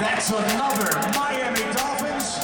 That's 0.00 0.30
another 0.30 0.94
Miami 1.18 1.72
Dolphins. 1.74 2.38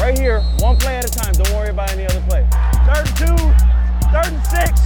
Right 0.00 0.18
here, 0.18 0.40
one 0.60 0.78
play 0.78 0.96
at 0.96 1.04
a 1.04 1.12
time. 1.12 1.34
Don't 1.34 1.52
worry 1.54 1.68
about 1.68 1.92
any 1.92 2.06
other 2.06 2.22
play. 2.22 2.48
Third 2.88 3.04
and 3.04 3.16
two, 3.20 3.36
third 4.08 4.32
and 4.32 4.46
six, 4.48 4.80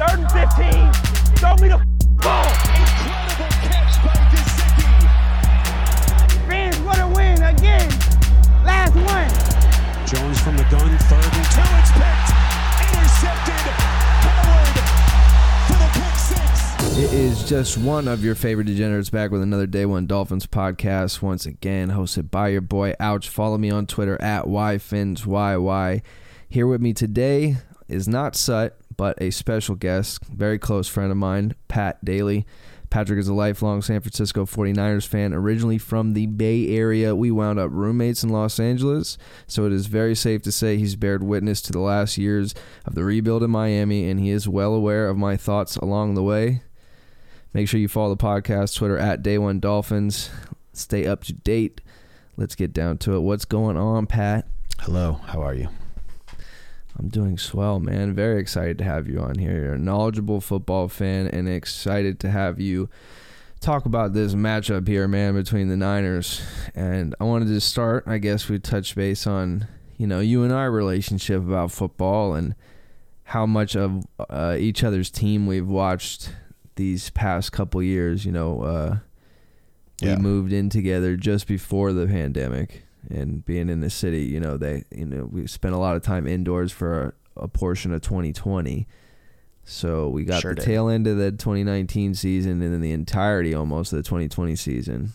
third 0.00 0.16
and 0.16 0.32
15. 0.32 0.92
Throw 1.36 1.56
me 1.60 1.68
the 1.68 1.76
ball. 2.24 2.48
Incredible 2.72 3.52
catch 3.68 3.92
by 4.00 4.16
Gesicki. 4.32 4.88
Fans 6.48 6.80
want 6.80 6.98
to 7.00 7.08
win 7.08 7.42
again. 7.42 7.88
Last 8.64 8.96
one. 8.96 9.28
Jones 10.08 10.40
from 10.40 10.56
the 10.56 10.64
gun, 10.72 10.88
third 11.04 11.20
and 11.20 11.46
two. 11.52 11.60
Two, 11.60 11.68
it's 11.76 11.92
picked. 11.92 12.32
Intercepted. 12.80 13.76
Howard 14.24 14.69
It 16.92 17.14
is 17.14 17.48
just 17.48 17.78
one 17.78 18.08
of 18.08 18.22
your 18.22 18.34
favorite 18.34 18.66
degenerates 18.66 19.10
back 19.10 19.30
with 19.30 19.42
another 19.42 19.66
Day 19.66 19.86
One 19.86 20.06
Dolphins 20.06 20.46
podcast. 20.46 21.22
Once 21.22 21.46
again, 21.46 21.90
hosted 21.90 22.30
by 22.30 22.48
your 22.48 22.60
boy 22.60 22.94
Ouch. 23.00 23.28
Follow 23.28 23.56
me 23.56 23.70
on 23.70 23.86
Twitter 23.86 24.20
at 24.20 24.44
YFinsYY. 24.44 26.02
Here 26.48 26.66
with 26.66 26.82
me 26.82 26.92
today 26.92 27.56
is 27.88 28.06
not 28.06 28.36
Sut, 28.36 28.78
but 28.96 29.20
a 29.22 29.30
special 29.30 29.76
guest, 29.76 30.24
very 30.24 30.58
close 30.58 30.88
friend 30.88 31.10
of 31.10 31.16
mine, 31.16 31.54
Pat 31.68 32.04
Daly. 32.04 32.44
Patrick 32.90 33.20
is 33.20 33.28
a 33.28 33.34
lifelong 33.34 33.82
San 33.82 34.00
Francisco 34.00 34.44
49ers 34.44 35.06
fan, 35.06 35.32
originally 35.32 35.78
from 35.78 36.12
the 36.12 36.26
Bay 36.26 36.76
Area. 36.76 37.14
We 37.14 37.30
wound 37.30 37.60
up 37.60 37.70
roommates 37.72 38.24
in 38.24 38.30
Los 38.30 38.58
Angeles, 38.58 39.16
so 39.46 39.64
it 39.64 39.72
is 39.72 39.86
very 39.86 40.16
safe 40.16 40.42
to 40.42 40.52
say 40.52 40.76
he's 40.76 40.96
bared 40.96 41.22
witness 41.22 41.62
to 41.62 41.72
the 41.72 41.78
last 41.78 42.18
years 42.18 42.52
of 42.84 42.96
the 42.96 43.04
rebuild 43.04 43.44
in 43.44 43.50
Miami, 43.50 44.10
and 44.10 44.18
he 44.18 44.30
is 44.30 44.48
well 44.48 44.74
aware 44.74 45.08
of 45.08 45.16
my 45.16 45.36
thoughts 45.36 45.76
along 45.76 46.14
the 46.14 46.22
way. 46.22 46.62
Make 47.52 47.68
sure 47.68 47.80
you 47.80 47.88
follow 47.88 48.14
the 48.14 48.24
podcast 48.24 48.76
Twitter 48.76 48.96
at 48.96 49.24
Day 49.24 49.36
One 49.36 49.58
Dolphins. 49.58 50.30
Stay 50.72 51.04
up 51.04 51.24
to 51.24 51.32
date. 51.32 51.80
Let's 52.36 52.54
get 52.54 52.72
down 52.72 52.98
to 52.98 53.16
it. 53.16 53.20
What's 53.20 53.44
going 53.44 53.76
on, 53.76 54.06
Pat? 54.06 54.46
Hello, 54.78 55.14
how 55.14 55.42
are 55.42 55.54
you? 55.54 55.68
I'm 56.96 57.08
doing 57.08 57.38
swell, 57.38 57.80
man. 57.80 58.14
Very 58.14 58.40
excited 58.40 58.78
to 58.78 58.84
have 58.84 59.08
you 59.08 59.18
on 59.18 59.36
here. 59.36 59.64
You're 59.64 59.74
a 59.74 59.78
knowledgeable 59.78 60.40
football 60.40 60.86
fan 60.88 61.26
and 61.26 61.48
excited 61.48 62.20
to 62.20 62.30
have 62.30 62.60
you 62.60 62.88
talk 63.58 63.84
about 63.84 64.12
this 64.12 64.34
matchup 64.34 64.86
here, 64.86 65.08
man, 65.08 65.34
between 65.34 65.68
the 65.68 65.76
Niners. 65.76 66.42
And 66.76 67.16
I 67.18 67.24
wanted 67.24 67.48
to 67.48 67.60
start, 67.60 68.04
I 68.06 68.18
guess 68.18 68.48
we 68.48 68.60
touch 68.60 68.94
base 68.94 69.26
on, 69.26 69.66
you 69.96 70.06
know, 70.06 70.20
you 70.20 70.44
and 70.44 70.52
our 70.52 70.70
relationship 70.70 71.38
about 71.38 71.72
football 71.72 72.34
and 72.34 72.54
how 73.24 73.44
much 73.44 73.74
of 73.74 74.06
uh, 74.28 74.56
each 74.56 74.84
other's 74.84 75.10
team 75.10 75.48
we've 75.48 75.68
watched 75.68 76.30
these 76.80 77.10
past 77.10 77.52
couple 77.52 77.82
years. 77.82 78.24
You 78.24 78.32
know, 78.32 78.62
uh, 78.62 78.96
Yeah. 80.00 80.16
we 80.16 80.22
moved 80.22 80.52
in 80.52 80.68
together 80.70 81.16
just 81.16 81.46
before 81.46 81.92
the 81.92 82.06
pandemic 82.06 82.84
and 83.10 83.44
being 83.44 83.68
in 83.70 83.80
the 83.80 83.88
city 83.90 84.22
you 84.24 84.38
know 84.40 84.56
they 84.58 84.84
you 84.90 85.06
know 85.06 85.24
we 85.32 85.46
spent 85.46 85.74
a 85.74 85.78
lot 85.78 85.96
of 85.96 86.02
time 86.02 86.26
indoors 86.26 86.70
for 86.70 87.14
a, 87.36 87.44
a 87.44 87.48
portion 87.48 87.94
of 87.94 88.02
2020 88.02 88.86
so 89.64 90.08
we 90.10 90.22
got 90.24 90.42
Sure 90.42 90.52
the 90.54 90.60
did. 90.60 90.64
tail 90.66 90.88
end 90.90 91.06
of 91.06 91.16
the 91.16 91.30
2019 91.30 92.14
season 92.14 92.60
and 92.62 92.72
then 92.74 92.80
the 92.82 92.92
entirety 92.92 93.54
almost 93.54 93.90
of 93.92 93.96
the 93.96 94.02
2020 94.02 94.54
season 94.56 95.12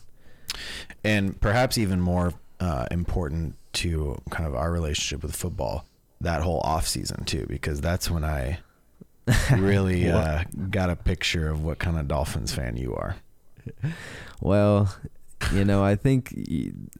And 1.03 1.39
perhaps 1.39 1.77
even 1.77 1.99
more 2.01 2.33
uh, 2.59 2.85
important 2.89 3.55
to 3.73 4.17
kind 4.31 4.47
of 4.47 4.55
our 4.55 4.71
relationship 4.71 5.21
with 5.21 5.35
football, 5.35 5.85
that 6.21 6.41
whole 6.41 6.61
off 6.61 6.87
season 6.87 7.23
too, 7.25 7.45
because 7.47 7.81
that's 7.81 8.09
when 8.09 8.23
I 8.23 8.59
really 9.57 10.09
uh, 10.09 10.43
got 10.69 10.89
a 10.89 10.95
picture 10.95 11.49
of 11.49 11.63
what 11.63 11.79
kind 11.79 11.97
of 11.97 12.07
Dolphins 12.07 12.53
fan 12.53 12.77
you 12.77 12.93
are. 12.93 13.17
well 14.41 14.95
you 15.51 15.65
know 15.65 15.83
i 15.83 15.95
think 15.95 16.33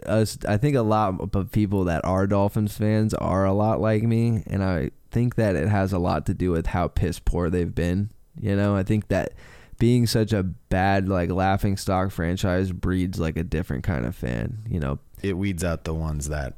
us 0.07 0.37
i 0.47 0.57
think 0.57 0.75
a 0.75 0.81
lot 0.81 1.15
of 1.35 1.51
people 1.51 1.83
that 1.85 2.03
are 2.03 2.25
dolphins 2.27 2.75
fans 2.75 3.13
are 3.13 3.45
a 3.45 3.53
lot 3.53 3.79
like 3.79 4.01
me 4.03 4.43
and 4.47 4.63
i 4.63 4.89
think 5.11 5.35
that 5.35 5.55
it 5.55 5.67
has 5.67 5.93
a 5.93 5.99
lot 5.99 6.25
to 6.25 6.33
do 6.33 6.51
with 6.51 6.65
how 6.67 6.87
piss 6.87 7.19
poor 7.19 7.49
they've 7.51 7.75
been 7.75 8.09
you 8.39 8.55
know 8.55 8.75
i 8.75 8.81
think 8.81 9.07
that 9.09 9.33
being 9.77 10.07
such 10.07 10.33
a 10.33 10.41
bad 10.41 11.07
like 11.07 11.29
laughing 11.29 11.77
stock 11.77 12.09
franchise 12.11 12.71
breeds 12.71 13.19
like 13.19 13.37
a 13.37 13.43
different 13.43 13.83
kind 13.83 14.05
of 14.05 14.15
fan 14.15 14.57
you 14.67 14.79
know 14.79 14.97
It 15.21 15.37
weeds 15.37 15.63
out 15.63 15.83
the 15.83 15.93
ones 15.93 16.29
that 16.29 16.55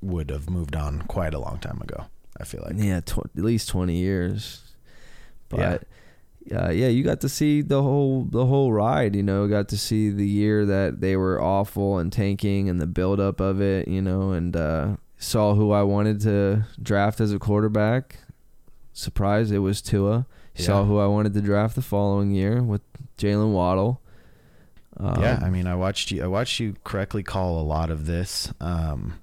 would 0.00 0.30
have 0.30 0.50
moved 0.50 0.76
on 0.76 1.02
quite 1.02 1.32
a 1.34 1.38
long 1.38 1.58
time 1.58 1.80
ago. 1.80 2.06
I 2.40 2.44
feel 2.44 2.62
like. 2.64 2.74
yeah 2.76 3.00
tw- 3.00 3.30
at 3.36 3.44
least 3.44 3.68
20 3.68 3.96
years 3.96 4.62
but 5.48 5.84
uh, 6.54 6.70
yeah 6.70 6.88
you 6.88 7.02
got 7.04 7.20
to 7.20 7.28
see 7.28 7.62
the 7.62 7.82
whole 7.82 8.24
the 8.24 8.46
whole 8.46 8.72
ride 8.72 9.14
you 9.14 9.22
know 9.22 9.46
got 9.46 9.68
to 9.68 9.78
see 9.78 10.10
the 10.10 10.26
year 10.26 10.66
that 10.66 11.00
they 11.00 11.16
were 11.16 11.40
awful 11.40 11.98
and 11.98 12.12
tanking 12.12 12.68
and 12.68 12.80
the 12.80 12.86
buildup 12.86 13.38
of 13.40 13.60
it 13.60 13.86
you 13.86 14.02
know 14.02 14.32
and 14.32 14.56
uh, 14.56 14.96
saw 15.18 15.54
who 15.54 15.70
i 15.70 15.82
wanted 15.82 16.20
to 16.20 16.64
draft 16.82 17.20
as 17.20 17.32
a 17.32 17.38
quarterback 17.38 18.18
surprise 18.92 19.50
it 19.50 19.58
was 19.58 19.80
tua 19.80 20.26
saw 20.54 20.84
who 20.84 20.98
i 20.98 21.06
wanted 21.06 21.32
to 21.32 21.40
draft 21.40 21.74
the 21.76 21.82
following 21.82 22.30
year 22.32 22.62
with 22.62 22.82
jalen 23.18 23.52
waddle 23.52 24.00
um, 24.98 25.22
yeah, 25.22 25.40
I 25.42 25.48
mean, 25.48 25.66
I 25.66 25.74
watched 25.74 26.10
you. 26.10 26.22
I 26.22 26.26
watched 26.26 26.60
you 26.60 26.76
correctly 26.84 27.22
call 27.22 27.58
a 27.58 27.64
lot 27.64 27.90
of 27.90 28.04
this. 28.04 28.52
Um, 28.60 29.20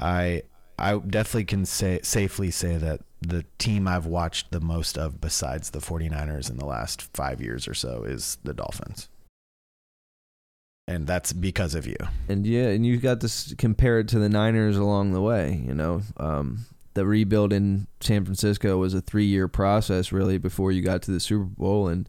I 0.00 0.42
I 0.78 0.98
definitely 0.98 1.44
can 1.44 1.66
say 1.66 2.00
safely 2.02 2.50
say 2.50 2.76
that 2.76 3.00
the 3.20 3.44
team 3.58 3.86
I've 3.88 4.06
watched 4.06 4.50
the 4.50 4.60
most 4.60 4.98
of, 4.98 5.20
besides 5.20 5.70
the 5.70 5.78
49ers 5.78 6.50
in 6.50 6.58
the 6.58 6.66
last 6.66 7.02
five 7.14 7.40
years 7.40 7.66
or 7.68 7.74
so, 7.74 8.02
is 8.04 8.38
the 8.44 8.52
Dolphins, 8.54 9.08
and 10.86 11.06
that's 11.06 11.32
because 11.32 11.74
of 11.74 11.86
you. 11.86 11.96
and 12.28 12.46
yeah, 12.46 12.68
and 12.68 12.84
you 12.84 12.98
got 12.98 13.20
to 13.20 13.56
compare 13.56 13.98
it 14.00 14.08
to 14.08 14.18
the 14.18 14.28
Niners 14.28 14.76
along 14.76 15.12
the 15.12 15.22
way. 15.22 15.62
You 15.66 15.74
know, 15.74 16.02
um, 16.16 16.66
the 16.94 17.06
rebuild 17.06 17.52
in 17.52 17.86
San 18.00 18.24
Francisco 18.24 18.76
was 18.76 18.94
a 18.94 19.00
three-year 19.00 19.48
process, 19.48 20.12
really, 20.12 20.38
before 20.38 20.72
you 20.72 20.82
got 20.82 21.02
to 21.02 21.10
the 21.10 21.20
Super 21.20 21.44
Bowl, 21.44 21.88
and 21.88 22.08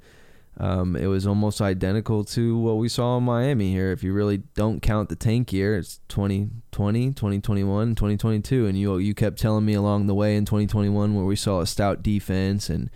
um, 0.58 0.96
it 0.96 1.08
was 1.08 1.28
almost 1.28 1.62
identical 1.62 2.24
to 2.26 2.58
what 2.58 2.78
we 2.78 2.88
saw 2.88 3.18
in 3.18 3.24
Miami 3.24 3.72
here. 3.72 3.92
If 3.92 4.04
you 4.04 4.14
really 4.14 4.38
don't 4.38 4.82
count 4.82 5.10
the 5.10 5.16
tank 5.16 5.52
year, 5.52 5.78
it's 5.78 6.00
2020, 6.08 7.12
2021, 7.12 7.96
2022, 7.96 8.66
and 8.66 8.78
you 8.78 8.98
you 8.98 9.14
kept 9.14 9.38
telling 9.38 9.66
me 9.66 9.74
along 9.74 10.08
the 10.08 10.16
way 10.16 10.36
in 10.36 10.46
2021 10.46 11.14
where 11.14 11.26
we 11.26 11.36
saw 11.36 11.60
a 11.60 11.68
stout 11.68 12.02
defense 12.02 12.70
and 12.70 12.90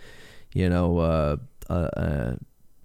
you 0.54 0.70
know 0.70 0.98
uh, 0.98 1.36
uh, 1.68 1.88
uh, 1.96 2.36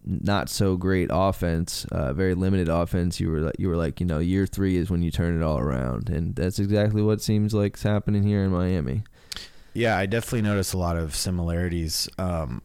not 0.06 0.50
so 0.50 0.75
great 0.75 1.09
offense, 1.12 1.85
uh, 1.85 2.14
very 2.14 2.35
limited 2.35 2.68
offense. 2.68 3.19
You 3.19 3.31
were 3.31 3.40
like, 3.40 3.56
you 3.58 3.69
were 3.69 3.78
like, 3.78 4.00
you 4.00 4.06
know, 4.06 4.19
year 4.19 4.46
three 4.46 4.75
is 4.75 4.90
when 4.90 5.02
you 5.02 5.09
turn 5.09 5.40
it 5.40 5.44
all 5.44 5.58
around, 5.58 6.09
and 6.09 6.35
that's 6.35 6.59
exactly 6.59 7.02
what 7.02 7.22
seems 7.22 7.53
like 7.53 7.78
is 7.78 7.84
happening 7.84 8.24
here 8.24 8.44
in 8.44 8.52
Miami. 8.52 9.03
Yeah, 9.74 9.97
I 9.97 10.06
definitely 10.06 10.44
noticed 10.44 10.74
a 10.74 10.78
lot 10.78 10.96
of 10.96 11.16
similarities. 11.16 12.08
Um, 12.18 12.62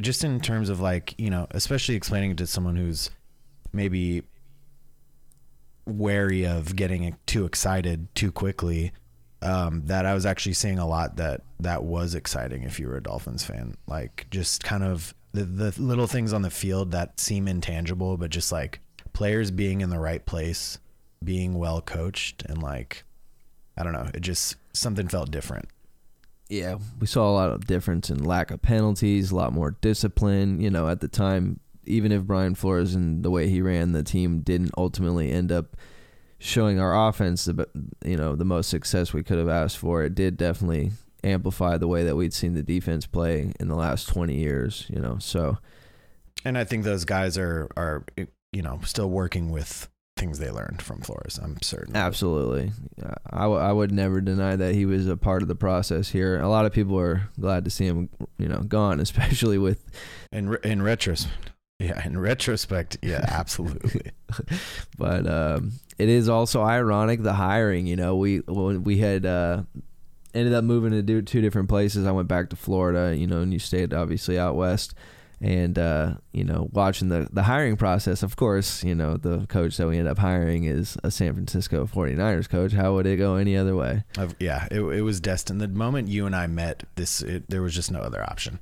just 0.00 0.24
in 0.24 0.40
terms 0.40 0.68
of 0.68 0.80
like 0.80 1.14
you 1.18 1.30
know, 1.30 1.46
especially 1.50 1.94
explaining 1.94 2.32
it 2.32 2.38
to 2.38 2.46
someone 2.46 2.76
who's 2.76 3.10
maybe 3.72 4.22
wary 5.86 6.46
of 6.46 6.74
getting 6.76 7.16
too 7.26 7.44
excited 7.44 8.08
too 8.14 8.32
quickly. 8.32 8.92
Um, 9.42 9.82
that 9.86 10.06
I 10.06 10.14
was 10.14 10.24
actually 10.24 10.54
seeing 10.54 10.78
a 10.78 10.88
lot 10.88 11.16
that 11.16 11.42
that 11.60 11.84
was 11.84 12.14
exciting 12.14 12.62
if 12.62 12.80
you 12.80 12.88
were 12.88 12.96
a 12.96 13.02
Dolphins 13.02 13.44
fan, 13.44 13.76
like 13.86 14.26
just 14.30 14.64
kind 14.64 14.82
of 14.82 15.14
the 15.32 15.44
the 15.44 15.74
little 15.76 16.06
things 16.06 16.32
on 16.32 16.42
the 16.42 16.50
field 16.50 16.92
that 16.92 17.20
seem 17.20 17.46
intangible, 17.46 18.16
but 18.16 18.30
just 18.30 18.50
like 18.52 18.80
players 19.12 19.50
being 19.50 19.82
in 19.82 19.90
the 19.90 19.98
right 19.98 20.24
place, 20.24 20.78
being 21.22 21.54
well 21.54 21.82
coached, 21.82 22.44
and 22.46 22.62
like 22.62 23.04
I 23.76 23.82
don't 23.82 23.92
know, 23.92 24.08
it 24.14 24.20
just 24.20 24.56
something 24.72 25.08
felt 25.08 25.30
different. 25.30 25.68
Yeah, 26.48 26.76
we 27.00 27.06
saw 27.06 27.30
a 27.30 27.32
lot 27.32 27.50
of 27.50 27.66
difference 27.66 28.10
in 28.10 28.22
lack 28.22 28.50
of 28.50 28.60
penalties, 28.60 29.30
a 29.30 29.36
lot 29.36 29.52
more 29.52 29.72
discipline. 29.80 30.60
You 30.60 30.70
know, 30.70 30.88
at 30.88 31.00
the 31.00 31.08
time, 31.08 31.60
even 31.86 32.12
if 32.12 32.22
Brian 32.22 32.54
Flores 32.54 32.94
and 32.94 33.22
the 33.22 33.30
way 33.30 33.48
he 33.48 33.62
ran 33.62 33.92
the 33.92 34.02
team 34.02 34.40
didn't 34.40 34.72
ultimately 34.76 35.30
end 35.30 35.50
up 35.50 35.76
showing 36.38 36.78
our 36.78 37.08
offense 37.08 37.46
the 37.46 37.66
you 38.04 38.16
know 38.16 38.36
the 38.36 38.44
most 38.44 38.68
success 38.68 39.12
we 39.12 39.22
could 39.22 39.38
have 39.38 39.48
asked 39.48 39.78
for, 39.78 40.02
it 40.02 40.14
did 40.14 40.36
definitely 40.36 40.92
amplify 41.22 41.78
the 41.78 41.88
way 41.88 42.04
that 42.04 42.16
we'd 42.16 42.34
seen 42.34 42.52
the 42.52 42.62
defense 42.62 43.06
play 43.06 43.52
in 43.58 43.68
the 43.68 43.74
last 43.74 44.06
20 44.08 44.34
years. 44.34 44.86
You 44.90 45.00
know, 45.00 45.16
so 45.18 45.56
And 46.44 46.58
I 46.58 46.64
think 46.64 46.84
those 46.84 47.04
guys 47.04 47.38
are 47.38 47.70
are 47.76 48.04
you 48.52 48.62
know 48.62 48.80
still 48.84 49.08
working 49.08 49.50
with 49.50 49.88
things 50.16 50.38
they 50.38 50.50
learned 50.50 50.80
from 50.80 51.00
Flores. 51.00 51.38
I'm 51.42 51.60
certain. 51.60 51.96
Absolutely. 51.96 52.72
I, 53.30 53.42
w- 53.42 53.60
I 53.60 53.72
would 53.72 53.90
never 53.90 54.20
deny 54.20 54.56
that 54.56 54.74
he 54.74 54.86
was 54.86 55.08
a 55.08 55.16
part 55.16 55.42
of 55.42 55.48
the 55.48 55.54
process 55.56 56.08
here. 56.10 56.40
A 56.40 56.48
lot 56.48 56.66
of 56.66 56.72
people 56.72 56.98
are 56.98 57.28
glad 57.40 57.64
to 57.64 57.70
see 57.70 57.86
him, 57.86 58.08
you 58.38 58.48
know, 58.48 58.60
gone, 58.60 59.00
especially 59.08 59.58
with 59.58 59.84
In 60.30 60.50
re- 60.50 60.58
in 60.62 60.82
retrospect, 60.82 61.52
yeah. 61.80 62.04
In 62.06 62.18
retrospect, 62.18 62.98
yeah, 63.02 63.24
absolutely. 63.28 64.12
but 64.98 65.26
um, 65.26 65.72
it 65.98 66.08
is 66.08 66.28
also 66.28 66.62
ironic 66.62 67.22
the 67.22 67.32
hiring. 67.34 67.86
You 67.86 67.96
know, 67.96 68.16
we 68.16 68.38
when 68.38 68.84
we 68.84 68.98
had 68.98 69.26
uh, 69.26 69.62
ended 70.32 70.54
up 70.54 70.62
moving 70.64 70.92
to 70.92 71.02
do 71.02 71.22
two 71.22 71.40
different 71.40 71.68
places. 71.68 72.06
I 72.06 72.12
went 72.12 72.28
back 72.28 72.50
to 72.50 72.56
Florida, 72.56 73.16
you 73.16 73.26
know, 73.26 73.40
and 73.40 73.52
you 73.52 73.58
stayed 73.58 73.92
obviously 73.92 74.38
out 74.38 74.54
west. 74.54 74.94
And 75.44 75.78
uh, 75.78 76.14
you 76.32 76.42
know, 76.42 76.70
watching 76.72 77.10
the 77.10 77.28
the 77.30 77.42
hiring 77.42 77.76
process, 77.76 78.22
of 78.22 78.34
course, 78.34 78.82
you 78.82 78.94
know, 78.94 79.18
the 79.18 79.46
coach 79.46 79.76
that 79.76 79.86
we 79.86 79.98
end 79.98 80.08
up 80.08 80.16
hiring 80.16 80.64
is 80.64 80.96
a 81.04 81.10
San 81.10 81.34
Francisco 81.34 81.86
49ers 81.86 82.48
coach. 82.48 82.72
How 82.72 82.94
would 82.94 83.06
it 83.06 83.18
go 83.18 83.34
any 83.34 83.54
other 83.54 83.76
way? 83.76 84.04
Of- 84.16 84.36
yeah, 84.40 84.66
it, 84.70 84.80
it 84.80 85.02
was 85.02 85.20
destined. 85.20 85.60
The 85.60 85.68
moment 85.68 86.08
you 86.08 86.24
and 86.24 86.34
I 86.34 86.46
met, 86.46 86.84
this 86.94 87.20
it, 87.20 87.50
there 87.50 87.60
was 87.60 87.74
just 87.74 87.92
no 87.92 87.98
other 87.98 88.22
option. 88.22 88.58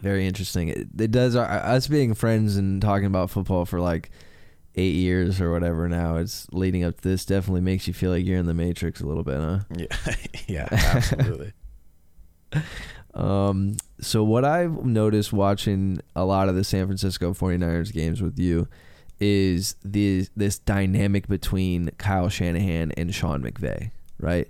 Very 0.00 0.26
interesting. 0.26 0.66
It, 0.66 0.88
it 0.98 1.12
does 1.12 1.36
our, 1.36 1.46
us 1.46 1.86
being 1.86 2.14
friends 2.14 2.56
and 2.56 2.82
talking 2.82 3.06
about 3.06 3.30
football 3.30 3.64
for 3.64 3.78
like 3.78 4.10
eight 4.74 4.96
years 4.96 5.40
or 5.40 5.52
whatever 5.52 5.88
now. 5.88 6.16
It's 6.16 6.48
leading 6.50 6.82
up 6.82 7.02
to 7.02 7.08
this. 7.08 7.24
Definitely 7.24 7.60
makes 7.60 7.86
you 7.86 7.94
feel 7.94 8.10
like 8.10 8.26
you're 8.26 8.40
in 8.40 8.46
the 8.46 8.52
Matrix 8.52 9.00
a 9.00 9.06
little 9.06 9.22
bit, 9.22 9.38
huh? 9.38 9.60
Yeah, 9.76 10.14
yeah, 10.48 10.68
absolutely. 10.72 11.52
Um, 13.14 13.76
so 14.00 14.24
what 14.24 14.44
I've 14.44 14.84
noticed 14.84 15.32
watching 15.32 16.00
a 16.16 16.24
lot 16.24 16.48
of 16.48 16.56
the 16.56 16.64
San 16.64 16.86
Francisco 16.86 17.32
49ers 17.32 17.92
games 17.92 18.20
with 18.20 18.38
you 18.38 18.68
is 19.20 19.76
the 19.84 20.26
this 20.36 20.58
dynamic 20.58 21.28
between 21.28 21.90
Kyle 21.98 22.28
Shanahan 22.28 22.92
and 22.92 23.14
Sean 23.14 23.42
McVay, 23.42 23.90
right? 24.18 24.48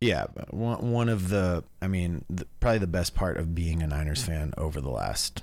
Yeah, 0.00 0.26
one 0.50 0.90
one 0.90 1.08
of 1.08 1.28
the, 1.28 1.64
I 1.80 1.86
mean, 1.86 2.24
the, 2.28 2.46
probably 2.60 2.80
the 2.80 2.86
best 2.86 3.14
part 3.14 3.36
of 3.36 3.54
being 3.54 3.82
a 3.82 3.86
Niners 3.86 4.22
fan 4.22 4.52
over 4.58 4.80
the 4.80 4.90
last 4.90 5.42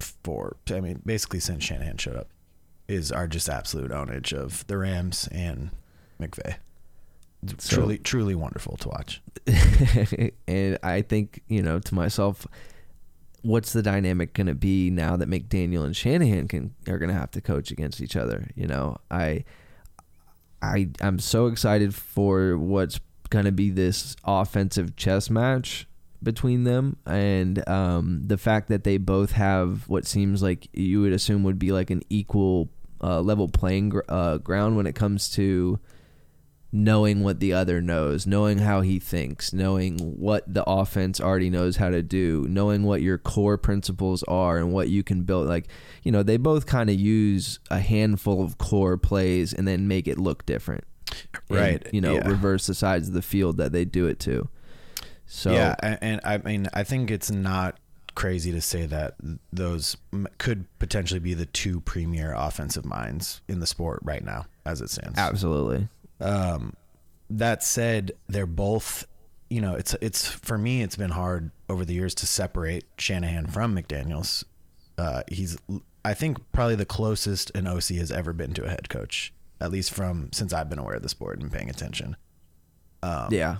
four, 0.00 0.56
I 0.70 0.80
mean, 0.80 1.02
basically 1.04 1.40
since 1.40 1.62
Shanahan 1.62 1.98
showed 1.98 2.16
up, 2.16 2.28
is 2.88 3.12
our 3.12 3.28
just 3.28 3.48
absolute 3.48 3.90
ownage 3.90 4.32
of 4.32 4.66
the 4.66 4.78
Rams 4.78 5.28
and 5.30 5.70
McVay. 6.20 6.56
So- 7.58 7.76
truly, 7.76 7.98
truly 7.98 8.34
wonderful 8.34 8.76
to 8.78 8.88
watch. 8.88 9.22
and 10.48 10.78
I 10.82 11.02
think, 11.02 11.42
you 11.48 11.62
know, 11.62 11.78
to 11.78 11.94
myself, 11.94 12.46
what's 13.42 13.72
the 13.72 13.82
dynamic 13.82 14.32
going 14.32 14.46
to 14.46 14.54
be 14.54 14.90
now 14.90 15.16
that 15.16 15.28
McDaniel 15.28 15.84
and 15.84 15.94
Shanahan 15.94 16.48
can 16.48 16.74
are 16.88 16.98
going 16.98 17.10
to 17.10 17.14
have 17.14 17.30
to 17.32 17.40
coach 17.40 17.70
against 17.70 18.00
each 18.00 18.16
other? 18.16 18.50
You 18.54 18.66
know, 18.66 18.96
I, 19.10 19.44
I, 20.62 20.88
I'm 21.00 21.18
so 21.18 21.46
excited 21.46 21.94
for 21.94 22.56
what's 22.56 23.00
going 23.30 23.44
to 23.44 23.52
be 23.52 23.70
this 23.70 24.16
offensive 24.24 24.96
chess 24.96 25.28
match 25.28 25.86
between 26.22 26.64
them, 26.64 26.96
and 27.04 27.68
um, 27.68 28.22
the 28.26 28.38
fact 28.38 28.68
that 28.68 28.82
they 28.84 28.96
both 28.96 29.32
have 29.32 29.88
what 29.88 30.06
seems 30.06 30.42
like 30.42 30.68
you 30.72 31.02
would 31.02 31.12
assume 31.12 31.42
would 31.44 31.58
be 31.58 31.70
like 31.70 31.90
an 31.90 32.02
equal 32.08 32.70
uh, 33.02 33.20
level 33.20 33.48
playing 33.48 33.90
gr- 33.90 34.00
uh, 34.08 34.38
ground 34.38 34.76
when 34.76 34.86
it 34.86 34.94
comes 34.94 35.28
to 35.30 35.78
knowing 36.76 37.22
what 37.22 37.38
the 37.38 37.52
other 37.52 37.80
knows, 37.80 38.26
knowing 38.26 38.58
how 38.58 38.80
he 38.80 38.98
thinks, 38.98 39.52
knowing 39.52 39.96
what 39.96 40.42
the 40.52 40.64
offense 40.68 41.20
already 41.20 41.48
knows 41.48 41.76
how 41.76 41.88
to 41.88 42.02
do, 42.02 42.44
knowing 42.48 42.82
what 42.82 43.00
your 43.00 43.16
core 43.16 43.56
principles 43.56 44.24
are 44.24 44.58
and 44.58 44.72
what 44.72 44.88
you 44.88 45.04
can 45.04 45.22
build. 45.22 45.46
Like, 45.46 45.68
you 46.02 46.10
know, 46.10 46.24
they 46.24 46.36
both 46.36 46.66
kind 46.66 46.90
of 46.90 46.98
use 46.98 47.60
a 47.70 47.78
handful 47.78 48.42
of 48.42 48.58
core 48.58 48.96
plays 48.96 49.54
and 49.54 49.68
then 49.68 49.86
make 49.86 50.08
it 50.08 50.18
look 50.18 50.44
different. 50.46 50.82
And, 51.48 51.58
Right, 51.58 51.86
you 51.92 52.00
know, 52.00 52.14
yeah. 52.14 52.26
reverse 52.26 52.66
the 52.66 52.74
sides 52.74 53.06
of 53.06 53.14
the 53.14 53.22
field 53.22 53.56
that 53.58 53.70
they 53.70 53.84
do 53.84 54.08
it 54.08 54.18
to. 54.20 54.48
So, 55.26 55.52
yeah, 55.52 55.76
and, 55.80 55.98
and 56.02 56.20
I 56.24 56.38
mean, 56.38 56.66
I 56.74 56.82
think 56.82 57.08
it's 57.08 57.30
not 57.30 57.78
crazy 58.16 58.50
to 58.50 58.60
say 58.60 58.86
that 58.86 59.14
those 59.52 59.96
could 60.38 60.66
potentially 60.80 61.20
be 61.20 61.34
the 61.34 61.46
two 61.46 61.80
premier 61.82 62.34
offensive 62.36 62.84
minds 62.84 63.42
in 63.46 63.60
the 63.60 63.66
sport 63.68 64.00
right 64.02 64.24
now, 64.24 64.46
as 64.66 64.80
it 64.80 64.90
stands. 64.90 65.16
absolutely. 65.20 65.86
Um, 66.20 66.74
that 67.30 67.62
said, 67.62 68.12
they're 68.28 68.46
both, 68.46 69.06
you 69.50 69.60
know, 69.60 69.74
it's 69.74 69.94
it's 70.00 70.26
for 70.26 70.58
me, 70.58 70.82
it's 70.82 70.96
been 70.96 71.10
hard 71.10 71.50
over 71.68 71.84
the 71.84 71.94
years 71.94 72.14
to 72.16 72.26
separate 72.26 72.84
Shanahan 72.98 73.46
from 73.46 73.74
McDaniel's. 73.76 74.44
Uh, 74.96 75.22
he's, 75.30 75.56
I 76.04 76.14
think, 76.14 76.38
probably 76.52 76.76
the 76.76 76.86
closest 76.86 77.50
an 77.54 77.66
OC 77.66 77.96
has 77.96 78.12
ever 78.12 78.32
been 78.32 78.54
to 78.54 78.64
a 78.64 78.68
head 78.68 78.88
coach, 78.88 79.32
at 79.60 79.70
least 79.70 79.92
from 79.92 80.30
since 80.32 80.52
I've 80.52 80.68
been 80.68 80.78
aware 80.78 80.94
of 80.94 81.02
the 81.02 81.08
sport 81.08 81.40
and 81.40 81.50
paying 81.50 81.70
attention. 81.70 82.16
Um, 83.02 83.28
yeah. 83.30 83.58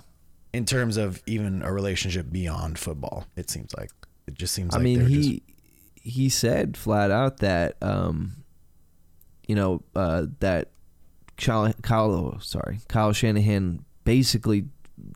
In 0.53 0.65
terms 0.65 0.95
of 0.95 1.21
even 1.25 1.61
a 1.61 1.71
relationship 1.73 2.31
beyond 2.31 2.79
football, 2.79 3.25
it 3.35 3.49
seems 3.49 3.73
like 3.75 3.91
it 4.25 4.35
just 4.35 4.53
seems 4.53 4.73
I 4.73 4.77
like 4.77 4.83
mean, 4.85 5.05
he 5.05 5.43
he 5.95 6.29
said 6.29 6.77
flat 6.77 7.11
out 7.11 7.37
that 7.37 7.75
um, 7.81 8.45
you 9.47 9.55
know, 9.55 9.81
uh, 9.95 10.25
that 10.39 10.69
Kyle, 11.37 11.73
Kyle, 11.81 12.39
sorry, 12.39 12.79
Kyle 12.87 13.13
Shanahan 13.13 13.83
basically 14.03 14.65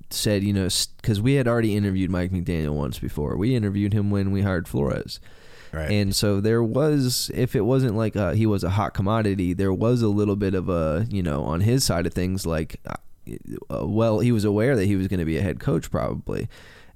said, 0.10 0.44
you 0.44 0.54
know, 0.54 0.68
because 1.02 1.22
we 1.22 1.36
had 1.36 1.48
already 1.48 1.76
interviewed 1.76 2.12
Mike 2.12 2.32
McDaniel 2.32 2.74
once 2.74 3.00
before. 3.00 3.38
We 3.38 3.56
interviewed 3.56 3.94
him 3.94 4.10
when 4.12 4.32
we 4.32 4.42
hired 4.42 4.68
Flores. 4.68 5.20
right. 5.72 5.90
And 5.90 6.16
so 6.16 6.42
there 6.42 6.64
was, 6.64 7.32
if 7.34 7.56
it 7.56 7.62
wasn't 7.62 7.96
like 7.96 8.16
uh 8.16 8.32
he 8.32 8.46
was 8.46 8.64
a 8.64 8.72
hot 8.72 8.94
commodity, 8.94 9.54
there 9.54 9.74
was 9.74 10.02
a 10.02 10.10
little 10.10 10.36
bit 10.36 10.54
of 10.54 10.70
a, 10.70 11.08
you 11.10 11.24
know, 11.24 11.44
on 11.44 11.62
his 11.62 11.84
side 11.84 12.06
of 12.06 12.14
things, 12.14 12.46
like, 12.46 12.80
uh, 12.86 13.86
well, 13.86 14.20
he 14.20 14.32
was 14.32 14.44
aware 14.44 14.76
that 14.76 14.86
he 14.86 14.96
was 14.96 15.08
going 15.08 15.20
to 15.20 15.26
be 15.26 15.38
a 15.38 15.42
head 15.42 15.60
coach 15.60 15.92
probably. 15.92 16.50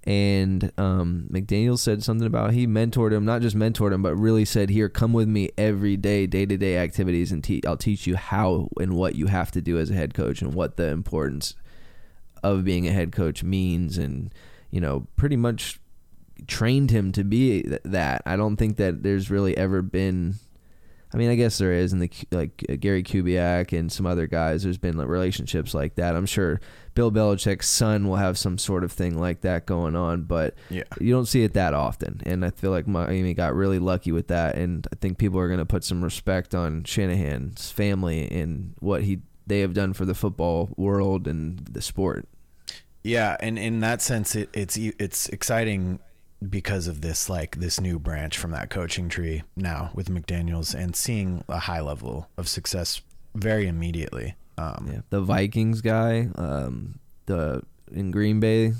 And 0.05 0.71
um, 0.77 1.27
McDaniel 1.31 1.79
said 1.79 2.03
something 2.03 2.27
about 2.27 2.51
he 2.51 2.67
mentored 2.67 3.13
him, 3.13 3.23
not 3.23 3.41
just 3.41 3.55
mentored 3.55 3.93
him, 3.93 4.01
but 4.01 4.15
really 4.15 4.43
said, 4.43 4.69
"Here, 4.69 4.89
come 4.89 5.13
with 5.13 5.29
me 5.29 5.49
every 5.57 5.95
day, 5.95 6.27
day 6.27 6.45
to 6.45 6.57
day 6.57 6.77
activities, 6.77 7.31
and 7.31 7.41
te- 7.41 7.61
I'll 7.65 7.77
teach 7.77 8.05
you 8.05 8.17
how 8.17 8.67
and 8.79 8.93
what 8.93 9.15
you 9.15 9.27
have 9.27 9.51
to 9.51 9.61
do 9.61 9.77
as 9.77 9.89
a 9.89 9.93
head 9.93 10.13
coach, 10.13 10.41
and 10.41 10.53
what 10.53 10.75
the 10.75 10.89
importance 10.89 11.55
of 12.43 12.65
being 12.65 12.85
a 12.85 12.91
head 12.91 13.13
coach 13.13 13.43
means." 13.43 13.97
And 13.97 14.33
you 14.71 14.81
know, 14.81 15.07
pretty 15.15 15.37
much 15.37 15.79
trained 16.47 16.91
him 16.91 17.13
to 17.13 17.23
be 17.23 17.61
th- 17.63 17.81
that. 17.85 18.23
I 18.25 18.35
don't 18.35 18.57
think 18.57 18.75
that 18.77 19.03
there's 19.03 19.31
really 19.31 19.55
ever 19.55 19.81
been. 19.81 20.35
I 21.13 21.17
mean, 21.17 21.29
I 21.29 21.35
guess 21.35 21.57
there 21.59 21.73
is 21.73 21.93
and 21.93 22.01
the 22.01 22.09
like 22.31 22.65
uh, 22.69 22.75
Gary 22.79 23.03
Kubiak 23.03 23.77
and 23.77 23.91
some 23.91 24.05
other 24.05 24.25
guys. 24.27 24.63
There's 24.63 24.77
been 24.77 24.97
like, 24.97 25.07
relationships 25.07 25.73
like 25.73 25.95
that. 25.95 26.15
I'm 26.15 26.25
sure 26.25 26.59
Bill 26.95 27.11
Belichick's 27.11 27.67
son 27.67 28.07
will 28.07 28.15
have 28.15 28.37
some 28.37 28.57
sort 28.57 28.83
of 28.83 28.91
thing 28.91 29.19
like 29.19 29.41
that 29.41 29.65
going 29.65 29.95
on, 29.95 30.23
but 30.23 30.55
Yeah. 30.69 30.83
you 30.99 31.13
don't 31.13 31.27
see 31.27 31.43
it 31.43 31.53
that 31.53 31.73
often. 31.73 32.21
And 32.25 32.43
I 32.43 32.49
feel 32.49 32.71
like 32.71 32.87
Miami 32.87 33.33
got 33.33 33.53
really 33.55 33.79
lucky 33.79 34.11
with 34.11 34.27
that. 34.29 34.55
And 34.55 34.87
I 34.91 34.95
think 34.95 35.17
people 35.17 35.39
are 35.39 35.47
going 35.47 35.59
to 35.59 35.65
put 35.65 35.83
some 35.83 36.03
respect 36.03 36.55
on 36.55 36.83
Shanahan's 36.83 37.71
family 37.71 38.29
and 38.31 38.73
what 38.79 39.03
he 39.03 39.19
they 39.45 39.59
have 39.59 39.73
done 39.73 39.91
for 39.93 40.05
the 40.05 40.15
football 40.15 40.69
world 40.77 41.27
and 41.27 41.59
the 41.59 41.81
sport. 41.81 42.27
Yeah, 43.03 43.35
and 43.41 43.59
in 43.59 43.81
that 43.81 44.01
sense, 44.01 44.35
it, 44.35 44.49
it's 44.53 44.77
it's 44.77 45.27
exciting 45.29 45.99
because 46.49 46.87
of 46.87 47.01
this 47.01 47.29
like 47.29 47.57
this 47.57 47.79
new 47.79 47.99
branch 47.99 48.37
from 48.37 48.51
that 48.51 48.69
coaching 48.69 49.09
tree 49.09 49.43
now 49.55 49.91
with 49.93 50.09
McDaniel's 50.09 50.73
and 50.73 50.95
seeing 50.95 51.43
a 51.47 51.59
high 51.59 51.81
level 51.81 52.29
of 52.37 52.47
success 52.47 53.01
very 53.35 53.67
immediately. 53.67 54.35
Um, 54.57 54.89
Yeah, 54.91 55.01
the 55.09 55.21
Vikings 55.21 55.81
guy, 55.81 56.29
um, 56.35 56.99
the 57.25 57.63
in 57.91 58.11
Green 58.11 58.39
Bay, 58.39 58.73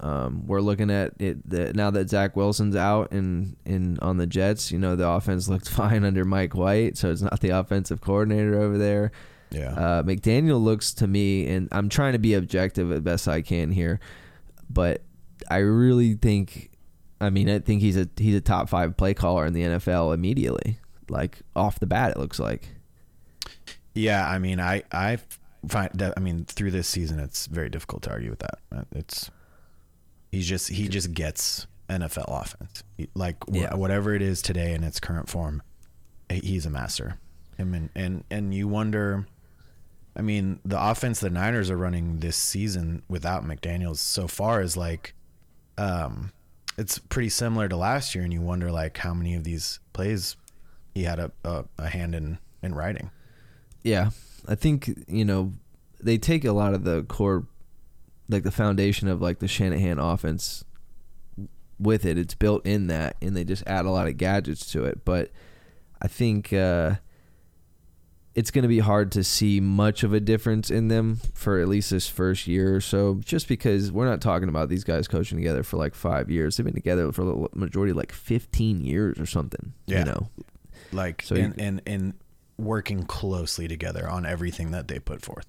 um, 0.00 0.46
we're 0.46 0.60
looking 0.60 0.90
at 0.90 1.14
it 1.18 1.48
the, 1.48 1.72
now 1.72 1.90
that 1.90 2.08
Zach 2.08 2.36
Wilson's 2.36 2.76
out 2.76 3.10
and 3.10 3.56
in 3.64 3.98
on 4.00 4.16
the 4.16 4.26
Jets. 4.26 4.70
You 4.70 4.78
know, 4.78 4.96
the 4.96 5.08
offense 5.08 5.48
looked 5.48 5.68
fine 5.70 6.04
under 6.04 6.24
Mike 6.24 6.54
White, 6.54 6.96
so 6.96 7.10
it's 7.10 7.22
not 7.22 7.40
the 7.40 7.50
offensive 7.50 8.00
coordinator 8.00 8.60
over 8.60 8.78
there. 8.78 9.10
Yeah. 9.50 9.72
Uh, 9.72 10.02
McDaniel 10.02 10.62
looks 10.62 10.92
to 10.94 11.06
me, 11.06 11.46
and 11.48 11.68
I'm 11.72 11.88
trying 11.88 12.12
to 12.12 12.18
be 12.18 12.34
objective 12.34 12.92
as 12.92 13.00
best 13.00 13.26
I 13.26 13.42
can 13.42 13.72
here, 13.72 13.98
but 14.68 15.02
I 15.50 15.58
really 15.58 16.14
think, 16.14 16.67
I 17.20 17.30
mean, 17.30 17.48
I 17.48 17.58
think 17.58 17.80
he's 17.82 17.96
a 17.96 18.08
he's 18.16 18.34
a 18.34 18.40
top 18.40 18.68
five 18.68 18.96
play 18.96 19.14
caller 19.14 19.44
in 19.46 19.52
the 19.52 19.62
NFL 19.62 20.14
immediately, 20.14 20.78
like 21.08 21.38
off 21.56 21.80
the 21.80 21.86
bat. 21.86 22.12
It 22.12 22.16
looks 22.18 22.38
like. 22.38 22.68
Yeah, 23.94 24.28
I 24.28 24.38
mean, 24.38 24.60
I 24.60 24.82
I 24.92 25.18
find 25.66 25.90
that 25.94 26.14
I 26.16 26.20
mean 26.20 26.44
through 26.44 26.70
this 26.70 26.86
season, 26.88 27.18
it's 27.18 27.46
very 27.46 27.68
difficult 27.68 28.02
to 28.04 28.10
argue 28.10 28.30
with 28.30 28.38
that. 28.40 28.58
Uh, 28.70 28.82
It's 28.94 29.30
he's 30.30 30.46
just 30.48 30.68
he 30.68 30.88
just 30.88 31.12
gets 31.14 31.66
NFL 31.88 32.26
offense, 32.28 32.84
like 33.14 33.36
wh- 33.50 33.56
Yeah. 33.56 33.74
whatever 33.74 34.14
it 34.14 34.22
is 34.22 34.40
today 34.42 34.72
in 34.74 34.84
its 34.84 35.00
current 35.00 35.28
form. 35.28 35.62
He's 36.30 36.66
a 36.66 36.70
master. 36.70 37.18
Him 37.56 37.74
and 37.74 37.90
and 37.96 38.24
and 38.30 38.54
you 38.54 38.68
wonder. 38.68 39.26
I 40.14 40.20
mean, 40.22 40.58
the 40.64 40.80
offense 40.80 41.20
the 41.20 41.30
Niners 41.30 41.70
are 41.70 41.76
running 41.76 42.18
this 42.18 42.36
season 42.36 43.02
without 43.08 43.44
McDaniel's 43.44 44.00
so 44.00 44.26
far 44.26 44.60
is 44.60 44.76
like, 44.76 45.14
um, 45.76 46.32
it's 46.78 46.98
pretty 46.98 47.28
similar 47.28 47.68
to 47.68 47.76
last 47.76 48.14
year, 48.14 48.22
and 48.24 48.32
you 48.32 48.40
wonder 48.40 48.70
like 48.70 48.96
how 48.98 49.12
many 49.12 49.34
of 49.34 49.44
these 49.44 49.80
plays 49.92 50.36
he 50.94 51.02
had 51.02 51.18
a 51.18 51.32
a, 51.44 51.64
a 51.76 51.88
hand 51.88 52.14
in 52.14 52.38
in 52.62 52.74
writing. 52.74 53.10
Yeah, 53.82 54.10
I 54.46 54.54
think 54.54 55.04
you 55.08 55.24
know 55.24 55.54
they 56.00 56.16
take 56.16 56.44
a 56.44 56.52
lot 56.52 56.74
of 56.74 56.84
the 56.84 57.02
core, 57.02 57.46
like 58.28 58.44
the 58.44 58.52
foundation 58.52 59.08
of 59.08 59.20
like 59.20 59.40
the 59.40 59.48
Shanahan 59.48 59.98
offense 59.98 60.64
with 61.80 62.04
it. 62.04 62.16
It's 62.16 62.34
built 62.34 62.64
in 62.64 62.86
that, 62.86 63.16
and 63.20 63.36
they 63.36 63.44
just 63.44 63.66
add 63.66 63.84
a 63.84 63.90
lot 63.90 64.06
of 64.06 64.16
gadgets 64.16 64.70
to 64.72 64.84
it. 64.84 65.04
But 65.04 65.32
I 66.00 66.06
think 66.06 66.52
uh, 66.52 66.96
it's 68.38 68.50
going 68.50 68.62
to 68.62 68.68
be 68.68 68.78
hard 68.78 69.10
to 69.12 69.24
see 69.24 69.60
much 69.60 70.02
of 70.04 70.12
a 70.12 70.20
difference 70.20 70.70
in 70.70 70.88
them 70.88 71.18
for 71.34 71.58
at 71.60 71.66
least 71.68 71.90
this 71.90 72.06
first 72.08 72.46
year 72.46 72.76
or 72.76 72.80
so, 72.80 73.20
just 73.24 73.48
because 73.48 73.90
we're 73.90 74.08
not 74.08 74.20
talking 74.20 74.48
about 74.48 74.68
these 74.68 74.84
guys 74.84 75.08
coaching 75.08 75.38
together 75.38 75.62
for 75.62 75.76
like 75.76 75.94
five 75.94 76.30
years. 76.30 76.56
They've 76.56 76.64
been 76.64 76.74
together 76.74 77.10
for 77.12 77.24
the 77.24 77.48
majority 77.54 77.92
like 77.92 78.12
15 78.12 78.80
years 78.82 79.18
or 79.18 79.26
something. 79.26 79.72
Yeah. 79.86 79.98
You 80.00 80.04
know, 80.04 80.28
like 80.92 81.22
So 81.22 81.34
you- 81.34 81.42
and, 81.44 81.60
and 81.60 81.82
and 81.86 82.14
working 82.56 83.04
closely 83.04 83.66
together 83.68 84.08
on 84.08 84.24
everything 84.26 84.70
that 84.72 84.88
they 84.88 84.98
put 84.98 85.22
forth. 85.22 85.46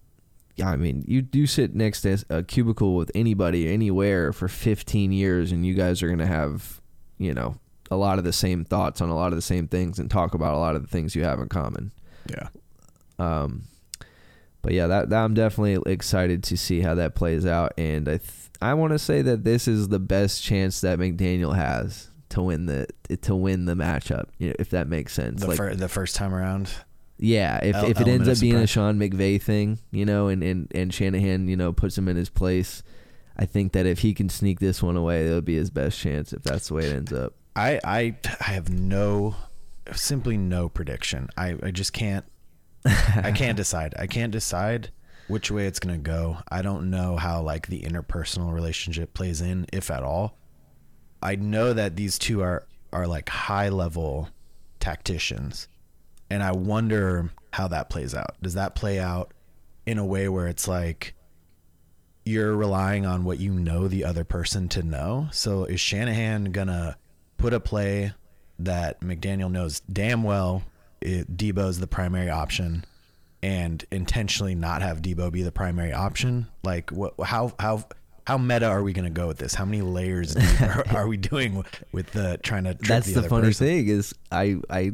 yeah, 0.55 0.69
I 0.69 0.75
mean, 0.75 1.03
you 1.07 1.21
do 1.21 1.47
sit 1.47 1.73
next 1.75 2.01
to 2.01 2.23
a 2.29 2.43
cubicle 2.43 2.95
with 2.95 3.11
anybody 3.15 3.67
anywhere 3.71 4.31
for 4.33 4.47
15 4.47 5.11
years, 5.11 5.51
and 5.51 5.65
you 5.65 5.73
guys 5.73 6.03
are 6.03 6.07
going 6.07 6.19
to 6.19 6.27
have, 6.27 6.81
you 7.17 7.33
know, 7.33 7.57
a 7.89 7.95
lot 7.95 8.17
of 8.19 8.25
the 8.25 8.33
same 8.33 8.63
thoughts 8.65 8.99
on 9.01 9.09
a 9.09 9.15
lot 9.15 9.31
of 9.31 9.37
the 9.37 9.41
same 9.41 9.67
things 9.67 9.97
and 9.99 10.11
talk 10.11 10.33
about 10.35 10.53
a 10.53 10.57
lot 10.57 10.75
of 10.75 10.81
the 10.83 10.87
things 10.87 11.15
you 11.15 11.23
have 11.23 11.39
in 11.39 11.47
common. 11.49 11.91
Yeah. 12.29 12.49
Um, 13.19 13.63
but 14.61 14.73
yeah, 14.73 14.87
that, 14.87 15.09
that 15.09 15.23
I'm 15.23 15.33
definitely 15.33 15.91
excited 15.91 16.43
to 16.43 16.57
see 16.57 16.81
how 16.81 16.95
that 16.95 17.15
plays 17.15 17.45
out, 17.45 17.73
and 17.77 18.07
I 18.09 18.17
th- 18.17 18.29
I 18.61 18.73
want 18.73 18.91
to 18.91 18.99
say 18.99 19.21
that 19.21 19.43
this 19.45 19.67
is 19.67 19.87
the 19.87 19.99
best 19.99 20.43
chance 20.43 20.81
that 20.81 20.99
McDaniel 20.99 21.55
has 21.55 22.09
to 22.29 22.41
win 22.41 22.65
the 22.65 22.87
to 23.21 23.35
win 23.35 23.65
the 23.65 23.73
matchup, 23.75 24.25
you 24.37 24.49
know, 24.49 24.55
if 24.59 24.69
that 24.71 24.87
makes 24.87 25.13
sense. 25.13 25.41
The 25.41 25.47
Like, 25.47 25.57
fir- 25.57 25.75
the 25.75 25.87
first 25.87 26.15
time 26.15 26.33
around. 26.35 26.69
yeah, 27.17 27.57
if, 27.63 27.75
El- 27.75 27.85
if 27.85 28.01
it 28.01 28.07
ends 28.09 28.27
up 28.27 28.39
being 28.39 28.55
a. 28.55 28.67
Sean 28.67 28.99
McVay 28.99 29.41
thing, 29.41 29.79
you 29.91 30.05
know, 30.05 30.27
and, 30.27 30.43
and, 30.43 30.67
and 30.75 30.93
Shanahan, 30.93 31.47
you 31.47 31.55
know, 31.55 31.71
puts 31.71 31.97
him 31.97 32.07
in 32.09 32.17
his 32.17 32.29
place, 32.29 32.83
I 33.37 33.45
think 33.45 33.71
that 33.71 33.85
if 33.85 33.99
he 33.99 34.13
can 34.13 34.27
sneak 34.27 34.59
this 34.59 34.83
one 34.83 34.97
away, 34.97 35.25
it'll 35.25 35.39
be 35.41 35.55
his 35.55 35.69
best 35.69 35.97
chance 35.97 36.33
if 36.33 36.43
that's 36.43 36.67
the 36.67 36.73
way 36.73 36.83
it 36.85 36.93
ends 36.95 37.13
up. 37.13 37.33
I 37.55 37.79
I 37.85 38.15
I 38.41 38.51
have 38.51 38.69
no 38.69 39.35
simply 39.93 40.35
no 40.37 40.67
prediction. 40.69 41.29
I 41.37 41.55
I 41.63 41.71
just 41.71 41.93
can't 41.93 42.25
I 42.85 43.31
can't 43.31 43.57
decide. 43.57 43.93
I 43.97 44.07
can't 44.07 44.31
decide 44.31 44.91
which 45.27 45.51
way 45.51 45.67
it's 45.67 45.79
going 45.79 45.95
to 45.95 46.01
go. 46.01 46.37
I 46.51 46.61
don't 46.61 46.89
know 46.89 47.17
how 47.17 47.41
like 47.41 47.67
the 47.67 47.81
interpersonal 47.81 48.51
relationship 48.53 49.13
plays 49.13 49.41
in 49.41 49.67
if 49.71 49.91
at 49.91 50.03
all. 50.03 50.37
I 51.21 51.35
know 51.35 51.73
that 51.73 51.95
these 51.95 52.17
two 52.17 52.41
are 52.41 52.65
are 52.91 53.05
like 53.05 53.29
high 53.29 53.69
level 53.69 54.29
tacticians 54.79 55.67
and 56.29 56.43
I 56.43 56.51
wonder 56.51 57.29
how 57.53 57.67
that 57.67 57.89
plays 57.89 58.13
out. 58.15 58.35
Does 58.41 58.53
that 58.53 58.75
play 58.75 58.99
out 58.99 59.33
in 59.85 59.97
a 59.97 60.05
way 60.05 60.29
where 60.29 60.47
it's 60.47 60.67
like 60.67 61.15
you're 62.25 62.55
relying 62.55 63.05
on 63.05 63.23
what 63.23 63.39
you 63.39 63.51
know 63.51 63.87
the 63.87 64.05
other 64.05 64.23
person 64.23 64.69
to 64.69 64.83
know? 64.83 65.27
So 65.31 65.65
is 65.65 65.79
Shanahan 65.79 66.45
gonna 66.51 66.97
put 67.37 67.53
a 67.53 67.59
play 67.59 68.13
that 68.59 69.01
McDaniel 69.01 69.51
knows 69.51 69.79
damn 69.81 70.23
well 70.23 70.63
it, 71.01 71.37
Debo's 71.37 71.79
the 71.79 71.87
primary 71.87 72.29
option, 72.29 72.85
and 73.41 73.83
intentionally 73.91 74.55
not 74.55 74.81
have 74.81 75.01
Debo 75.01 75.31
be 75.31 75.43
the 75.43 75.51
primary 75.51 75.93
option? 75.93 76.47
Like, 76.63 76.91
what? 76.91 77.13
How 77.23 77.53
how 77.59 77.85
how 78.27 78.37
meta 78.37 78.67
are 78.67 78.83
we 78.83 78.93
gonna 78.93 79.09
go 79.09 79.27
with 79.27 79.37
this? 79.37 79.55
How 79.55 79.65
many 79.65 79.81
layers 79.81 80.35
are, 80.61 80.83
are 80.89 81.07
we 81.07 81.17
doing 81.17 81.63
with 81.91 82.11
the 82.11 82.39
trying 82.43 82.65
to? 82.65 82.77
That's 82.79 83.07
the, 83.07 83.13
the, 83.13 83.19
other 83.19 83.29
funny 83.29 83.47
person? 83.47 83.67
thing 83.67 83.87
is 83.87 84.13
I 84.31 84.57
I 84.69 84.93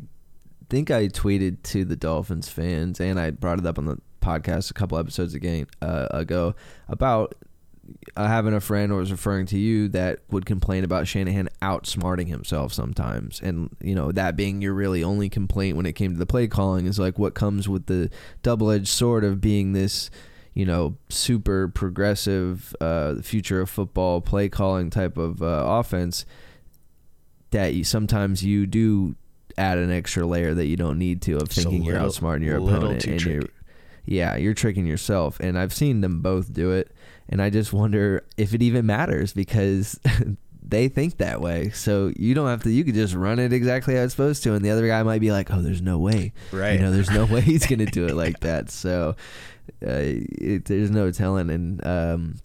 think 0.70 0.92
I 0.92 1.08
tweeted 1.08 1.62
to 1.64 1.86
the 1.86 1.96
Dolphins 1.96 2.50
fans 2.50 3.00
and 3.00 3.20
I 3.20 3.32
brought 3.32 3.60
it 3.60 3.66
up 3.66 3.78
on 3.78 3.86
the 3.86 3.98
podcast 4.22 4.72
a 4.72 4.74
couple 4.74 4.98
episodes 4.98 5.36
again 5.36 5.68
uh, 5.82 6.08
ago 6.12 6.56
about 6.88 7.36
having 8.16 8.54
a 8.54 8.62
friend 8.62 8.92
or 8.92 8.98
was 8.98 9.12
referring 9.12 9.46
to 9.48 9.58
you 9.58 9.88
that 9.90 10.20
would 10.30 10.46
complain 10.46 10.84
about 10.84 11.08
Shanahan 11.08 11.50
outsmarting 11.62 12.28
himself 12.28 12.74
sometimes, 12.74 13.42
and 13.42 13.76
you 13.82 13.96
know 13.96 14.12
that 14.12 14.36
being 14.36 14.62
your 14.62 14.74
really 14.74 15.04
only 15.04 15.30
complaint 15.30 15.78
when 15.78 15.86
it 15.86 15.94
came 15.94 16.14
to 16.14 16.18
the 16.18 16.26
play 16.26 16.48
calling 16.48 16.86
is 16.86 17.00
like 17.00 17.20
what 17.20 17.34
comes 17.34 17.68
with 17.68 17.86
the 17.88 18.10
double 18.44 18.72
edged 18.72 18.88
sword 18.88 19.24
of 19.24 19.42
being 19.42 19.74
this 19.74 20.10
you 20.54 20.66
know 20.66 20.98
super 21.10 21.68
progressive 21.68 22.76
uh, 22.82 23.16
future 23.22 23.62
of 23.62 23.70
football 23.70 24.22
play 24.22 24.50
calling 24.50 24.90
type 24.90 25.18
of 25.18 25.42
uh, 25.42 25.64
offense 25.66 26.26
that 27.52 27.74
you, 27.74 27.84
sometimes 27.84 28.44
you 28.44 28.66
do 28.66 29.16
add 29.58 29.78
an 29.78 29.92
extra 29.92 30.26
layer 30.26 30.54
that 30.54 30.66
you 30.66 30.76
don't 30.76 30.98
need 30.98 31.22
to 31.22 31.38
of 31.38 31.50
thinking 31.50 31.84
you're 31.84 31.98
outsmarting 31.98 32.44
your 32.44 32.58
opponent 32.58 33.06
and 33.06 33.24
you're 33.24 33.44
yeah 34.06 34.36
you're 34.36 34.54
tricking 34.54 34.86
yourself. 34.86 35.40
And 35.40 35.58
I've 35.58 35.74
seen 35.74 36.02
them 36.02 36.22
both 36.22 36.52
do 36.52 36.72
it 36.72 36.92
and 37.30 37.42
I 37.42 37.50
just 37.50 37.74
wonder 37.74 38.24
if 38.38 38.54
it 38.54 38.62
even 38.62 38.86
matters 38.86 39.34
because 39.34 40.00
they 40.68 40.88
think 40.88 41.18
that 41.18 41.42
way 41.42 41.70
so 41.70 42.12
you 42.18 42.34
don't 42.34 42.48
have 42.48 42.64
to 42.64 42.72
you 42.72 42.84
could 42.84 42.96
just 42.96 43.14
run 43.14 43.38
it 43.40 43.54
exactly 43.54 43.96
how 43.96 44.02
it's 44.02 44.14
supposed 44.14 44.42
to 44.44 44.54
and 44.54 44.66
the 44.66 44.72
other 44.72 44.88
guy 44.88 45.04
might 45.04 45.22
be 45.22 45.32
like 45.32 45.52
oh 45.52 45.62
there's 45.62 45.82
no 45.82 46.00
way 46.00 46.34
Right. 46.52 46.74
you 46.74 46.80
know 46.80 46.92
there's 46.92 47.12
no 47.12 47.26
way 47.26 47.42
he's 47.42 47.66
gonna 47.68 47.86
do 47.86 48.08
it 48.08 48.16
like 48.16 48.40
that 48.40 48.72
so 48.72 49.16
uh, 49.86 49.90
it, 49.92 50.66
there's 50.66 50.90
no 50.92 51.12
telling 51.12 51.50
and 51.52 51.86
um 51.86 52.36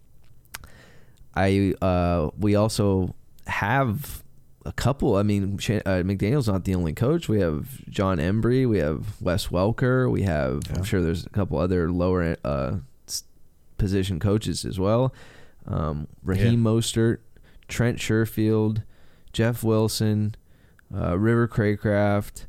I 1.35 1.73
uh 1.81 2.29
we 2.37 2.55
also 2.55 3.15
have 3.47 4.21
a 4.65 4.71
couple. 4.73 5.15
I 5.15 5.23
mean, 5.23 5.53
uh, 5.55 6.03
McDaniel's 6.03 6.47
not 6.47 6.65
the 6.65 6.75
only 6.75 6.93
coach. 6.93 7.27
We 7.27 7.39
have 7.39 7.83
Jon 7.89 8.17
Embree. 8.19 8.67
We 8.69 8.77
have 8.77 9.19
Wes 9.21 9.47
Welker. 9.47 10.11
We 10.11 10.21
have. 10.23 10.61
I'm 10.75 10.83
sure 10.83 11.01
there's 11.01 11.25
a 11.25 11.29
couple 11.29 11.57
other 11.57 11.89
lower 11.91 12.35
uh, 12.43 12.75
position 13.81 14.19
coaches 14.19 14.63
as 14.63 14.79
well. 14.79 15.13
Um, 15.67 16.07
Raheem 16.23 16.63
Mostert, 16.63 17.17
Trent 17.67 17.97
Sherfield, 17.97 18.83
Jeff 19.33 19.63
Wilson, 19.63 20.35
uh, 20.95 21.17
River 21.19 21.47
Craycraft. 21.47 22.45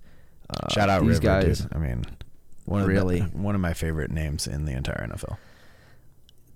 Uh, 0.48 0.68
Shout 0.72 0.88
out 0.88 1.00
these 1.02 1.18
River, 1.18 1.20
guys. 1.42 1.58
dude. 1.60 1.74
I 1.74 1.78
mean, 1.78 2.04
one 2.66 2.82
of 2.82 2.88
Really? 2.88 3.20
the, 3.20 3.26
one 3.28 3.54
of 3.54 3.60
my 3.60 3.72
favorite 3.72 4.10
names 4.10 4.46
in 4.46 4.64
the 4.66 4.72
entire 4.72 5.06
NFL. 5.08 5.36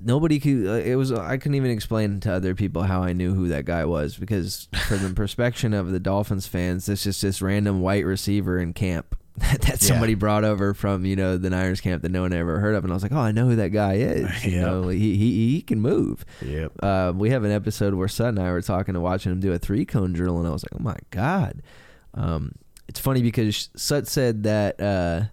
nobody 0.01 0.39
could 0.39 0.67
uh, 0.67 0.73
it 0.75 0.95
was 0.97 1.11
i 1.11 1.39
couldn't 1.39 1.55
even 1.55 1.71
explain 1.71 2.21
to 2.21 2.31
other 2.31 2.55
people 2.55 2.83
how 2.83 3.03
i 3.03 3.15
knew 3.15 3.33
who 3.35 3.49
that 3.49 3.65
guy 3.65 3.83
was 3.85 4.15
because 4.19 4.69
from 4.87 5.03
the 5.03 5.09
perspective 5.15 5.73
of 5.73 5.91
the 5.91 5.99
dolphins 5.99 6.47
fans 6.47 6.87
it's 6.87 7.05
just 7.05 7.23
this 7.23 7.41
random 7.41 7.81
white 7.81 8.05
receiver 8.05 8.59
in 8.59 8.75
camp 8.75 9.17
that 9.63 9.81
somebody 9.81 10.15
brought 10.15 10.45
over 10.45 10.73
from 10.73 11.05
you 11.05 11.15
know 11.15 11.37
the 11.37 11.51
niners 11.51 11.81
camp 11.81 12.03
that 12.03 12.11
no 12.11 12.23
one 12.23 12.33
ever 12.33 12.59
heard 12.59 12.75
of. 12.75 12.85
And 12.85 12.93
i 12.93 12.95
was 12.95 13.03
like 13.03 13.13
oh 13.13 13.19
i 13.19 13.33
know 13.33 13.47
who 13.47 13.57
that 13.57 13.69
guy 13.71 13.95
is. 13.95 14.45
You 14.45 14.61
know 14.61 14.89
he, 14.89 15.17
he, 15.17 15.53
he 15.53 15.63
can 15.63 15.81
move. 15.81 16.25
Yep. 16.41 16.73
uh, 16.83 17.13
we 17.15 17.31
have 17.31 17.45
an 17.45 17.51
episode 17.51 17.95
where 17.95 18.09
Sutton 18.09 18.39
and 18.39 18.47
I 18.47 18.51
were 18.53 18.63
talking 18.63 18.95
and 18.95 19.03
watching 19.03 19.33
him 19.33 19.41
do 19.41 19.53
a 19.53 19.59
three 19.59 19.85
cone 19.85 20.13
drill, 20.13 20.39
and 20.39 20.47
I 20.47 20.51
was 20.51 20.65
like, 20.65 20.81
"Oh 20.81 20.83
my 20.83 20.97
god!" 21.11 21.63
Um, 22.15 22.53
it's 22.89 23.01
funny 23.01 23.23
because 23.23 23.71
Sut 23.77 24.07
said 24.07 24.45
that 24.45 24.81
uh, 24.81 25.25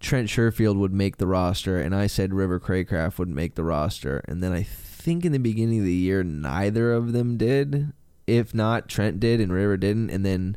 Trent 0.00 0.28
Sherfield 0.28 0.76
would 0.76 0.92
make 0.92 1.16
the 1.16 1.26
roster, 1.26 1.80
and 1.80 1.94
I 1.94 2.06
said 2.06 2.32
River 2.32 2.60
Craycraft 2.60 3.18
would 3.18 3.28
make 3.28 3.54
the 3.54 3.64
roster, 3.64 4.22
and 4.28 4.42
then 4.42 4.52
I 4.52 4.62
think 4.62 5.24
in 5.24 5.32
the 5.32 5.38
beginning 5.38 5.80
of 5.80 5.84
the 5.84 5.92
year 5.92 6.22
neither 6.22 6.92
of 6.92 7.12
them 7.12 7.36
did. 7.36 7.92
If 8.26 8.54
not, 8.54 8.88
Trent 8.88 9.20
did 9.20 9.40
and 9.40 9.52
River 9.52 9.76
didn't, 9.78 10.10
and 10.10 10.24
then 10.24 10.56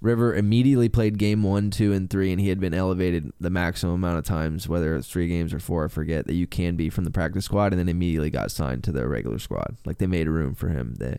River 0.00 0.32
immediately 0.34 0.88
played 0.88 1.18
game 1.18 1.42
one, 1.42 1.70
two, 1.70 1.92
and 1.92 2.08
three, 2.08 2.30
and 2.30 2.40
he 2.40 2.48
had 2.50 2.60
been 2.60 2.72
elevated 2.74 3.32
the 3.40 3.50
maximum 3.50 3.94
amount 3.96 4.18
of 4.18 4.24
times, 4.24 4.68
whether 4.68 4.94
it's 4.94 5.08
three 5.08 5.26
games 5.26 5.52
or 5.52 5.58
four, 5.58 5.84
I 5.84 5.88
forget, 5.88 6.26
that 6.26 6.34
you 6.34 6.46
can 6.46 6.76
be 6.76 6.88
from 6.88 7.04
the 7.04 7.10
practice 7.10 7.46
squad, 7.46 7.72
and 7.72 7.80
then 7.80 7.88
immediately 7.88 8.30
got 8.30 8.52
signed 8.52 8.84
to 8.84 8.92
the 8.92 9.08
regular 9.08 9.40
squad. 9.40 9.76
Like 9.84 9.98
they 9.98 10.06
made 10.06 10.28
room 10.28 10.54
for 10.54 10.68
him. 10.68 10.94
They, 10.98 11.18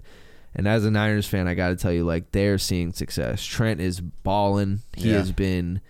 and 0.56 0.66
as 0.68 0.86
a 0.86 0.92
Niners 0.92 1.28
fan, 1.28 1.48
I 1.48 1.56
got 1.56 1.70
to 1.70 1.76
tell 1.76 1.92
you, 1.92 2.06
like 2.06 2.32
they're 2.32 2.58
seeing 2.58 2.94
success. 2.94 3.44
Trent 3.44 3.82
is 3.82 4.00
balling. 4.00 4.80
He 4.96 5.10
Yeah. 5.12 5.18
has 5.18 5.34
been 5.34 5.82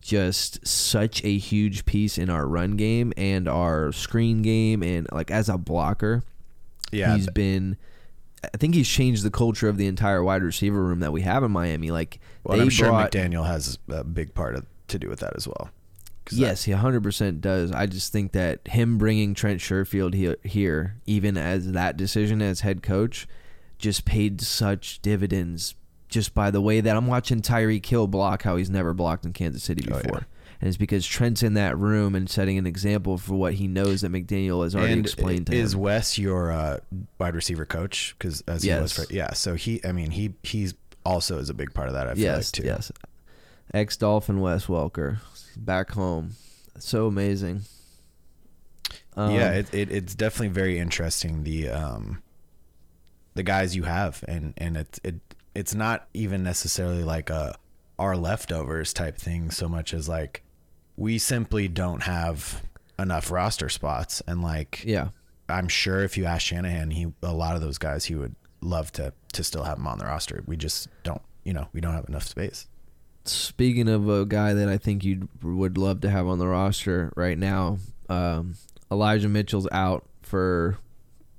just 0.00 0.66
such 0.66 1.22
a 1.24 1.36
huge 1.36 1.84
piece 1.84 2.16
in 2.16 2.30
our 2.30 2.46
run 2.48 2.76
game 2.76 3.12
and 3.18 3.46
our 3.46 3.92
screen 3.92 4.40
game, 4.40 4.82
and 4.82 5.06
like 5.12 5.30
as 5.30 5.50
a 5.50 5.58
blocker, 5.58 6.22
Yeah. 6.90 7.14
he's 7.14 7.28
been. 7.28 7.76
I 8.44 8.56
think 8.56 8.74
he's 8.74 8.88
changed 8.88 9.24
the 9.24 9.30
culture 9.30 9.68
of 9.68 9.76
the 9.78 9.86
entire 9.86 10.22
wide 10.22 10.42
receiver 10.42 10.82
room 10.82 11.00
that 11.00 11.12
we 11.12 11.22
have 11.22 11.42
in 11.42 11.50
Miami. 11.50 11.90
Like 11.90 12.20
well, 12.44 12.56
they 12.56 12.62
I'm 12.62 12.70
sure 12.70 12.88
brought, 12.88 13.10
McDaniel 13.12 13.46
has 13.46 13.78
a 13.88 14.04
big 14.04 14.34
part 14.34 14.54
of, 14.54 14.66
to 14.88 14.98
do 14.98 15.08
with 15.08 15.20
that 15.20 15.34
as 15.36 15.46
well. 15.48 15.70
Yes, 16.30 16.64
he 16.64 16.72
100% 16.72 17.40
does. 17.40 17.72
I 17.72 17.86
just 17.86 18.12
think 18.12 18.32
that 18.32 18.60
him 18.68 18.98
bringing 18.98 19.32
Trent 19.32 19.60
Sherfield 19.60 20.12
he- 20.12 20.36
here, 20.48 20.96
even 21.06 21.38
as 21.38 21.72
that 21.72 21.96
decision 21.96 22.42
as 22.42 22.60
head 22.60 22.82
coach, 22.82 23.26
just 23.78 24.04
paid 24.04 24.40
such 24.42 25.00
dividends 25.00 25.74
just 26.10 26.34
by 26.34 26.50
the 26.50 26.60
way 26.60 26.80
that 26.80 26.96
I'm 26.96 27.06
watching 27.06 27.40
Tyreek 27.40 27.84
Hill 27.86 28.06
block 28.06 28.42
how 28.42 28.56
he's 28.56 28.68
never 28.70 28.92
blocked 28.94 29.24
in 29.24 29.32
Kansas 29.32 29.62
City 29.62 29.86
Oh, 29.90 29.98
before. 30.00 30.18
yeah. 30.18 30.24
And 30.60 30.66
it's 30.66 30.76
because 30.76 31.06
Trent's 31.06 31.42
in 31.42 31.54
that 31.54 31.78
room 31.78 32.14
and 32.14 32.28
setting 32.28 32.58
an 32.58 32.66
example 32.66 33.16
for 33.16 33.34
what 33.34 33.54
he 33.54 33.68
knows 33.68 34.00
that 34.00 34.10
McDaniel 34.10 34.64
has 34.64 34.74
already 34.74 34.94
and 34.94 35.06
explained 35.06 35.46
to 35.46 35.52
is 35.52 35.58
him. 35.58 35.64
Is 35.66 35.76
Wes 35.76 36.18
your 36.18 36.50
uh, 36.50 36.78
wide 37.18 37.34
receiver 37.36 37.64
coach? 37.64 38.16
Because 38.18 38.42
as 38.48 38.64
he 38.64 38.72
was 38.72 38.92
for 38.92 39.04
yeah, 39.12 39.32
so 39.34 39.54
he, 39.54 39.80
I 39.84 39.92
mean, 39.92 40.10
he 40.10 40.34
he's 40.42 40.74
also 41.04 41.38
is 41.38 41.48
a 41.48 41.54
big 41.54 41.74
part 41.74 41.88
of 41.88 41.94
that. 41.94 42.08
I 42.08 42.14
feel 42.14 42.24
yes, 42.24 42.48
like 42.48 42.62
too. 42.62 42.66
yes. 42.66 42.92
Ex 43.72 43.96
Dolphin 43.96 44.40
Wes 44.40 44.66
Welker 44.66 45.18
back 45.56 45.92
home. 45.92 46.30
So 46.78 47.06
amazing. 47.06 47.62
Um, 49.16 49.34
yeah, 49.34 49.52
it, 49.52 49.72
it 49.72 49.90
it's 49.90 50.14
definitely 50.14 50.48
very 50.48 50.78
interesting 50.78 51.44
the 51.44 51.68
um 51.68 52.22
the 53.34 53.42
guys 53.42 53.76
you 53.76 53.84
have 53.84 54.24
and 54.26 54.54
and 54.56 54.76
it's 54.76 55.00
it 55.04 55.16
it's 55.54 55.74
not 55.74 56.08
even 56.14 56.42
necessarily 56.42 57.04
like 57.04 57.30
a 57.30 57.56
our 57.98 58.16
leftovers 58.16 58.92
type 58.92 59.16
thing 59.16 59.50
so 59.50 59.68
much 59.68 59.92
as 59.92 60.08
like 60.08 60.42
we 60.98 61.16
simply 61.16 61.68
don't 61.68 62.02
have 62.02 62.62
enough 62.98 63.30
roster 63.30 63.68
spots. 63.68 64.20
And 64.26 64.42
like, 64.42 64.82
Yeah. 64.84 65.08
I'm 65.48 65.68
sure 65.68 66.02
if 66.02 66.18
you 66.18 66.24
ask 66.26 66.46
Shanahan, 66.46 66.90
he 66.90 67.06
a 67.22 67.32
lot 67.32 67.54
of 67.56 67.62
those 67.62 67.78
guys 67.78 68.04
he 68.06 68.14
would 68.16 68.34
love 68.60 68.90
to 68.92 69.12
to 69.32 69.44
still 69.44 69.62
have 69.62 69.76
them 69.78 69.86
on 69.86 69.98
the 69.98 70.04
roster. 70.04 70.42
We 70.46 70.56
just 70.56 70.88
don't, 71.04 71.22
you 71.44 71.52
know, 71.52 71.68
we 71.72 71.80
don't 71.80 71.94
have 71.94 72.08
enough 72.08 72.24
space. 72.24 72.66
Speaking 73.24 73.88
of 73.88 74.08
a 74.08 74.26
guy 74.26 74.52
that 74.54 74.68
I 74.68 74.76
think 74.78 75.04
you 75.04 75.28
would 75.42 75.78
love 75.78 76.00
to 76.00 76.10
have 76.10 76.26
on 76.26 76.38
the 76.38 76.48
roster 76.48 77.12
right 77.14 77.38
now, 77.38 77.78
um, 78.08 78.54
Elijah 78.90 79.28
Mitchell's 79.28 79.68
out 79.70 80.04
for 80.22 80.78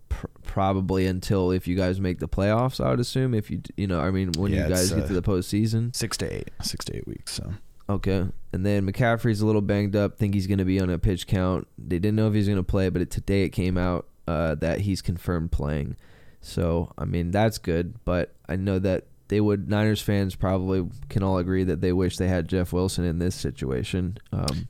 pr- 0.08 0.28
probably 0.44 1.06
until 1.08 1.52
if 1.52 1.68
you 1.68 1.76
guys 1.76 2.00
make 2.00 2.20
the 2.20 2.28
playoffs. 2.28 2.84
I 2.84 2.90
would 2.92 3.00
assume 3.00 3.34
if 3.34 3.52
you 3.52 3.62
you 3.76 3.88
know 3.88 4.00
I 4.00 4.10
mean 4.12 4.32
when 4.38 4.52
Yeah, 4.54 4.64
you 4.64 4.70
guys 4.70 4.84
it's, 4.92 4.94
get 4.94 5.04
uh, 5.04 5.08
to 5.08 5.14
the 5.14 5.22
postseason. 5.22 5.96
Six 5.96 6.16
to 6.18 6.34
eight, 6.34 6.50
six 6.62 6.86
to 6.86 6.96
eight 6.96 7.08
weeks. 7.08 7.34
So 7.34 7.54
Okay, 7.90 8.28
and 8.54 8.66
then 8.66 8.86
McCaffrey's 8.90 9.42
a 9.42 9.46
little 9.48 9.62
banged 9.62 9.96
up. 9.96 10.18
Think 10.18 10.36
he's 10.36 10.46
going 10.48 10.60
to 10.60 10.66
be 10.66 10.80
on 10.80 10.90
a 10.92 11.00
pitch 11.00 11.26
count. 11.26 11.68
They 11.78 11.98
didn't 11.98 12.16
know 12.16 12.28
if 12.28 12.34
he's 12.36 12.46
going 12.46 12.58
to 12.60 12.64
play, 12.64 12.90
but 12.90 13.02
it, 13.02 13.10
today 13.10 13.44
it 13.44 13.50
came 13.50 13.78
out 13.78 14.06
uh, 14.28 14.56
that 14.56 14.82
he's 14.82 15.02
confirmed 15.02 15.52
playing. 15.52 15.96
So 16.42 16.92
I 16.98 17.06
mean 17.06 17.32
that's 17.32 17.58
good, 17.58 17.96
but 18.06 18.34
I 18.48 18.56
know 18.56 18.80
that 18.80 19.06
they 19.28 19.42
would 19.42 19.68
Niners 19.70 20.02
fans 20.02 20.36
probably 20.36 20.88
can 21.10 21.22
all 21.24 21.38
agree 21.38 21.64
that 21.66 21.82
they 21.82 21.92
wish 21.92 22.18
they 22.18 22.28
had 22.28 22.48
Jeff 22.48 22.72
Wilson 22.72 23.04
in 23.06 23.20
this 23.20 23.36
situation. 23.36 24.18
Um, 24.32 24.68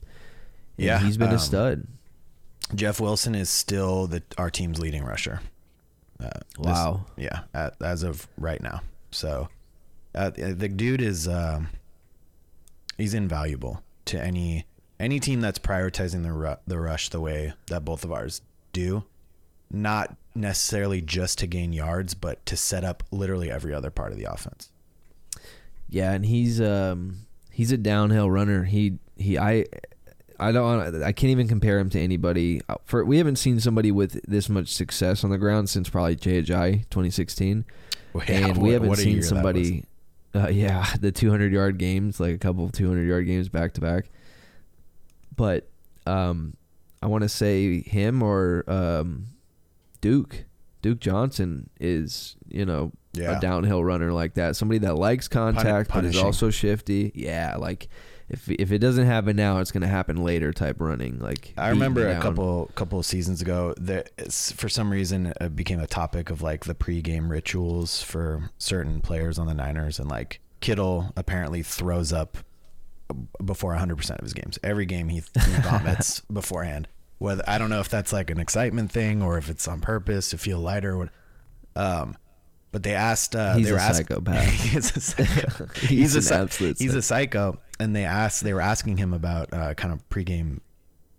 Yeah, 0.76 0.98
he's 0.98 1.16
been 1.16 1.28
um, 1.28 1.34
a 1.34 1.38
stud. 1.38 1.86
Jeff 2.74 3.00
Wilson 3.00 3.34
is 3.34 3.50
still 3.50 4.06
the 4.06 4.22
our 4.38 4.50
team's 4.50 4.78
leading 4.78 5.04
rusher. 5.04 5.40
Uh, 6.18 6.30
this- 6.58 6.66
Wow. 6.66 7.04
yeah, 7.16 7.40
at, 7.54 7.74
as 7.82 8.02
of 8.02 8.26
right 8.36 8.62
now. 8.62 8.80
So 9.12 9.48
uh, 10.14 10.30
the 10.30 10.68
dude 10.68 11.00
is 11.02 11.28
um, 11.28 11.68
he's 13.00 13.14
invaluable 13.14 13.82
to 14.06 14.20
any 14.22 14.66
any 14.98 15.18
team 15.20 15.40
that's 15.40 15.58
prioritizing 15.58 16.22
the 16.22 16.32
ru- 16.32 16.56
the 16.66 16.78
rush 16.78 17.08
the 17.08 17.20
way 17.20 17.52
that 17.68 17.84
both 17.84 18.04
of 18.04 18.12
ours 18.12 18.42
do. 18.72 19.04
Not 19.72 20.16
necessarily 20.34 21.00
just 21.00 21.38
to 21.38 21.46
gain 21.46 21.72
yards, 21.72 22.14
but 22.14 22.44
to 22.46 22.56
set 22.56 22.84
up 22.84 23.02
literally 23.10 23.50
every 23.50 23.72
other 23.72 23.90
part 23.90 24.12
of 24.12 24.18
the 24.18 24.24
offense. 24.24 24.70
Yeah, 25.88 26.12
and 26.12 26.24
he's 26.26 26.60
um 26.60 27.20
he's 27.50 27.72
a 27.72 27.76
downhill 27.78 28.30
runner. 28.30 28.64
He 28.64 28.98
he 29.16 29.38
I 29.38 29.64
I 30.38 30.52
don't 30.52 31.02
I 31.02 31.12
can't 31.12 31.30
even 31.30 31.48
compare 31.48 31.78
him 31.78 31.90
to 31.90 32.00
anybody. 32.00 32.60
Uh, 32.68 32.76
For 32.84 33.04
we 33.04 33.18
haven't 33.18 33.36
seen 33.36 33.60
somebody 33.60 33.90
with 33.92 34.20
this 34.26 34.48
much 34.48 34.68
success 34.68 35.22
on 35.24 35.30
the 35.30 35.38
ground 35.38 35.68
since 35.70 35.88
probably 35.88 36.16
Jay 36.16 36.42
Ajayi 36.42 36.84
2016. 36.90 37.64
Well, 38.12 38.24
yeah, 38.28 38.48
and 38.48 38.56
we 38.56 38.62
what- 38.68 38.72
haven't 38.72 38.88
what 38.88 38.98
seen 38.98 39.22
somebody 39.22 39.84
uh, 40.34 40.48
yeah, 40.48 40.86
the 41.00 41.12
200 41.12 41.52
yard 41.52 41.78
games, 41.78 42.20
like 42.20 42.34
a 42.34 42.38
couple 42.38 42.64
of 42.64 42.72
200 42.72 43.04
yard 43.06 43.26
games 43.26 43.48
back 43.48 43.72
to 43.74 43.80
back. 43.80 44.10
But 45.36 45.68
um 46.06 46.54
I 47.02 47.06
want 47.06 47.22
to 47.22 47.28
say 47.28 47.80
him 47.82 48.22
or 48.22 48.64
um 48.68 49.26
Duke 50.00 50.44
Duke 50.82 51.00
Johnson 51.00 51.68
is, 51.78 52.36
you 52.48 52.64
know, 52.64 52.92
Yeah. 53.12 53.36
a 53.36 53.40
downhill 53.40 53.84
runner 53.84 54.12
like 54.12 54.34
that. 54.34 54.56
Somebody 54.56 54.78
that 54.78 54.94
likes 54.96 55.28
contact 55.28 55.90
but 55.92 56.04
is 56.04 56.16
also 56.16 56.50
shifty. 56.50 57.12
Yeah, 57.14 57.56
like 57.58 57.88
if 58.30 58.48
if 58.48 58.70
it 58.70 58.78
doesn't 58.78 59.06
happen 59.06 59.34
now, 59.36 59.58
it's 59.58 59.72
going 59.72 59.82
to 59.82 59.88
happen 59.88 60.22
later 60.22 60.52
type 60.52 60.76
running. 60.80 61.18
Like 61.18 61.52
I 61.58 61.70
remember 61.70 62.06
a 62.08 62.12
down. 62.12 62.22
couple 62.22 62.70
couple 62.76 63.00
of 63.00 63.04
seasons 63.06 63.42
ago 63.42 63.74
that 63.78 64.10
for 64.56 64.68
some 64.68 64.90
reason 64.90 65.32
it 65.40 65.56
became 65.56 65.80
a 65.80 65.86
topic 65.88 66.30
of 66.30 66.40
like 66.40 66.64
the 66.64 66.74
pregame 66.74 67.28
rituals 67.28 68.02
for 68.02 68.50
certain 68.56 69.00
players 69.00 69.38
on 69.38 69.48
the 69.48 69.54
Niners, 69.54 69.98
and 69.98 70.08
like 70.08 70.40
Kittle 70.60 71.12
apparently 71.16 71.62
throws 71.64 72.12
up 72.12 72.38
before 73.44 73.70
100 73.70 73.96
percent 73.96 74.20
of 74.20 74.24
his 74.24 74.32
games. 74.32 74.58
Every 74.62 74.86
game 74.86 75.08
he, 75.08 75.16
he 75.34 75.52
vomits 75.62 76.20
beforehand. 76.32 76.86
Whether 77.18 77.42
I 77.48 77.58
don't 77.58 77.68
know 77.68 77.80
if 77.80 77.88
that's 77.88 78.12
like 78.12 78.30
an 78.30 78.38
excitement 78.38 78.92
thing 78.92 79.22
or 79.22 79.38
if 79.38 79.50
it's 79.50 79.66
on 79.66 79.80
purpose 79.80 80.30
to 80.30 80.38
feel 80.38 80.60
lighter. 80.60 80.92
or 80.92 80.98
What, 80.98 81.08
um, 81.74 82.16
but 82.72 82.82
they 82.82 82.94
asked. 82.94 83.34
Uh, 83.34 83.54
He's 83.54 83.66
they 83.66 83.72
were 83.72 83.78
a 83.78 83.82
asking, 83.82 84.06
psychopath. 84.06 84.44
he's 84.50 84.96
a 84.96 85.00
psycho. 85.00 85.66
He's 85.74 85.88
he's, 85.88 86.14
a 86.14 86.18
an 86.18 86.22
psy- 86.22 86.40
absolute 86.42 86.78
he's 86.78 86.94
a 86.94 87.02
psycho. 87.02 87.58
And 87.78 87.94
they 87.96 88.04
asked. 88.04 88.44
They 88.44 88.52
were 88.52 88.60
asking 88.60 88.98
him 88.98 89.12
about 89.12 89.52
uh, 89.52 89.74
kind 89.74 89.92
of 89.92 90.08
pregame 90.08 90.60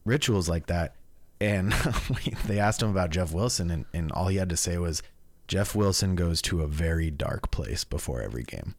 rituals 0.06 0.48
like 0.50 0.68
that. 0.68 0.96
And 1.40 1.72
they 2.46 2.60
asked 2.60 2.84
him 2.84 2.90
about 2.90 3.10
Jeff 3.10 3.34
Wilson, 3.34 3.72
and, 3.72 3.86
and 3.94 4.12
all 4.12 4.28
he 4.28 4.38
had 4.38 4.50
to 4.50 4.58
say 4.58 4.78
was, 4.78 5.02
Jeff 5.48 5.76
Wilson 5.76 6.16
goes 6.16 6.40
to 6.44 6.62
a 6.62 6.68
very 6.68 7.10
dark 7.10 7.50
place 7.50 7.84
before 7.84 8.22
every 8.22 8.44
game. 8.44 8.76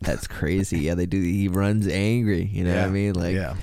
That's 0.00 0.26
crazy. 0.26 0.78
yeah, 0.80 0.94
they 0.94 1.06
do. 1.06 1.20
He 1.20 1.48
runs 1.48 1.86
angry. 1.86 2.44
You 2.44 2.64
know 2.64 2.74
what 2.74 2.84
I 2.84 2.88
mean? 2.88 3.12
Like, 3.14 3.34
yeah. 3.34 3.56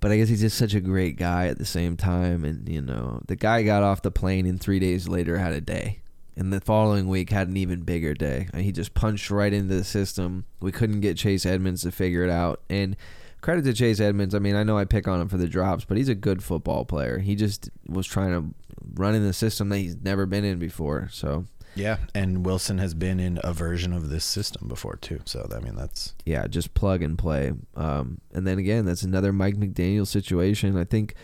But 0.00 0.12
I 0.12 0.16
guess 0.16 0.28
he's 0.28 0.40
just 0.40 0.56
such 0.56 0.74
a 0.74 0.80
great 0.80 1.16
guy 1.16 1.48
at 1.48 1.58
the 1.58 1.64
same 1.64 1.96
time. 1.96 2.44
And 2.44 2.68
you 2.68 2.80
know, 2.80 3.20
the 3.26 3.34
guy 3.36 3.62
got 3.64 3.82
off 3.82 4.02
the 4.02 4.10
plane 4.12 4.46
and 4.46 4.60
three 4.60 4.78
days 4.78 5.08
later 5.08 5.38
had 5.38 5.52
a 5.52 5.60
day, 5.60 6.00
and 6.38 6.52
the 6.52 6.60
following 6.60 7.08
week 7.08 7.30
had 7.30 7.48
an 7.48 7.56
even 7.56 7.80
bigger 7.80 8.14
day. 8.14 8.48
And 8.52 8.62
he 8.62 8.70
just 8.70 8.94
punched 8.94 9.28
right 9.28 9.52
into 9.52 9.74
the 9.74 9.82
system. 9.82 10.44
We 10.60 10.70
couldn't 10.70 11.00
get 11.00 11.16
Chase 11.16 11.44
Edmonds 11.44 11.82
to 11.82 11.90
figure 11.90 12.22
it 12.22 12.30
out. 12.30 12.62
And 12.70 12.96
credit 13.40 13.64
to 13.64 13.72
Chase 13.72 13.98
Edmonds. 13.98 14.36
I 14.36 14.38
mean, 14.38 14.54
I 14.54 14.62
know 14.62 14.78
I 14.78 14.84
pick 14.84 15.08
on 15.08 15.20
him 15.20 15.28
for 15.28 15.36
the 15.36 15.48
drops, 15.48 15.84
but 15.84 15.96
he's 15.96 16.08
a 16.08 16.14
good 16.14 16.44
football 16.44 16.84
player. 16.84 17.18
He 17.18 17.34
just 17.34 17.68
was 17.88 18.06
trying 18.06 18.30
to 18.32 18.54
run 18.94 19.16
in 19.16 19.24
the 19.24 19.32
system 19.32 19.68
that 19.70 19.78
he's 19.78 19.96
never 19.96 20.26
been 20.26 20.44
in 20.44 20.60
before. 20.60 21.08
So 21.10 21.46
Yeah, 21.74 21.96
and 22.14 22.46
Wilson 22.46 22.78
has 22.78 22.94
been 22.94 23.18
in 23.18 23.40
a 23.42 23.52
version 23.52 23.92
of 23.92 24.08
this 24.08 24.24
system 24.24 24.68
before 24.68 24.94
too. 24.94 25.20
So 25.24 25.48
I 25.52 25.58
mean, 25.58 25.74
that's 25.74 26.14
yeah, 26.24 26.46
just 26.46 26.72
plug 26.74 27.02
and 27.02 27.18
play. 27.18 27.52
Um, 27.74 28.20
and 28.32 28.46
then 28.46 28.58
again, 28.58 28.84
that's 28.84 29.02
another 29.02 29.32
Mike 29.32 29.56
McDaniel 29.56 30.06
situation. 30.06 30.78
I 30.78 30.84
think 30.84 31.16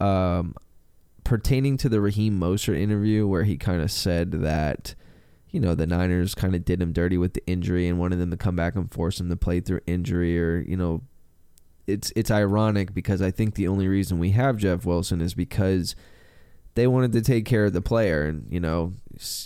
um, 0.00 0.56
pertaining 1.28 1.76
to 1.76 1.90
the 1.90 2.00
Raheem 2.00 2.40
Mostert 2.40 2.80
interview, 2.80 3.26
where 3.26 3.44
he 3.44 3.58
kind 3.58 3.82
of 3.82 3.92
said 3.92 4.32
that 4.32 4.94
you 5.50 5.60
know 5.60 5.74
the 5.74 5.86
Niners 5.86 6.34
kind 6.34 6.54
of 6.54 6.64
did 6.64 6.80
him 6.80 6.90
dirty 6.90 7.18
with 7.18 7.34
the 7.34 7.46
injury 7.46 7.86
and 7.86 7.98
wanted 7.98 8.16
them 8.16 8.30
to 8.30 8.36
come 8.38 8.56
back 8.56 8.74
and 8.74 8.90
force 8.90 9.20
him 9.20 9.28
to 9.28 9.36
play 9.36 9.60
through 9.60 9.80
injury, 9.86 10.40
or 10.40 10.64
you 10.66 10.74
know, 10.74 11.02
it's 11.86 12.14
it's 12.16 12.30
ironic 12.30 12.94
because 12.94 13.20
I 13.20 13.30
think 13.30 13.56
the 13.56 13.68
only 13.68 13.88
reason 13.88 14.18
we 14.18 14.30
have 14.30 14.56
Jeff 14.56 14.86
Wilson 14.86 15.20
is 15.20 15.34
because 15.34 15.94
they 16.76 16.86
wanted 16.86 17.12
to 17.12 17.20
take 17.20 17.44
care 17.44 17.66
of 17.66 17.74
the 17.74 17.82
player 17.82 18.24
and 18.24 18.46
you 18.50 18.58
know 18.58 18.94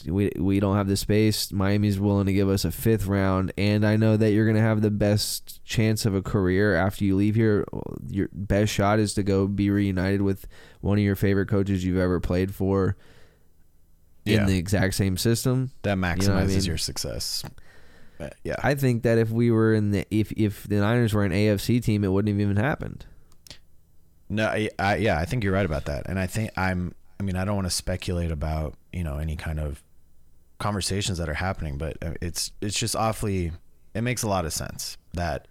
we 0.06 0.30
we 0.36 0.60
don't 0.60 0.76
have 0.76 0.88
the 0.88 0.96
space 0.96 1.50
Miami's 1.52 1.98
willing 1.98 2.26
to 2.26 2.32
give 2.32 2.48
us 2.48 2.64
a 2.64 2.70
fifth 2.70 3.06
round 3.06 3.52
and 3.56 3.86
I 3.86 3.96
know 3.96 4.16
that 4.16 4.30
you're 4.32 4.44
going 4.44 4.56
to 4.56 4.62
have 4.62 4.82
the 4.82 4.90
best 4.90 5.64
chance 5.64 6.04
of 6.04 6.14
a 6.14 6.22
career 6.22 6.74
after 6.74 7.04
you 7.04 7.16
leave 7.16 7.34
here 7.34 7.66
your 8.08 8.28
best 8.32 8.72
shot 8.72 8.98
is 8.98 9.14
to 9.14 9.22
go 9.22 9.46
be 9.46 9.70
reunited 9.70 10.22
with 10.22 10.46
one 10.80 10.98
of 10.98 11.04
your 11.04 11.16
favorite 11.16 11.48
coaches 11.48 11.84
you've 11.84 11.98
ever 11.98 12.20
played 12.20 12.54
for 12.54 12.96
in 14.24 14.46
the 14.46 14.56
exact 14.58 14.94
same 14.94 15.16
system 15.16 15.70
that 15.82 15.96
maximizes 15.96 16.22
You 16.22 16.28
know 16.28 16.38
I 16.38 16.46
mean? 16.46 16.62
your 16.62 16.78
success. 16.78 17.42
Uh, 18.20 18.28
yeah, 18.44 18.54
I 18.62 18.74
think 18.76 19.02
that 19.02 19.18
if 19.18 19.30
we 19.30 19.50
were 19.50 19.74
in 19.74 19.90
the 19.90 20.06
if 20.10 20.30
if 20.32 20.64
the 20.68 20.76
Niners 20.76 21.12
were 21.12 21.24
an 21.24 21.32
AFC 21.32 21.82
team 21.82 22.04
it 22.04 22.08
wouldn't 22.08 22.32
have 22.32 22.40
even 22.40 22.56
happened 22.56 23.04
No, 24.28 24.46
I, 24.46 24.70
I, 24.78 24.96
yeah, 24.96 25.18
I 25.18 25.24
think 25.24 25.42
you're 25.42 25.52
right 25.52 25.66
about 25.66 25.86
that, 25.86 26.08
and 26.08 26.18
I 26.18 26.26
think 26.26 26.50
I'm. 26.56 26.94
I 27.18 27.24
mean, 27.24 27.36
I 27.36 27.44
don't 27.44 27.54
want 27.54 27.66
to 27.66 27.70
speculate 27.70 28.30
about 28.32 28.74
you 28.92 29.04
know 29.04 29.18
any 29.18 29.36
kind 29.36 29.60
of 29.60 29.82
conversations 30.58 31.18
that 31.18 31.28
are 31.28 31.34
happening, 31.34 31.78
but 31.78 31.96
uh, 32.02 32.14
it's 32.20 32.52
it's 32.60 32.78
just 32.78 32.96
awfully. 32.96 33.52
It 33.94 34.00
makes 34.02 34.22
a 34.22 34.28
lot 34.28 34.44
of 34.44 34.52
sense 34.52 34.96
that 35.14 35.48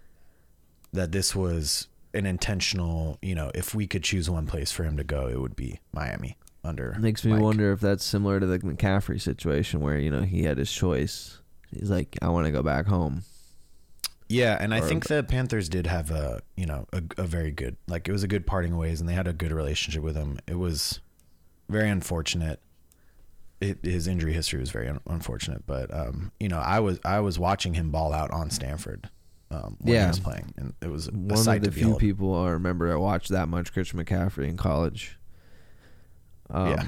that 0.92 1.12
this 1.12 1.34
was 1.34 1.88
an 2.14 2.26
intentional. 2.26 3.18
You 3.22 3.34
know, 3.34 3.50
if 3.54 3.74
we 3.74 3.86
could 3.86 4.02
choose 4.02 4.28
one 4.28 4.46
place 4.46 4.72
for 4.72 4.84
him 4.84 4.96
to 4.96 5.04
go, 5.04 5.28
it 5.28 5.40
would 5.40 5.56
be 5.56 5.80
Miami. 5.92 6.36
Under 6.64 6.96
Makes 7.00 7.24
me 7.24 7.32
Mike. 7.32 7.42
wonder 7.42 7.72
if 7.72 7.80
that's 7.80 8.04
similar 8.04 8.38
to 8.38 8.46
the 8.46 8.60
McCaffrey 8.60 9.20
situation 9.20 9.80
where, 9.80 9.98
you 9.98 10.10
know, 10.10 10.22
he 10.22 10.44
had 10.44 10.58
his 10.58 10.70
choice. 10.70 11.40
He's 11.72 11.90
like, 11.90 12.16
I 12.22 12.28
want 12.28 12.46
to 12.46 12.52
go 12.52 12.62
back 12.62 12.86
home. 12.86 13.24
Yeah, 14.28 14.56
and 14.58 14.72
I 14.72 14.80
think 14.80 15.08
the 15.08 15.22
Panthers 15.22 15.68
did 15.68 15.86
have 15.86 16.10
a 16.10 16.40
you 16.56 16.64
know 16.64 16.86
a, 16.92 17.02
a 17.18 17.24
very 17.24 17.50
good 17.50 17.76
like 17.86 18.08
it 18.08 18.12
was 18.12 18.22
a 18.22 18.28
good 18.28 18.46
parting 18.46 18.78
ways, 18.78 19.00
and 19.00 19.08
they 19.08 19.12
had 19.12 19.26
a 19.26 19.32
good 19.32 19.52
relationship 19.52 20.02
with 20.02 20.16
him. 20.16 20.38
It 20.46 20.54
was 20.54 21.00
very 21.68 21.90
unfortunate. 21.90 22.60
His 23.82 24.06
injury 24.08 24.32
history 24.32 24.58
was 24.60 24.70
very 24.70 24.88
un- 24.88 25.00
unfortunate, 25.06 25.64
but 25.66 25.92
um, 25.94 26.32
you 26.40 26.48
know 26.48 26.58
I 26.58 26.80
was 26.80 26.98
I 27.04 27.20
was 27.20 27.38
watching 27.38 27.74
him 27.74 27.90
ball 27.90 28.12
out 28.12 28.30
on 28.30 28.50
Stanford 28.50 29.08
um, 29.50 29.76
when 29.80 29.94
Yeah. 29.94 30.02
he 30.04 30.08
was 30.08 30.18
playing, 30.20 30.52
and 30.56 30.74
it 30.80 30.88
was 30.90 31.08
a 31.08 31.12
One 31.12 31.36
sight 31.36 31.58
of 31.58 31.64
the 31.64 31.70
to 31.70 31.76
few 31.86 31.94
people 31.96 32.34
I 32.34 32.50
remember 32.50 32.90
I 32.92 32.96
watched 32.96 33.28
that 33.30 33.48
much 33.48 33.72
Christian 33.72 34.02
McCaffrey 34.04 34.48
in 34.48 34.56
college. 34.56 35.18
Um, 36.50 36.68
Yeah. 36.68 36.84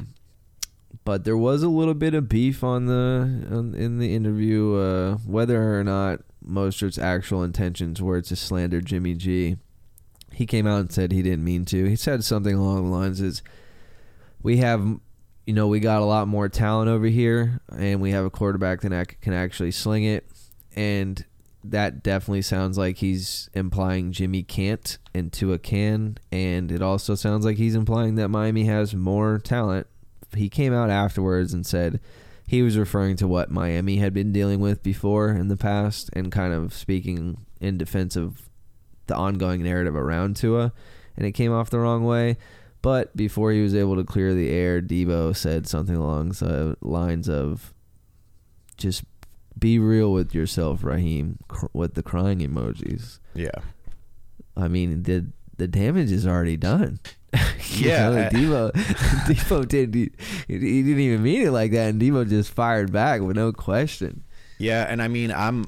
But 1.05 1.25
there 1.25 1.37
was 1.37 1.63
a 1.63 1.69
little 1.69 1.93
bit 1.95 2.15
of 2.15 2.29
beef 2.29 2.63
on 2.65 2.87
the 2.87 3.47
on, 3.51 3.75
in 3.75 3.99
the 3.99 4.15
interview, 4.15 4.75
uh, 4.75 5.17
whether 5.27 5.79
or 5.79 5.85
not 5.85 6.21
Mostert's 6.47 6.99
actual 6.99 7.43
intentions 7.43 8.01
were 8.01 8.21
to 8.23 8.37
slander 8.37 8.81
Jimmy 8.81 9.15
G. 9.15 9.57
He 10.33 10.47
came 10.47 10.67
out 10.67 10.81
and 10.81 10.93
said 10.93 11.13
he 11.13 11.21
didn't 11.23 11.45
mean 11.45 11.65
to. 11.67 11.85
He 11.87 11.97
said 11.97 12.25
something 12.25 12.55
along 12.55 12.85
the 12.85 12.91
lines 12.97 13.21
is, 13.21 13.43
"We 14.43 14.59
have, 14.59 14.99
you 15.47 15.53
know, 15.53 15.67
we 15.67 15.81
got 15.81 16.03
a 16.03 16.07
lot 16.07 16.29
more 16.29 16.49
talent 16.49 16.89
over 16.91 17.07
here, 17.07 17.61
and 17.77 18.01
we 18.01 18.13
have 18.13 18.25
a 18.25 18.31
quarterback 18.31 18.81
that 18.81 19.21
can 19.21 19.33
actually 19.33 19.71
sling 19.71 20.05
it." 20.05 20.27
And 20.75 21.25
that 21.63 22.03
definitely 22.03 22.43
sounds 22.43 22.77
like 22.77 22.99
he's 22.99 23.49
implying 23.55 24.13
Jimmy 24.13 24.43
can't 24.43 24.99
and 25.15 25.33
Tua 25.33 25.59
can, 25.59 26.19
and 26.31 26.71
it 26.71 26.83
also 26.83 27.15
sounds 27.15 27.45
like 27.45 27.57
he's 27.57 27.75
implying 27.75 28.17
that 28.17 28.29
Miami 28.29 28.65
has 28.65 28.95
more 28.95 29.39
talent. 29.39 29.87
He 30.35 30.49
came 30.49 30.75
out 30.75 30.91
afterwards 30.91 31.55
and 31.55 31.65
said 31.65 32.01
he 32.47 32.63
was 32.63 32.77
referring 32.77 33.17
to 33.17 33.29
what 33.29 33.51
Miami 33.51 33.97
had 33.97 34.13
been 34.13 34.33
dealing 34.33 34.61
with 34.61 34.83
before 34.83 35.31
in 35.31 35.49
the 35.49 35.57
past, 35.57 36.11
and 36.13 36.31
kind 36.31 36.53
of 36.53 36.75
speaking 36.75 37.39
in 37.61 37.79
defense 37.79 38.17
of 38.17 38.49
the 39.07 39.17
ongoing 39.17 39.63
narrative 39.63 39.97
around 39.97 40.37
Tua, 40.37 40.73
and 41.17 41.25
it 41.27 41.33
came 41.33 41.53
off 41.53 41.71
the 41.71 41.79
wrong 41.79 42.05
way. 42.05 42.37
But 42.85 43.17
before 43.17 43.51
he 43.51 43.63
was 43.63 43.75
able 43.75 43.97
to 43.97 44.05
clear 44.05 44.35
the 44.35 44.51
air, 44.51 44.83
Debo 44.83 45.35
said 45.35 45.67
something 45.67 45.97
along 45.97 46.33
the 46.33 46.77
lines 46.83 47.31
of 47.31 47.73
just 48.77 49.05
be 49.59 49.79
real 49.79 50.13
with 50.13 50.35
yourself, 50.35 50.85
Raheem, 50.85 51.39
cr- 51.49 51.69
with 51.73 51.95
the 51.95 52.03
crying 52.03 52.41
emojis. 52.41 53.21
Yeah. 53.33 53.57
I 54.55 54.69
mean, 54.69 55.05
the 55.05 55.25
the 55.57 55.67
damage 55.67 56.13
is 56.13 56.27
already 56.27 56.59
done. 56.59 57.01
Yeah, 57.77 58.11
know, 58.11 58.29
Debo, 58.29 58.73
Debo 59.27 59.67
did 59.69 59.95
he, 59.95 60.11
he 60.47 60.83
didn't 60.83 61.01
even 61.01 61.23
mean 61.23 61.43
it 61.43 61.51
like 61.51 61.73
that, 61.73 61.89
and 61.89 62.01
Debo 62.01 62.29
just 62.29 62.53
fired 62.53 62.93
back 62.93 63.23
with 63.23 63.35
no 63.35 63.53
question. 63.53 64.23
Yeah, 64.59 64.87
and 64.89 65.03
I 65.03 65.09
mean, 65.09 65.33
I'm 65.33 65.65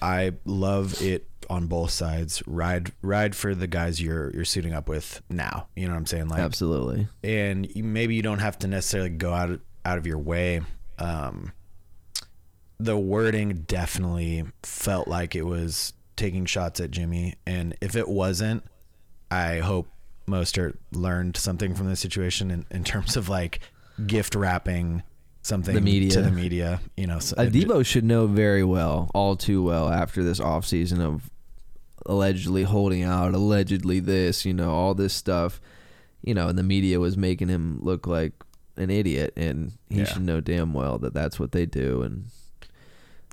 I 0.00 0.32
love 0.44 1.00
it 1.02 1.26
on 1.50 1.66
both 1.66 1.90
sides. 1.90 2.42
Ride 2.46 2.92
ride 3.02 3.34
for 3.34 3.54
the 3.54 3.66
guys 3.66 4.00
you're 4.00 4.30
you're 4.34 4.44
suiting 4.44 4.72
up 4.72 4.88
with 4.88 5.22
now. 5.28 5.68
You 5.74 5.86
know 5.86 5.92
what 5.92 5.98
I'm 5.98 6.06
saying? 6.06 6.28
Like 6.28 6.40
Absolutely. 6.40 7.08
and 7.22 7.74
you, 7.74 7.84
maybe 7.84 8.14
you 8.14 8.22
don't 8.22 8.40
have 8.40 8.58
to 8.60 8.68
necessarily 8.68 9.10
go 9.10 9.32
out 9.32 9.60
out 9.84 9.98
of 9.98 10.06
your 10.06 10.18
way. 10.18 10.60
Um, 10.98 11.52
the 12.78 12.96
wording 12.96 13.64
definitely 13.66 14.44
felt 14.62 15.08
like 15.08 15.34
it 15.34 15.44
was 15.44 15.92
taking 16.16 16.44
shots 16.46 16.80
at 16.80 16.90
Jimmy, 16.90 17.34
and 17.46 17.76
if 17.80 17.96
it 17.96 18.08
wasn't, 18.08 18.64
I 19.30 19.58
hope 19.58 19.88
Mostert 20.28 20.76
learned 20.92 21.36
something 21.36 21.74
from 21.74 21.88
this 21.88 22.00
situation 22.00 22.50
in, 22.50 22.66
in 22.70 22.84
terms 22.84 23.16
of 23.16 23.28
like 23.28 23.60
gift 24.06 24.34
wrapping 24.34 25.02
something 25.48 25.74
The 25.74 25.80
media. 25.80 26.10
to 26.10 26.22
the 26.22 26.30
media. 26.30 26.80
You 26.96 27.06
know, 27.08 27.18
so, 27.18 27.34
Uh, 27.36 27.46
Debo 27.46 27.84
should 27.84 28.04
know 28.04 28.26
very 28.26 28.62
well, 28.62 29.10
all 29.14 29.34
too 29.36 29.62
well, 29.62 29.88
after 29.88 30.22
this 30.22 30.38
offseason 30.38 31.00
of 31.00 31.30
allegedly 32.06 32.62
holding 32.62 33.02
out, 33.02 33.34
allegedly 33.34 34.00
this, 34.00 34.44
you 34.44 34.54
know, 34.54 34.70
all 34.70 34.94
this 34.94 35.12
stuff. 35.14 35.60
You 36.22 36.34
know, 36.34 36.48
and 36.48 36.58
the 36.58 36.62
media 36.62 37.00
was 37.00 37.16
making 37.16 37.48
him 37.48 37.78
look 37.82 38.06
like 38.06 38.32
an 38.76 38.90
idiot, 38.90 39.32
and 39.36 39.72
he 39.88 39.98
Yeah. 39.98 40.04
should 40.04 40.22
know 40.22 40.40
damn 40.40 40.72
well 40.72 40.98
that 40.98 41.14
that's 41.14 41.38
what 41.40 41.52
they 41.52 41.66
do. 41.66 42.02
And 42.02 42.26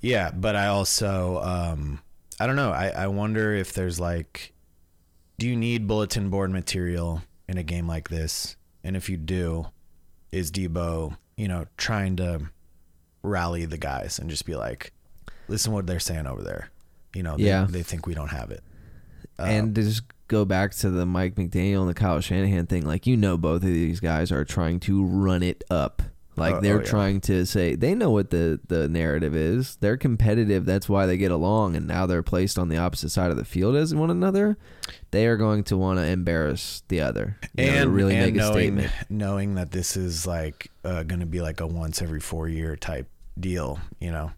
Yeah, 0.02 0.32
but 0.32 0.56
I 0.56 0.68
also 0.68 1.40
um 1.42 2.00
I 2.40 2.48
don't 2.48 2.56
know. 2.56 2.72
I 2.72 2.90
I 2.90 3.08
wonder 3.08 3.54
if 3.54 3.74
there's 3.74 4.00
like 4.00 4.54
do 5.38 5.48
you 5.48 5.56
need 5.56 5.86
bulletin 5.88 6.30
board 6.30 6.52
material 6.52 7.22
in 7.50 7.58
a 7.58 7.64
game 7.64 7.88
like 7.88 8.10
this? 8.10 8.56
And 8.84 8.96
if 8.96 9.10
you 9.10 9.18
do, 9.18 9.68
is 10.32 10.52
Debo, 10.52 11.18
you 11.38 11.48
know, 11.48 11.66
trying 11.78 12.16
to 12.18 12.42
rally 13.24 13.66
the 13.66 13.78
guys 13.78 14.20
and 14.20 14.30
just 14.30 14.46
be 14.46 14.56
like, 14.56 14.92
listen 15.48 15.72
what 15.74 15.88
they're 15.88 16.00
saying 16.00 16.28
over 16.28 16.42
there. 16.42 16.70
You 17.14 17.24
know, 17.24 17.38
they, 17.38 17.44
Yeah. 17.44 17.66
they 17.70 17.84
think 17.84 18.06
we 18.08 18.14
don't 18.14 18.30
have 18.32 18.52
it. 18.52 18.64
Um, 19.38 19.50
and 19.50 19.76
to 19.76 19.84
just 19.84 20.04
go 20.28 20.46
back 20.46 20.72
to 20.76 20.90
the 20.90 21.06
Mike 21.06 21.36
McDaniel 21.36 21.82
and 21.82 21.90
the 21.90 21.94
Kyle 21.94 22.20
Shanahan 22.22 22.66
thing, 22.68 22.86
like 22.86 23.06
you 23.06 23.18
know, 23.18 23.38
both 23.38 23.64
of 23.64 23.68
these 23.70 24.00
guys 24.00 24.32
are 24.32 24.46
trying 24.46 24.80
to 24.82 25.04
run 25.04 25.44
it 25.44 25.64
up. 25.70 26.02
Like 26.38 26.56
Oh, 26.56 26.60
they're 26.60 26.78
oh, 26.78 26.80
yeah. 26.82 26.86
trying 26.90 27.22
to 27.22 27.46
say 27.46 27.76
they 27.76 27.96
know 27.96 28.10
what 28.12 28.30
the 28.30 28.60
the 28.68 28.88
narrative 28.90 29.36
is. 29.36 29.78
They're 29.78 29.98
competitive. 29.98 30.66
That's 30.66 30.90
why 30.90 31.06
they 31.06 31.18
get 31.18 31.32
along. 31.32 31.76
And 31.76 31.88
now 31.88 32.06
they're 32.06 32.24
placed 32.24 32.60
on 32.60 32.68
the 32.70 32.78
opposite 32.78 33.10
side 33.10 33.32
of 33.32 33.38
the 33.38 33.46
field 33.46 33.76
as 33.76 33.96
one 33.96 34.10
another. 34.12 34.58
They 35.12 35.28
are 35.28 35.38
going 35.38 35.64
to 35.66 35.78
want 35.78 36.00
to 36.00 36.06
embarrass 36.06 36.84
the 36.90 37.02
other 37.02 37.38
you 37.58 37.66
know, 37.66 37.72
and 37.72 37.96
really 37.96 38.16
and 38.16 38.26
make 38.26 38.36
a 38.36 38.38
knowing, 38.38 38.54
statement. 38.80 38.92
knowing 39.10 39.56
that 39.56 39.72
this 39.72 39.96
is 39.96 40.28
like 40.28 40.70
uh, 40.84 41.04
going 41.04 41.22
to 41.22 41.26
be 41.26 41.40
like 41.42 41.62
a 41.62 41.68
once 41.68 42.02
every 42.02 42.20
four 42.20 42.50
year 42.50 42.76
type 42.76 43.08
deal, 43.40 43.80
you 44.00 44.12
know, 44.12 44.32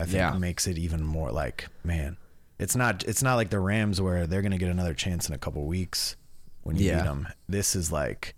I 0.00 0.04
think 0.04 0.16
Yeah. 0.16 0.32
makes 0.38 0.66
it 0.66 0.78
even 0.78 1.02
more 1.02 1.30
like, 1.30 1.68
man, 1.84 2.16
it's 2.58 2.74
not 2.76 3.04
it's 3.04 3.22
not 3.22 3.34
like 3.34 3.50
the 3.50 3.60
Rams 3.60 4.00
where 4.00 4.26
they're 4.26 4.42
going 4.42 4.52
to 4.52 4.58
get 4.58 4.70
another 4.70 4.94
chance 4.94 5.28
in 5.28 5.34
a 5.34 5.38
couple 5.38 5.64
weeks 5.66 6.16
when 6.62 6.76
you 6.76 6.86
Yeah. 6.86 6.98
beat 7.00 7.04
them. 7.04 7.28
This 7.48 7.76
is 7.76 7.92
like 7.92 8.34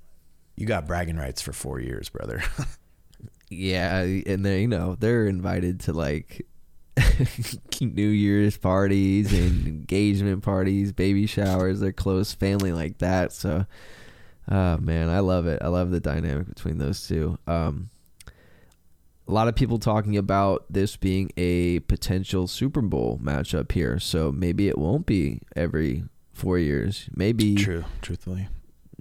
you 0.57 0.67
got 0.67 0.87
bragging 0.87 1.17
rights 1.19 1.41
for 1.43 1.53
four 1.53 1.79
years, 1.81 2.09
brother. 2.09 2.43
Yeah, 3.49 4.01
and 4.01 4.45
they 4.45 4.63
you 4.63 4.69
know 4.69 4.97
they're 4.99 5.27
invited 5.27 5.81
to 5.81 5.93
like 5.93 6.47
New 7.81 8.09
Year's 8.09 8.57
parties 8.57 9.33
and 9.33 9.67
engagement 9.69 10.43
parties, 10.43 10.93
baby 10.93 11.27
showers. 11.27 11.81
They're 11.81 11.93
close 11.93 12.33
family 12.33 12.73
like 12.73 12.99
that. 12.99 13.33
So, 13.33 13.67
uh, 14.49 14.79
man, 14.81 15.09
I 15.09 15.21
love 15.21 15.47
it. 15.47 15.61
I 15.63 15.69
love 15.69 15.91
the 15.91 16.01
dynamic 16.01 16.49
between 16.49 16.79
those 16.79 17.07
two. 17.07 17.39
Um, 17.47 17.91
a 19.29 19.33
lot 19.33 19.49
of 19.49 19.57
people 19.57 19.79
talking 19.79 20.17
about 20.17 20.65
this 20.71 20.97
being 20.97 21.31
a 21.37 21.81
potential 21.81 22.47
Super 22.47 22.81
Bowl 22.81 23.19
matchup 23.23 23.73
here. 23.73 23.99
So 23.99 24.31
maybe 24.31 24.69
it 24.69 24.79
won't 24.79 25.05
be 25.05 25.41
every 25.57 26.05
four 26.33 26.59
years. 26.59 27.09
Maybe 27.15 27.57
True, 27.57 27.85
truthfully. 28.03 28.49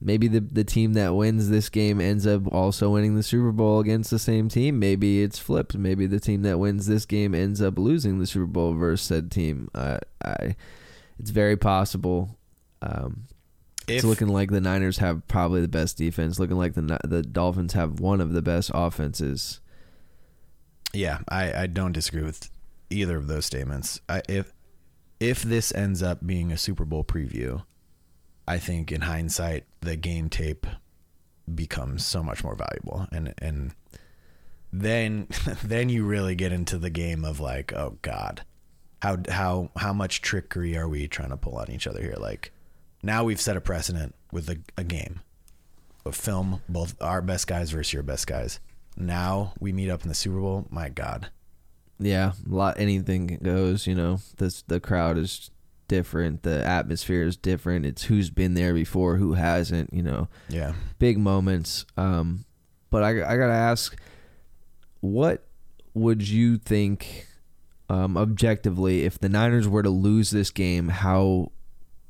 Maybe 0.02 0.28
the 0.28 0.40
the 0.40 0.64
team 0.64 0.94
that 0.94 1.16
wins 1.16 1.50
this 1.50 1.70
game 1.70 2.02
ends 2.02 2.28
up 2.28 2.48
also 2.48 2.90
winning 2.92 3.16
the 3.16 3.24
Super 3.24 3.52
Bowl 3.52 3.80
against 3.80 4.12
the 4.12 4.20
same 4.20 4.50
team. 4.50 4.80
Maybe 4.80 5.24
it's 5.24 5.40
flipped. 5.40 5.76
Maybe 5.76 6.06
the 6.06 6.20
team 6.20 6.42
that 6.44 6.60
wins 6.60 6.86
this 6.88 7.06
game 7.06 7.34
ends 7.34 7.62
up 7.62 7.78
losing 7.78 8.20
the 8.20 8.28
Super 8.28 8.46
Bowl 8.46 8.74
versus 8.74 9.08
said 9.08 9.32
team. 9.32 9.70
I, 9.74 10.00
I 10.24 10.56
it's 11.20 11.32
very 11.32 11.58
possible. 11.58 12.38
Um, 12.82 13.28
If, 13.88 13.98
it's 13.98 14.04
looking 14.04 14.28
like 14.28 14.52
the 14.52 14.62
Niners 14.62 14.98
have 14.98 15.28
probably 15.28 15.62
the 15.62 15.68
best 15.68 15.98
defense. 15.98 16.40
Looking 16.40 16.58
like 16.58 16.74
the 16.74 17.00
the 17.04 17.22
Dolphins 17.22 17.74
have 17.74 18.00
one 18.00 18.20
of 18.20 18.34
the 18.34 18.42
best 18.42 18.72
offenses. 18.74 19.62
Yeah, 20.94 21.20
I, 21.28 21.54
I 21.54 21.68
don't 21.68 21.92
disagree 21.92 22.24
with 22.24 22.50
either 22.90 23.18
of 23.18 23.28
those 23.28 23.46
statements. 23.46 24.00
I, 24.08 24.22
if 24.30 24.54
if 25.20 25.44
this 25.44 25.74
ends 25.74 26.04
up 26.04 26.26
being 26.26 26.52
a 26.52 26.58
Super 26.58 26.86
Bowl 26.86 27.04
preview, 27.04 27.64
I 28.48 28.58
think 28.58 28.92
in 28.92 29.02
hindsight 29.02 29.66
the 29.82 29.96
game 29.96 30.30
tape 30.30 30.68
becomes 31.54 32.06
so 32.06 32.24
much 32.24 32.44
more 32.44 32.56
valuable, 32.56 33.08
and 33.12 33.34
and 33.40 33.74
then 34.72 35.28
then 35.64 35.90
you 35.90 36.06
really 36.06 36.36
get 36.36 36.52
into 36.52 36.78
the 36.78 36.90
game 36.90 37.26
of 37.26 37.40
like, 37.40 37.74
oh 37.74 37.98
God, 38.02 38.44
how 39.02 39.18
how 39.30 39.70
how 39.76 39.94
much 39.94 40.22
trickery 40.22 40.78
are 40.78 40.88
we 40.88 41.08
trying 41.08 41.30
to 41.30 41.38
pull 41.38 41.58
on 41.58 41.72
each 41.72 41.88
other 41.88 42.02
here? 42.02 42.16
Like 42.18 42.52
now 43.04 43.24
we've 43.24 43.42
set 43.42 43.58
a 43.58 43.62
precedent 43.62 44.16
with 44.32 44.50
a, 44.50 44.58
a 44.78 44.84
game, 44.84 45.22
a 46.06 46.12
film, 46.12 46.62
both 46.68 47.02
our 47.02 47.22
best 47.22 47.48
guys 47.48 47.72
versus 47.72 47.94
your 47.94 48.04
best 48.04 48.28
guys. 48.28 48.60
Now 48.98 49.54
we 49.60 49.72
meet 49.72 49.90
up 49.90 50.04
in 50.04 50.10
the 50.10 50.16
Super 50.16 50.40
Bowl. 50.40 50.66
My 50.70 50.90
God, 50.90 51.30
Yeah, 52.00 52.34
a 52.50 52.54
lot 52.54 52.80
anything 52.80 53.40
goes. 53.42 53.88
You 53.88 53.96
know, 53.96 54.20
this 54.38 54.64
the 54.64 54.80
crowd 54.80 55.18
is 55.18 55.52
different. 55.88 56.44
The 56.44 56.66
atmosphere 56.66 57.24
is 57.24 57.38
different. 57.38 57.86
It's 57.86 58.04
who's 58.04 58.30
been 58.30 58.54
there 58.54 58.74
before, 58.74 59.18
who 59.18 59.34
hasn't. 59.34 59.94
You 59.94 60.04
know, 60.04 60.28
yeah. 60.50 60.74
big 61.00 61.18
moments. 61.18 61.86
Um, 61.98 62.46
but 62.90 63.04
I, 63.04 63.10
I 63.10 63.38
gotta 63.38 63.54
ask, 63.54 64.00
what 65.02 65.46
would 65.94 66.28
you 66.28 66.58
think, 66.58 67.28
um, 67.90 68.18
objectively, 68.18 69.04
if 69.04 69.20
the 69.20 69.30
Niners 69.30 69.68
were 69.68 69.84
to 69.84 69.90
lose 69.90 70.32
this 70.32 70.52
game? 70.52 70.90
How, 70.90 71.52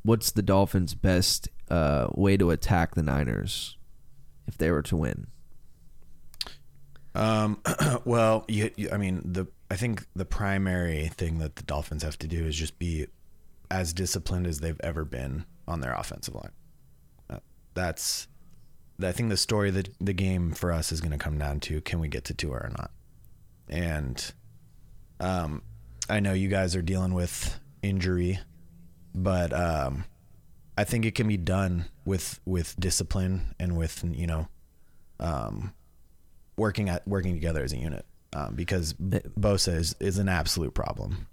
what's 0.03 0.31
the 0.31 0.41
Dolphins' 0.41 0.93
best 0.93 1.49
uh, 1.69 2.07
way 2.13 2.37
to 2.37 2.51
attack 2.51 2.95
the 2.95 3.03
Niners 3.03 3.77
if 4.47 4.57
they 4.57 4.71
were 4.71 4.83
to 4.83 4.97
win? 4.97 5.27
Um, 7.15 7.61
well, 8.05 8.45
you, 8.47 8.71
you, 8.75 8.89
I 8.91 8.97
mean, 8.97 9.21
the 9.23 9.47
I 9.71 9.75
think 9.75 10.05
the 10.15 10.25
primary 10.25 11.07
thing 11.07 11.39
that 11.39 11.55
the 11.55 11.63
Dolphins 11.63 12.03
have 12.03 12.19
to 12.19 12.27
do 12.27 12.45
is 12.45 12.55
just 12.55 12.77
be 12.77 13.07
as 13.69 13.93
disciplined 13.93 14.47
as 14.47 14.59
they've 14.59 14.79
ever 14.83 15.05
been 15.05 15.45
on 15.67 15.81
their 15.81 15.93
offensive 15.93 16.35
line. 16.35 16.51
Uh, 17.29 17.39
that's, 17.73 18.27
I 19.01 19.11
think 19.11 19.29
the 19.29 19.37
story 19.37 19.71
that 19.71 19.89
the 19.99 20.13
game 20.13 20.51
for 20.53 20.71
us 20.71 20.91
is 20.91 21.01
going 21.01 21.11
to 21.11 21.17
come 21.17 21.37
down 21.37 21.59
to: 21.61 21.81
can 21.81 21.99
we 21.99 22.07
get 22.07 22.25
to 22.25 22.33
Tua 22.33 22.55
or 22.55 22.71
not? 22.77 22.91
And, 23.67 24.33
um, 25.19 25.63
I 26.09 26.19
know 26.19 26.33
you 26.33 26.49
guys 26.49 26.75
are 26.75 26.81
dealing 26.81 27.13
with 27.13 27.59
injury, 27.81 28.39
but 29.13 29.53
um, 29.53 30.05
I 30.77 30.83
think 30.83 31.05
it 31.05 31.15
can 31.15 31.27
be 31.27 31.37
done 31.37 31.85
with 32.05 32.39
with 32.45 32.75
discipline 32.79 33.55
and 33.59 33.75
with 33.75 34.03
you 34.03 34.27
know, 34.27 34.47
um, 35.19 35.73
working 36.57 36.89
at 36.89 37.07
working 37.07 37.33
together 37.33 37.63
as 37.63 37.73
a 37.73 37.77
unit 37.77 38.05
um, 38.35 38.53
because 38.53 38.93
Bosa 38.93 39.75
is, 39.75 39.95
is 39.99 40.17
an 40.17 40.27
absolute 40.27 40.73
problem. 40.73 41.27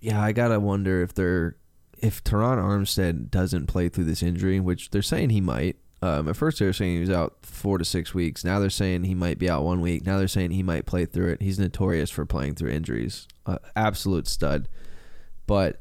Yeah, 0.00 0.22
I 0.22 0.32
gotta 0.32 0.60
wonder 0.60 1.02
if 1.02 1.14
they're 1.14 1.56
if 1.98 2.22
Terron 2.22 2.58
Armstead 2.58 3.30
doesn't 3.30 3.66
play 3.66 3.88
through 3.88 4.04
this 4.04 4.22
injury, 4.22 4.60
which 4.60 4.90
they're 4.90 5.02
saying 5.02 5.30
he 5.30 5.40
might. 5.40 5.76
Um, 6.02 6.28
at 6.28 6.36
first 6.36 6.58
they 6.58 6.66
were 6.66 6.74
saying 6.74 6.94
he 6.94 7.00
was 7.00 7.10
out 7.10 7.38
four 7.42 7.78
to 7.78 7.84
six 7.84 8.12
weeks. 8.12 8.44
Now 8.44 8.58
they're 8.58 8.68
saying 8.70 9.04
he 9.04 9.14
might 9.14 9.38
be 9.38 9.48
out 9.48 9.64
one 9.64 9.80
week. 9.80 10.04
Now 10.04 10.18
they're 10.18 10.28
saying 10.28 10.50
he 10.50 10.62
might 10.62 10.84
play 10.84 11.06
through 11.06 11.32
it. 11.32 11.42
He's 11.42 11.58
notorious 11.58 12.10
for 12.10 12.26
playing 12.26 12.54
through 12.54 12.70
injuries. 12.70 13.26
Uh, 13.46 13.58
absolute 13.74 14.28
stud. 14.28 14.68
but 15.46 15.80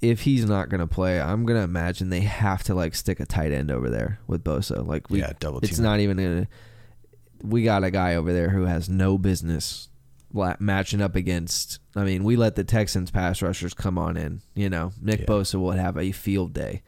if 0.00 0.22
he's 0.22 0.44
not 0.44 0.68
gonna 0.68 0.86
play, 0.86 1.20
I'm 1.20 1.46
gonna 1.46 1.62
imagine 1.62 2.10
they 2.10 2.20
have 2.20 2.62
to 2.64 2.74
like 2.74 2.94
stick 2.94 3.20
a 3.20 3.26
tight 3.26 3.52
end 3.52 3.70
over 3.70 3.88
there 3.88 4.18
with 4.26 4.44
Bosa. 4.44 4.86
Like 4.86 5.08
we, 5.08 5.20
Yeah, 5.20 5.32
double 5.38 5.60
It's 5.60 5.78
not 5.78 6.00
even 6.00 6.16
gonna. 6.18 6.48
We 7.42 7.62
got 7.62 7.84
a 7.84 7.90
guy 7.90 8.14
over 8.14 8.32
there 8.32 8.50
who 8.50 8.64
has 8.64 8.88
no 8.88 9.16
business 9.16 9.88
matching 10.60 11.00
up 11.00 11.14
against. 11.16 11.78
I 11.96 12.04
mean, 12.04 12.24
we 12.24 12.36
let 12.36 12.56
the 12.56 12.64
Texans 12.64 13.10
pass 13.10 13.40
rushers 13.40 13.72
come 13.72 13.96
on 13.98 14.16
in. 14.16 14.40
You 14.54 14.68
know, 14.68 14.92
Nick 15.00 15.20
Yeah. 15.20 15.26
Bosa 15.26 15.60
will 15.60 15.70
have 15.72 15.96
a 15.96 16.12
field 16.12 16.52
day. 16.52 16.82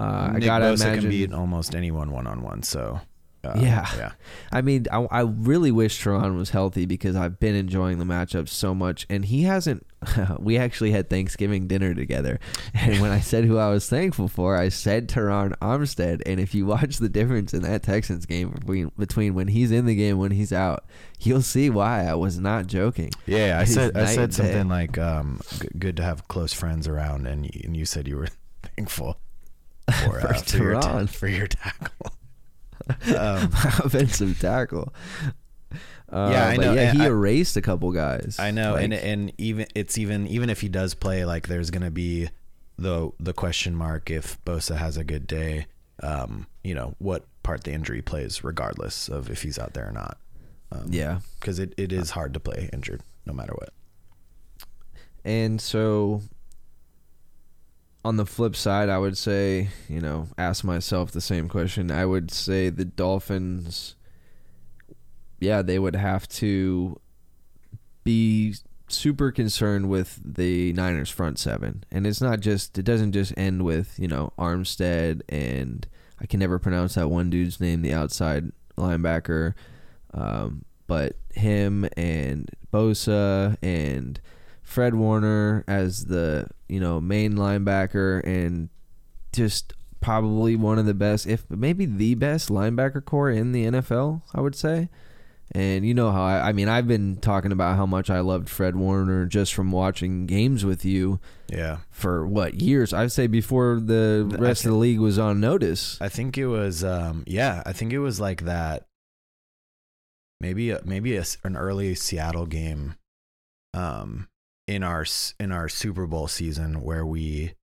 Uh, 0.00 0.30
I 0.34 0.38
gotta 0.40 0.66
Bosa 0.66 0.84
imagine. 0.84 1.00
can 1.00 1.10
beat 1.10 1.32
almost 1.32 1.74
anyone 1.74 2.12
one 2.12 2.26
on 2.28 2.42
one. 2.42 2.62
So 2.62 3.00
uh, 3.44 3.52
Yeah. 3.56 3.88
yeah. 3.96 4.12
I 4.52 4.60
mean, 4.62 4.86
I, 4.90 5.06
I 5.10 5.20
really 5.20 5.70
wish 5.70 6.02
Terron 6.02 6.36
was 6.36 6.50
healthy 6.50 6.86
because 6.86 7.14
I've 7.16 7.38
been 7.38 7.54
enjoying 7.54 7.98
the 7.98 8.04
matchup 8.04 8.48
so 8.48 8.74
much, 8.74 9.06
and 9.08 9.24
he 9.24 9.42
hasn't. 9.44 9.86
we 10.38 10.56
actually 10.56 10.92
had 10.92 11.10
Thanksgiving 11.10 11.66
dinner 11.66 11.92
together, 11.94 12.38
and 12.74 13.00
when 13.00 13.10
I 13.10 13.18
said 13.20 13.44
who 13.44 13.58
I 13.58 13.68
was 13.70 13.88
thankful 13.88 14.28
for, 14.28 14.56
I 14.56 14.68
said 14.68 15.08
Terron 15.08 15.56
Armstead. 15.58 16.22
And 16.26 16.38
if 16.38 16.54
you 16.54 16.66
watch 16.66 16.98
the 16.98 17.08
difference 17.08 17.52
in 17.52 17.62
that 17.62 17.82
Texans 17.82 18.24
game 18.26 18.50
between 18.50 18.92
between 18.96 19.34
when 19.34 19.48
he's 19.48 19.70
in 19.72 19.86
the 19.86 19.96
game 19.96 20.18
when 20.18 20.30
he's 20.30 20.52
out, 20.52 20.84
you'll 21.20 21.42
see 21.42 21.68
why 21.70 22.06
I 22.06 22.14
was 22.14 22.38
not 22.38 22.66
joking. 22.68 23.10
Yeah, 23.26 23.58
I 23.60 23.64
said 23.64 23.96
I 23.96 24.06
said 24.14 24.30
day. 24.30 24.36
something 24.36 24.68
like 24.68 24.98
um, 24.98 25.40
g- 25.60 25.68
good 25.78 25.96
to 25.96 26.02
have 26.04 26.28
close 26.28 26.52
friends 26.52 26.86
around, 26.86 27.26
and 27.26 27.44
you, 27.46 27.60
and 27.64 27.76
you 27.76 27.84
said 27.84 28.06
you 28.06 28.16
were 28.18 28.28
thankful 28.76 29.18
for, 30.04 30.20
uh, 30.20 30.34
For 30.34 30.44
for, 30.44 30.72
your 30.72 31.06
for 31.08 31.28
your 31.28 31.46
tackle. 31.48 32.07
Um, 33.16 33.50
offensive 33.84 34.38
tackle. 34.40 34.92
Uh, 36.10 36.30
Yeah, 36.32 36.46
I 36.48 36.56
but 36.56 36.62
know, 36.64 36.72
Yeah, 36.74 36.92
he 36.92 37.02
I- 37.02 37.06
erased 37.06 37.56
a 37.56 37.62
couple 37.62 37.92
guys. 37.92 38.36
I 38.38 38.50
know, 38.50 38.76
and 38.76 38.92
and 38.94 39.32
even 39.38 39.66
it's 39.74 39.98
even 39.98 40.26
even 40.26 40.48
if 40.50 40.60
he 40.60 40.68
does 40.68 40.94
play, 40.94 41.24
like 41.24 41.48
there's 41.48 41.70
gonna 41.70 41.90
be 41.90 42.28
the 42.78 43.10
the 43.20 43.32
question 43.32 43.74
mark 43.74 44.10
if 44.10 44.42
Bosa 44.44 44.76
has 44.76 44.96
a 44.96 45.04
good 45.04 45.26
day. 45.26 45.66
Um, 46.02 46.46
you 46.62 46.74
know 46.74 46.94
what 46.98 47.24
part 47.42 47.64
the 47.64 47.72
injury 47.72 48.00
plays, 48.02 48.42
regardless 48.44 49.08
of 49.08 49.30
if 49.30 49.42
he's 49.42 49.58
out 49.58 49.74
there 49.74 49.88
or 49.88 49.92
not. 49.92 50.18
Um, 50.70 50.86
yeah. 50.90 51.20
because 51.40 51.58
it, 51.58 51.72
it 51.78 51.92
is 51.92 52.10
hard 52.10 52.34
to 52.34 52.40
play 52.40 52.68
injured, 52.74 53.00
no 53.24 53.32
matter 53.32 53.54
what. 53.54 53.70
And 55.24 55.60
so 55.60 56.22
on 58.08 58.16
the 58.16 58.24
flip 58.26 58.56
side, 58.56 58.88
I 58.88 58.96
would 58.96 59.18
say, 59.18 59.68
you 59.86 60.00
know, 60.00 60.28
ask 60.38 60.64
myself 60.64 61.10
the 61.10 61.20
same 61.20 61.46
question. 61.46 61.90
I 61.90 62.06
would 62.06 62.30
say 62.30 62.70
the 62.70 62.86
Dolphins 62.86 63.96
yeah, 65.40 65.62
they 65.62 65.78
would 65.78 65.94
have 65.94 66.26
to 66.28 66.98
be 68.02 68.54
super 68.88 69.30
concerned 69.30 69.88
with 69.88 70.18
the 70.24 70.72
Niners 70.72 71.10
front 71.10 71.38
seven. 71.38 71.84
And 71.90 72.06
it's 72.06 72.20
not 72.22 72.40
just 72.40 72.78
it 72.78 72.84
doesn't 72.84 73.12
just 73.12 73.34
end 73.36 73.62
with, 73.62 73.98
you 73.98 74.08
know, 74.08 74.32
Armstead 74.38 75.20
and 75.28 75.86
I 76.18 76.26
can 76.26 76.40
never 76.40 76.58
pronounce 76.58 76.94
that 76.94 77.10
one 77.10 77.30
dude's 77.30 77.60
name, 77.60 77.82
the 77.82 77.92
outside 77.92 78.50
linebacker. 78.76 79.52
Um, 80.14 80.64
but 80.86 81.16
him 81.34 81.86
and 81.98 82.50
Bosa 82.72 83.58
and 83.62 84.18
Fred 84.68 84.94
Warner 84.94 85.64
as 85.66 86.04
the 86.06 86.46
you 86.68 86.78
know 86.78 87.00
main 87.00 87.32
linebacker 87.32 88.22
and 88.22 88.68
just 89.32 89.72
probably 90.02 90.56
one 90.56 90.78
of 90.78 90.84
the 90.84 90.92
best, 90.92 91.26
if 91.26 91.48
maybe 91.48 91.86
the 91.86 92.14
best 92.14 92.50
linebacker 92.50 93.02
corps 93.02 93.30
in 93.30 93.52
the 93.52 93.64
NFL, 93.64 94.20
I 94.34 94.42
would 94.42 94.54
say. 94.54 94.90
And 95.52 95.86
you 95.86 95.94
know 95.94 96.12
how 96.12 96.22
I, 96.22 96.50
I 96.50 96.52
mean, 96.52 96.68
I've 96.68 96.86
been 96.86 97.16
talking 97.16 97.50
about 97.50 97.78
how 97.78 97.86
much 97.86 98.10
I 98.10 98.20
loved 98.20 98.50
Fred 98.50 98.76
Warner 98.76 99.24
just 99.24 99.54
from 99.54 99.72
watching 99.72 100.26
games 100.26 100.66
with 100.66 100.84
you 100.84 101.18
Yeah, 101.48 101.78
for 101.90 102.26
what 102.26 102.60
years? 102.60 102.92
I'd 102.92 103.10
say 103.10 103.26
before 103.26 103.80
the 103.80 104.30
rest 104.38 104.66
of 104.66 104.72
the 104.72 104.76
league 104.76 105.00
was 105.00 105.18
on 105.18 105.40
notice. 105.40 105.96
I 106.02 106.10
think 106.10 106.36
it 106.36 106.48
was. 106.48 106.84
Um, 106.84 107.24
yeah, 107.26 107.62
I 107.64 107.72
think 107.72 107.94
it 107.94 108.00
was 108.00 108.20
like 108.20 108.44
that. 108.44 108.84
Maybe 110.42 110.68
a, 110.70 110.82
maybe 110.84 111.16
a 111.16 111.24
an 111.42 111.56
early 111.56 111.94
Seattle 111.94 112.44
game, 112.46 112.96
um, 113.72 114.28
in 114.68 114.84
our 114.84 115.06
in 115.40 115.50
our 115.50 115.68
Super 115.68 116.06
Bowl 116.06 116.28
season 116.28 116.82
where 116.82 117.04
we 117.04 117.54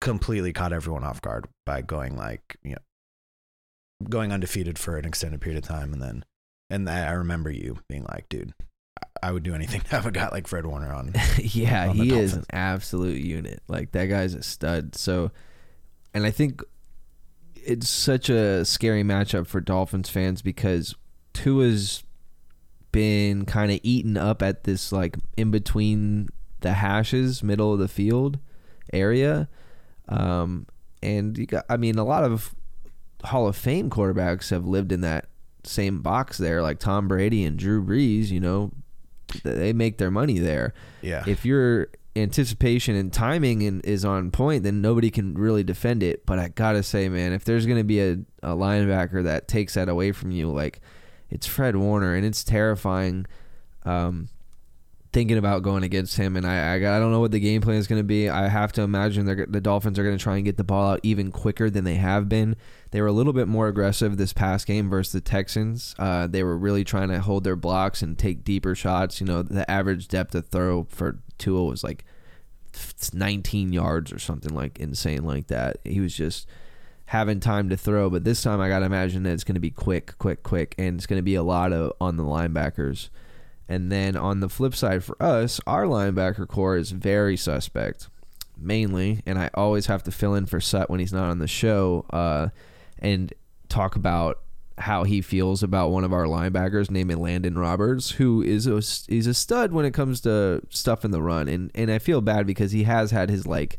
completely 0.00 0.52
caught 0.52 0.72
everyone 0.72 1.02
off 1.04 1.20
guard 1.20 1.46
by 1.66 1.82
going 1.82 2.16
like 2.16 2.56
you 2.62 2.70
know 2.70 2.78
going 4.08 4.32
undefeated 4.32 4.78
for 4.78 4.96
an 4.96 5.04
extended 5.04 5.40
period 5.40 5.62
of 5.62 5.68
time, 5.68 5.92
and 5.92 6.00
then 6.00 6.24
and 6.70 6.88
I 6.88 7.10
remember 7.10 7.50
you 7.50 7.78
being 7.88 8.04
like, 8.04 8.28
dude, 8.28 8.54
I- 9.22 9.32
would 9.32 9.42
do 9.42 9.54
anything 9.54 9.80
to 9.82 9.88
have 9.88 10.06
a 10.06 10.12
guy 10.12 10.28
like 10.30 10.46
Fred 10.46 10.64
Warner 10.64 10.92
on. 10.92 11.12
yeah, 11.38 11.88
on 11.88 11.96
he 11.96 12.14
is 12.14 12.34
an 12.34 12.44
absolute 12.52 13.20
unit. 13.20 13.60
Like 13.68 13.90
that 13.92 14.06
guy's 14.06 14.34
a 14.34 14.42
stud. 14.42 14.94
So, 14.94 15.32
and 16.14 16.24
I 16.24 16.30
think 16.30 16.62
it's 17.54 17.88
such 17.88 18.30
a 18.30 18.64
scary 18.64 19.02
matchup 19.02 19.48
for 19.48 19.60
Dolphins 19.60 20.08
fans 20.08 20.40
because 20.40 20.94
Tua's 21.34 22.04
been 22.92 23.44
kind 23.44 23.70
of 23.70 23.80
eaten 23.82 24.16
up 24.16 24.42
at 24.42 24.64
this 24.64 24.92
like 24.92 25.16
in 25.36 25.50
between 25.50 26.28
the 26.60 26.74
hashes, 26.74 27.42
middle 27.42 27.72
of 27.72 27.78
the 27.78 27.88
field 27.88 28.38
area. 28.92 29.48
Um, 30.08 30.66
and 31.02 31.36
you 31.36 31.46
got, 31.46 31.64
I 31.68 31.76
mean, 31.76 31.98
a 31.98 32.04
lot 32.04 32.24
of 32.24 32.54
Hall 33.24 33.46
of 33.48 33.56
Fame 33.56 33.90
quarterbacks 33.90 34.50
have 34.50 34.66
lived 34.66 34.92
in 34.92 35.00
that 35.02 35.26
same 35.64 36.00
box 36.00 36.38
there, 36.38 36.62
like 36.62 36.78
Tom 36.78 37.08
Brady 37.08 37.44
and 37.44 37.58
Drew 37.58 37.84
Brees. 37.84 38.28
You 38.28 38.40
know, 38.40 38.72
they 39.42 39.72
make 39.72 39.98
their 39.98 40.10
money 40.10 40.38
there. 40.38 40.74
Yeah, 41.02 41.24
If 41.26 41.44
your 41.44 41.88
anticipation 42.14 42.96
and 42.96 43.12
timing 43.12 43.62
in, 43.62 43.80
is 43.82 44.04
on 44.04 44.30
point, 44.30 44.62
then 44.62 44.80
nobody 44.80 45.10
can 45.10 45.34
really 45.34 45.62
defend 45.62 46.02
it. 46.02 46.24
But 46.24 46.38
I 46.38 46.48
gotta 46.48 46.82
say, 46.82 47.08
man, 47.08 47.32
if 47.32 47.44
there's 47.44 47.66
gonna 47.66 47.84
be 47.84 48.00
a, 48.00 48.12
a 48.42 48.50
linebacker 48.50 49.24
that 49.24 49.48
takes 49.48 49.74
that 49.74 49.88
away 49.88 50.12
from 50.12 50.30
you, 50.30 50.50
like 50.50 50.80
it's 51.30 51.46
Fred 51.46 51.76
Warner, 51.76 52.14
and 52.14 52.24
it's 52.24 52.44
terrifying. 52.44 53.26
Um, 53.84 54.28
thinking 55.16 55.38
about 55.38 55.62
going 55.62 55.82
against 55.82 56.18
him, 56.18 56.36
and 56.36 56.46
I, 56.46 56.74
I, 56.74 56.74
I 56.74 56.98
don't 56.98 57.10
know 57.10 57.20
what 57.20 57.30
the 57.30 57.40
game 57.40 57.62
plan 57.62 57.76
is 57.76 57.86
going 57.86 58.00
to 58.00 58.04
be. 58.04 58.28
I 58.28 58.48
have 58.48 58.70
to 58.72 58.82
imagine 58.82 59.24
the 59.24 59.60
Dolphins 59.62 59.98
are 59.98 60.04
going 60.04 60.18
to 60.18 60.22
try 60.22 60.36
and 60.36 60.44
get 60.44 60.58
the 60.58 60.62
ball 60.64 60.90
out 60.90 61.00
even 61.02 61.32
quicker 61.32 61.70
than 61.70 61.84
they 61.84 61.94
have 61.94 62.28
been. 62.28 62.54
They 62.90 63.00
were 63.00 63.06
a 63.06 63.12
little 63.12 63.32
bit 63.32 63.48
more 63.48 63.68
aggressive 63.68 64.18
this 64.18 64.34
past 64.34 64.66
game 64.66 64.90
versus 64.90 65.14
the 65.14 65.22
Texans. 65.22 65.94
Uh, 65.98 66.26
they 66.26 66.42
were 66.42 66.58
really 66.58 66.84
trying 66.84 67.08
to 67.08 67.20
hold 67.20 67.44
their 67.44 67.56
blocks 67.56 68.02
and 68.02 68.18
take 68.18 68.44
deeper 68.44 68.74
shots. 68.74 69.18
You 69.18 69.26
know, 69.26 69.42
the 69.42 69.68
average 69.70 70.08
depth 70.08 70.34
of 70.34 70.48
throw 70.48 70.84
for 70.90 71.20
Tua 71.38 71.64
was 71.64 71.82
like 71.82 72.04
19 73.14 73.72
yards 73.72 74.12
or 74.12 74.18
something 74.18 74.54
like 74.54 74.78
insane 74.78 75.24
like 75.24 75.46
that. 75.46 75.78
He 75.82 76.00
was 76.00 76.14
just 76.14 76.46
having 77.06 77.40
time 77.40 77.68
to 77.68 77.76
throw, 77.76 78.10
but 78.10 78.24
this 78.24 78.42
time 78.42 78.60
I 78.60 78.68
got 78.68 78.80
to 78.80 78.86
imagine 78.86 79.22
that 79.22 79.32
it's 79.32 79.44
going 79.44 79.54
to 79.54 79.60
be 79.60 79.70
quick, 79.70 80.18
quick, 80.18 80.42
quick, 80.42 80.74
and 80.76 80.96
it's 80.96 81.06
going 81.06 81.18
to 81.18 81.24
be 81.24 81.36
a 81.36 81.42
lot 81.42 81.72
of 81.72 81.92
on 82.00 82.16
the 82.16 82.24
linebackers. 82.24 83.08
And 83.68 83.90
then 83.90 84.16
on 84.16 84.40
the 84.40 84.48
flip 84.48 84.74
side 84.74 85.02
for 85.02 85.20
us, 85.22 85.60
our 85.66 85.84
linebacker 85.84 86.46
corps 86.46 86.76
is 86.76 86.90
very 86.90 87.36
suspect, 87.36 88.08
mainly, 88.56 89.22
and 89.26 89.38
I 89.38 89.50
always 89.54 89.86
have 89.86 90.02
to 90.04 90.12
fill 90.12 90.34
in 90.34 90.46
for 90.46 90.60
Sut 90.60 90.90
when 90.90 91.00
he's 91.00 91.12
not 91.12 91.30
on 91.30 91.38
the 91.38 91.48
show 91.48 92.06
uh, 92.10 92.48
and 92.98 93.32
talk 93.68 93.96
about 93.96 94.40
how 94.78 95.04
he 95.04 95.20
feels 95.20 95.62
about 95.62 95.90
one 95.90 96.04
of 96.04 96.12
our 96.12 96.24
linebackers 96.24 96.90
named 96.90 97.14
Landon 97.14 97.56
Roberts, 97.56 98.12
who 98.12 98.42
is 98.42 98.66
a 98.66 98.82
he's 99.10 99.26
a 99.26 99.34
stud 99.34 99.72
when 99.72 99.86
it 99.86 99.94
comes 99.94 100.20
to 100.22 100.60
stuff 100.70 101.04
in 101.04 101.12
the 101.12 101.22
run, 101.22 101.48
and 101.48 101.70
and 101.74 101.90
I 101.90 101.98
feel 101.98 102.20
bad 102.20 102.46
because 102.46 102.72
he 102.72 102.84
has 102.84 103.10
had 103.10 103.30
his 103.30 103.46
like 103.46 103.78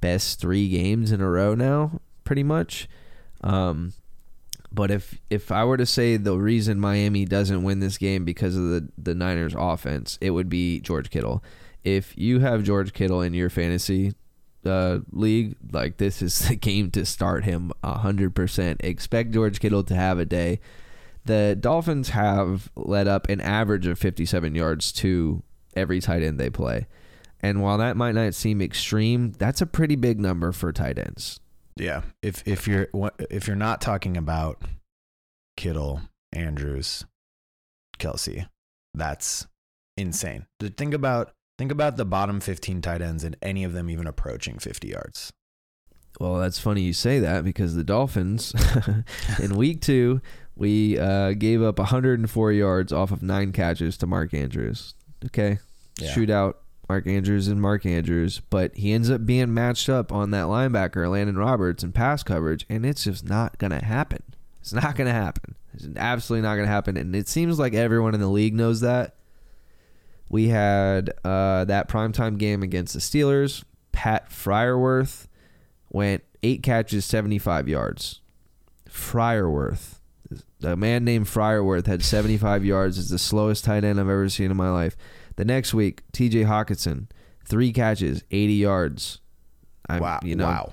best 0.00 0.38
three 0.38 0.68
games 0.68 1.12
in 1.12 1.20
a 1.20 1.28
row 1.28 1.54
now, 1.54 2.00
pretty 2.24 2.42
much. 2.42 2.88
Um, 3.42 3.92
but 4.70 4.90
if 4.90 5.18
if 5.28 5.52
I 5.52 5.64
were 5.64 5.76
to 5.76 5.86
say 5.86 6.16
the 6.16 6.36
reason 6.36 6.80
Miami 6.80 7.24
doesn't 7.24 7.62
win 7.62 7.80
this 7.80 7.98
game 7.98 8.24
because 8.24 8.56
of 8.56 8.64
the 8.64 8.88
the 8.96 9.14
Niners 9.14 9.54
offense, 9.56 10.18
it 10.20 10.30
would 10.30 10.48
be 10.48 10.80
George 10.80 11.10
Kittle. 11.10 11.42
If 11.84 12.16
you 12.16 12.40
have 12.40 12.62
George 12.62 12.92
Kittle 12.92 13.20
in 13.20 13.34
your 13.34 13.50
fantasy 13.50 14.14
uh, 14.64 15.00
league, 15.10 15.56
like 15.72 15.98
this 15.98 16.22
is 16.22 16.38
the 16.48 16.56
game 16.56 16.90
to 16.92 17.04
start 17.04 17.44
him 17.44 17.72
hundred 17.84 18.34
percent. 18.34 18.80
Expect 18.82 19.32
George 19.32 19.60
Kittle 19.60 19.84
to 19.84 19.94
have 19.94 20.18
a 20.18 20.24
day. 20.24 20.60
The 21.24 21.56
Dolphins 21.58 22.10
have 22.10 22.70
let 22.74 23.06
up 23.06 23.28
an 23.28 23.40
average 23.40 23.86
of 23.86 23.96
57 23.96 24.56
yards 24.56 24.90
to 24.92 25.42
every 25.76 26.00
tight 26.00 26.22
end 26.22 26.40
they 26.40 26.50
play. 26.50 26.88
And 27.40 27.62
while 27.62 27.78
that 27.78 27.96
might 27.96 28.16
not 28.16 28.34
seem 28.34 28.60
extreme, 28.60 29.32
that's 29.32 29.60
a 29.60 29.66
pretty 29.66 29.94
big 29.94 30.20
number 30.20 30.50
for 30.50 30.72
tight 30.72 30.98
ends. 30.98 31.40
Yeah, 31.76 32.02
if 32.22 32.46
if 32.46 32.68
you're 32.68 32.88
if 33.30 33.46
you're 33.46 33.56
not 33.56 33.80
talking 33.80 34.16
about 34.16 34.62
Kittle, 35.56 36.02
Andrews, 36.32 37.04
Kelce, 37.98 38.46
that's 38.94 39.46
insane. 39.96 40.46
Think 40.60 40.94
about 40.94 41.32
think 41.58 41.72
about 41.72 41.96
the 41.96 42.04
bottom 42.04 42.40
15 42.40 42.82
tight 42.82 43.02
ends 43.02 43.24
and 43.24 43.36
any 43.42 43.64
of 43.64 43.72
them 43.72 43.88
even 43.90 44.06
approaching 44.06 44.58
50 44.58 44.88
yards. 44.88 45.32
Well, 46.20 46.38
that's 46.38 46.58
funny 46.58 46.82
you 46.82 46.92
say 46.92 47.20
that 47.20 47.44
because 47.44 47.74
the 47.74 47.84
Dolphins 47.84 48.54
in 49.42 49.56
week 49.56 49.80
two, 49.80 50.20
we 50.54 50.98
uh, 50.98 51.32
gave 51.32 51.62
up 51.62 51.78
104 51.78 52.52
yards 52.52 52.92
off 52.92 53.12
of 53.12 53.22
nine 53.22 53.52
catches 53.52 53.96
to 53.98 54.06
Mark 54.06 54.34
Andrews. 54.34 54.94
Okay. 55.24 55.58
Yeah. 55.98 56.14
Shootout. 56.14 56.54
Mark 56.88 57.06
Andrews 57.06 57.48
and 57.48 57.60
Mark 57.60 57.86
Andrews, 57.86 58.40
but 58.50 58.76
he 58.76 58.92
ends 58.92 59.10
up 59.10 59.24
being 59.24 59.54
matched 59.54 59.88
up 59.88 60.12
on 60.12 60.30
that 60.32 60.46
linebacker, 60.46 61.10
Landon 61.10 61.36
Roberts, 61.36 61.82
in 61.82 61.92
pass 61.92 62.22
coverage, 62.22 62.66
and 62.68 62.84
it's 62.84 63.04
just 63.04 63.24
not 63.24 63.58
going 63.58 63.70
to 63.70 63.84
happen. 63.84 64.22
It's 64.60 64.72
not 64.72 64.96
going 64.96 65.06
to 65.08 65.14
happen. 65.14 65.56
It's 65.74 65.88
absolutely 65.96 66.42
not 66.46 66.54
going 66.56 66.66
to 66.66 66.72
happen. 66.72 66.96
And 66.96 67.16
it 67.16 67.28
seems 67.28 67.58
like 67.58 67.74
everyone 67.74 68.14
in 68.14 68.20
the 68.20 68.28
league 68.28 68.54
knows 68.54 68.80
that. 68.80 69.16
We 70.28 70.48
had 70.48 71.10
uh, 71.24 71.64
that 71.66 71.88
primetime 71.88 72.38
game 72.38 72.62
against 72.62 72.94
the 72.94 73.00
Steelers. 73.00 73.64
Pat 73.92 74.30
Freiermuth 74.30 75.26
went 75.90 76.22
eight 76.42 76.62
catches, 76.62 77.04
75 77.04 77.68
yards. 77.68 78.20
Freiermuth. 78.88 79.98
A 80.62 80.76
man 80.76 81.04
named 81.04 81.26
Freiermuth 81.26 81.86
had 81.86 82.02
75 82.02 82.64
yards. 82.64 82.98
Is 82.98 83.10
the 83.10 83.18
slowest 83.18 83.64
tight 83.64 83.84
end 83.84 84.00
I've 84.00 84.08
ever 84.08 84.28
seen 84.28 84.50
in 84.50 84.56
my 84.56 84.70
life. 84.70 84.96
The 85.42 85.46
next 85.46 85.74
week, 85.74 86.04
T.J. 86.12 86.44
Hockenson, 86.44 87.08
three 87.44 87.72
catches, 87.72 88.22
80 88.30 88.52
yards. 88.52 89.20
I'm, 89.88 90.00
wow. 90.00 90.20
You 90.22 90.36
know, 90.36 90.46
wow. 90.46 90.72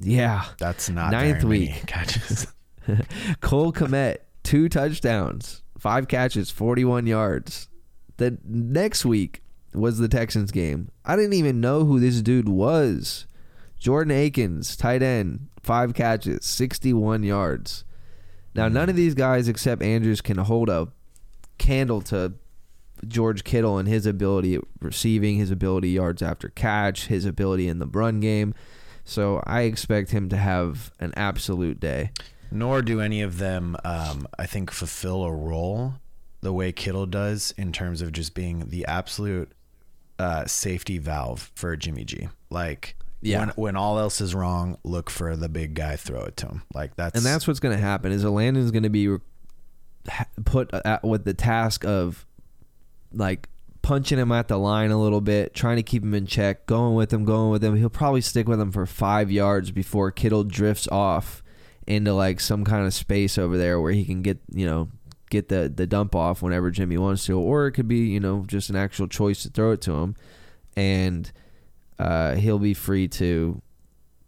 Yeah. 0.00 0.44
That's 0.58 0.90
not 0.90 1.12
Ninth 1.12 1.44
week. 1.44 1.86
catches. 1.86 2.46
Cole 3.40 3.72
Kmet, 3.72 4.18
two 4.42 4.68
touchdowns, 4.68 5.62
five 5.78 6.08
catches, 6.08 6.50
41 6.50 7.06
yards. 7.06 7.70
The 8.18 8.36
next 8.44 9.06
week 9.06 9.42
was 9.72 9.96
the 9.96 10.08
Texans 10.08 10.50
game. 10.50 10.90
I 11.06 11.16
didn't 11.16 11.32
even 11.32 11.62
know 11.62 11.86
who 11.86 11.98
this 11.98 12.20
dude 12.20 12.50
was. 12.50 13.26
Jordan 13.78 14.14
Akins, 14.14 14.76
tight 14.76 15.02
end, 15.02 15.48
five 15.62 15.94
catches, 15.94 16.44
61 16.44 17.22
yards. 17.22 17.86
Now, 18.54 18.68
none 18.68 18.90
of 18.90 18.96
these 18.96 19.14
guys 19.14 19.48
except 19.48 19.80
Andrews 19.80 20.20
can 20.20 20.36
hold 20.36 20.68
a 20.68 20.88
candle 21.56 22.02
to 22.02 22.34
George 23.06 23.44
Kittle 23.44 23.78
and 23.78 23.88
his 23.88 24.06
ability 24.06 24.54
at 24.54 24.62
receiving, 24.80 25.36
his 25.36 25.50
ability 25.50 25.90
yards 25.90 26.22
after 26.22 26.48
catch, 26.50 27.06
his 27.06 27.24
ability 27.24 27.68
in 27.68 27.78
the 27.78 27.86
run 27.86 28.20
game. 28.20 28.54
So 29.04 29.42
I 29.46 29.62
expect 29.62 30.10
him 30.10 30.28
to 30.28 30.36
have 30.36 30.92
an 31.00 31.12
absolute 31.16 31.80
day. 31.80 32.10
Nor 32.50 32.82
do 32.82 33.00
any 33.00 33.22
of 33.22 33.38
them, 33.38 33.76
um, 33.84 34.28
I 34.38 34.46
think, 34.46 34.70
fulfill 34.70 35.24
a 35.24 35.32
role 35.32 35.94
the 36.42 36.52
way 36.52 36.70
Kittle 36.72 37.06
does 37.06 37.52
in 37.56 37.72
terms 37.72 38.02
of 38.02 38.12
just 38.12 38.34
being 38.34 38.68
the 38.68 38.84
absolute 38.86 39.50
uh, 40.18 40.44
safety 40.46 40.98
valve 40.98 41.50
for 41.54 41.74
Jimmy 41.76 42.04
G. 42.04 42.28
Like, 42.50 42.94
Yeah. 43.20 43.38
when, 43.40 43.48
when 43.50 43.76
all 43.76 43.98
else 43.98 44.20
is 44.20 44.34
wrong, 44.34 44.76
look 44.84 45.08
for 45.10 45.34
the 45.36 45.48
big 45.48 45.74
guy, 45.74 45.96
throw 45.96 46.22
it 46.24 46.36
to 46.38 46.46
him. 46.46 46.62
Like 46.74 46.94
that's 46.96 47.16
and 47.16 47.24
that's 47.24 47.48
what's 47.48 47.58
going 47.60 47.74
to 47.76 47.82
happen 47.82 48.12
is 48.12 48.22
Landon's 48.24 48.70
going 48.70 48.82
to 48.84 48.90
be 48.90 49.08
re- 49.08 49.18
put 50.44 50.72
at, 50.74 51.02
with 51.04 51.24
the 51.24 51.34
task 51.34 51.84
of 51.84 52.26
like 53.14 53.48
punching 53.82 54.18
him 54.18 54.32
at 54.32 54.48
the 54.48 54.56
line 54.56 54.90
a 54.90 55.00
little 55.00 55.20
bit, 55.20 55.54
trying 55.54 55.76
to 55.76 55.82
keep 55.82 56.02
him 56.02 56.14
in 56.14 56.26
check, 56.26 56.66
going 56.66 56.94
with 56.94 57.12
him, 57.12 57.24
going 57.24 57.50
with 57.50 57.62
him. 57.62 57.76
He'll 57.76 57.90
probably 57.90 58.20
stick 58.20 58.48
with 58.48 58.60
him 58.60 58.72
for 58.72 58.86
five 58.86 59.30
yards 59.30 59.70
before 59.70 60.10
Kittle 60.10 60.44
drifts 60.44 60.88
off 60.88 61.42
into 61.86 62.14
like 62.14 62.40
some 62.40 62.64
kind 62.64 62.86
of 62.86 62.94
space 62.94 63.36
over 63.36 63.58
there 63.58 63.80
where 63.80 63.92
he 63.92 64.04
can 64.04 64.22
get 64.22 64.38
you 64.52 64.64
know 64.64 64.88
get 65.30 65.48
the 65.48 65.72
the 65.74 65.86
dump 65.86 66.14
off 66.14 66.42
whenever 66.42 66.70
Jimmy 66.70 66.96
wants 66.96 67.26
to, 67.26 67.38
or 67.38 67.66
it 67.66 67.72
could 67.72 67.88
be 67.88 67.98
you 67.98 68.20
know 68.20 68.44
just 68.46 68.70
an 68.70 68.76
actual 68.76 69.08
choice 69.08 69.42
to 69.42 69.50
throw 69.50 69.72
it 69.72 69.80
to 69.82 69.92
him, 69.92 70.16
and 70.76 71.32
uh, 71.98 72.34
he'll 72.36 72.58
be 72.58 72.74
free 72.74 73.08
to 73.08 73.60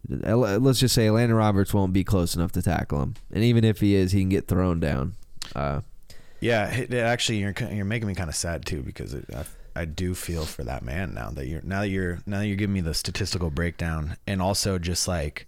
let's 0.07 0.79
just 0.79 0.93
say 0.93 1.09
Landon 1.09 1.35
Roberts 1.35 1.73
won't 1.73 1.93
be 1.93 2.03
close 2.03 2.35
enough 2.35 2.51
to 2.53 2.61
tackle 2.61 3.01
him, 3.01 3.15
and 3.31 3.43
even 3.43 3.63
if 3.63 3.79
he 3.79 3.95
is, 3.95 4.11
he 4.11 4.21
can 4.21 4.29
get 4.29 4.47
thrown 4.47 4.79
down. 4.79 5.15
Uh, 5.55 5.81
yeah. 6.39 6.69
It, 6.71 6.93
it 6.93 6.99
actually, 6.99 7.39
you're 7.39 7.53
you're 7.71 7.85
making 7.85 8.07
me 8.07 8.15
kind 8.15 8.29
of 8.29 8.35
sad 8.35 8.65
too 8.65 8.81
because 8.81 9.13
it, 9.13 9.25
I, 9.33 9.45
I 9.75 9.85
do 9.85 10.15
feel 10.15 10.45
for 10.45 10.63
that 10.63 10.83
man 10.83 11.13
now 11.13 11.29
that 11.31 11.47
you're 11.47 11.61
now 11.63 11.81
that 11.81 11.89
you're 11.89 12.19
now 12.25 12.39
that 12.39 12.47
you're 12.47 12.55
giving 12.55 12.73
me 12.73 12.81
the 12.81 12.93
statistical 12.93 13.49
breakdown 13.49 14.15
and 14.25 14.41
also 14.41 14.77
just 14.79 15.07
like 15.07 15.47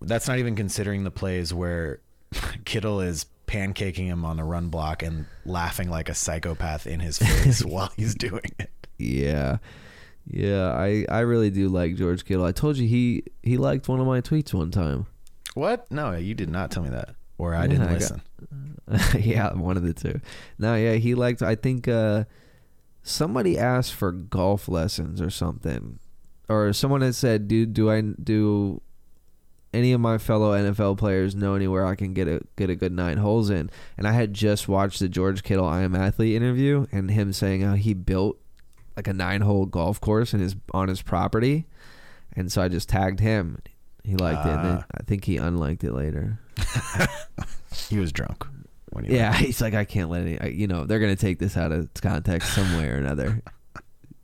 that's 0.00 0.26
not 0.26 0.38
even 0.38 0.56
considering 0.56 1.04
the 1.04 1.10
plays 1.10 1.54
where 1.54 2.00
Kittle 2.64 3.00
is 3.00 3.26
pancaking 3.46 4.06
him 4.06 4.24
on 4.24 4.36
the 4.36 4.44
run 4.44 4.68
block 4.68 5.02
and 5.02 5.26
laughing 5.44 5.90
like 5.90 6.08
a 6.08 6.14
psychopath 6.14 6.86
in 6.86 7.00
his 7.00 7.18
face 7.18 7.64
while 7.64 7.92
he's 7.96 8.14
doing 8.14 8.50
it. 8.58 8.70
yeah, 8.98 9.58
yeah, 10.26 10.72
I 10.72 11.04
I 11.08 11.20
really 11.20 11.50
do 11.50 11.68
like 11.68 11.94
George 11.96 12.24
Kittle. 12.24 12.44
I 12.44 12.52
told 12.52 12.76
you 12.76 12.88
he 12.88 13.24
he 13.42 13.58
liked 13.58 13.88
one 13.88 14.00
of 14.00 14.06
my 14.06 14.20
tweets 14.20 14.52
one 14.52 14.70
time. 14.70 15.06
What? 15.54 15.90
No, 15.90 16.12
you 16.12 16.34
did 16.34 16.48
not 16.48 16.70
tell 16.70 16.82
me 16.82 16.88
that, 16.90 17.14
or 17.42 17.54
I 17.54 17.62
Yeah, 17.62 17.66
didn't 17.68 17.82
I 17.82 17.86
got- 17.98 18.00
listen. 18.00 18.22
yeah, 19.20 19.52
one 19.54 19.76
of 19.76 19.82
the 19.82 19.94
two. 19.94 20.20
No, 20.58 20.74
yeah, 20.74 20.94
he 20.94 21.14
liked. 21.14 21.42
I 21.42 21.54
think 21.54 21.88
uh, 21.88 22.24
somebody 23.02 23.58
asked 23.58 23.94
for 23.94 24.12
golf 24.12 24.68
lessons 24.68 25.20
or 25.20 25.30
something, 25.30 25.98
or 26.48 26.72
someone 26.72 27.00
had 27.00 27.14
said, 27.14 27.48
"Dude, 27.48 27.72
do 27.74 27.90
I 27.90 28.00
do 28.00 28.80
any 29.72 29.92
of 29.92 30.00
my 30.00 30.18
fellow 30.18 30.52
NFL 30.52 30.98
players 30.98 31.34
know 31.34 31.54
anywhere 31.54 31.86
I 31.86 31.94
can 31.94 32.12
get 32.12 32.28
a 32.28 32.40
get 32.56 32.70
a 32.70 32.74
good 32.76 32.92
nine 32.92 33.18
holes 33.18 33.50
in?" 33.50 33.70
And 33.96 34.06
I 34.06 34.12
had 34.12 34.34
just 34.34 34.68
watched 34.68 35.00
the 35.00 35.08
George 35.08 35.42
Kittle 35.42 35.66
I 35.66 35.82
Am 35.82 35.94
Athlete 35.94 36.34
interview, 36.34 36.86
and 36.92 37.10
him 37.10 37.32
saying 37.32 37.62
how 37.62 37.74
he 37.74 37.94
built 37.94 38.38
like 38.96 39.08
a 39.08 39.12
nine 39.14 39.40
hole 39.40 39.64
golf 39.64 40.00
course 40.00 40.34
in 40.34 40.40
his 40.40 40.54
on 40.74 40.88
his 40.88 41.00
property, 41.02 41.66
and 42.34 42.52
so 42.52 42.60
I 42.60 42.68
just 42.68 42.88
tagged 42.88 43.20
him. 43.20 43.58
He 44.04 44.16
liked 44.16 44.44
it. 44.44 44.50
And 44.52 44.64
then 44.64 44.76
Ah. 44.78 44.84
I 44.98 45.02
think 45.04 45.24
he 45.24 45.36
unliked 45.36 45.84
it 45.84 45.92
later. 45.94 46.40
He 47.88 47.98
was 47.98 48.12
drunk 48.12 48.46
when 48.90 49.04
he 49.04 49.14
Yeah, 49.16 49.32
he's 49.34 49.60
like, 49.60 49.74
I 49.74 49.84
can't 49.84 50.08
let 50.10 50.22
any. 50.22 50.40
I- 50.40 50.46
You 50.46 50.66
know, 50.66 50.84
they're 50.84 51.00
gonna 51.00 51.16
take 51.16 51.38
this 51.38 51.56
out 51.56 51.72
of 51.72 51.84
its 51.84 52.00
context 52.00 52.52
some 52.54 52.76
way 52.76 52.88
or 52.88 52.96
another. 52.96 53.42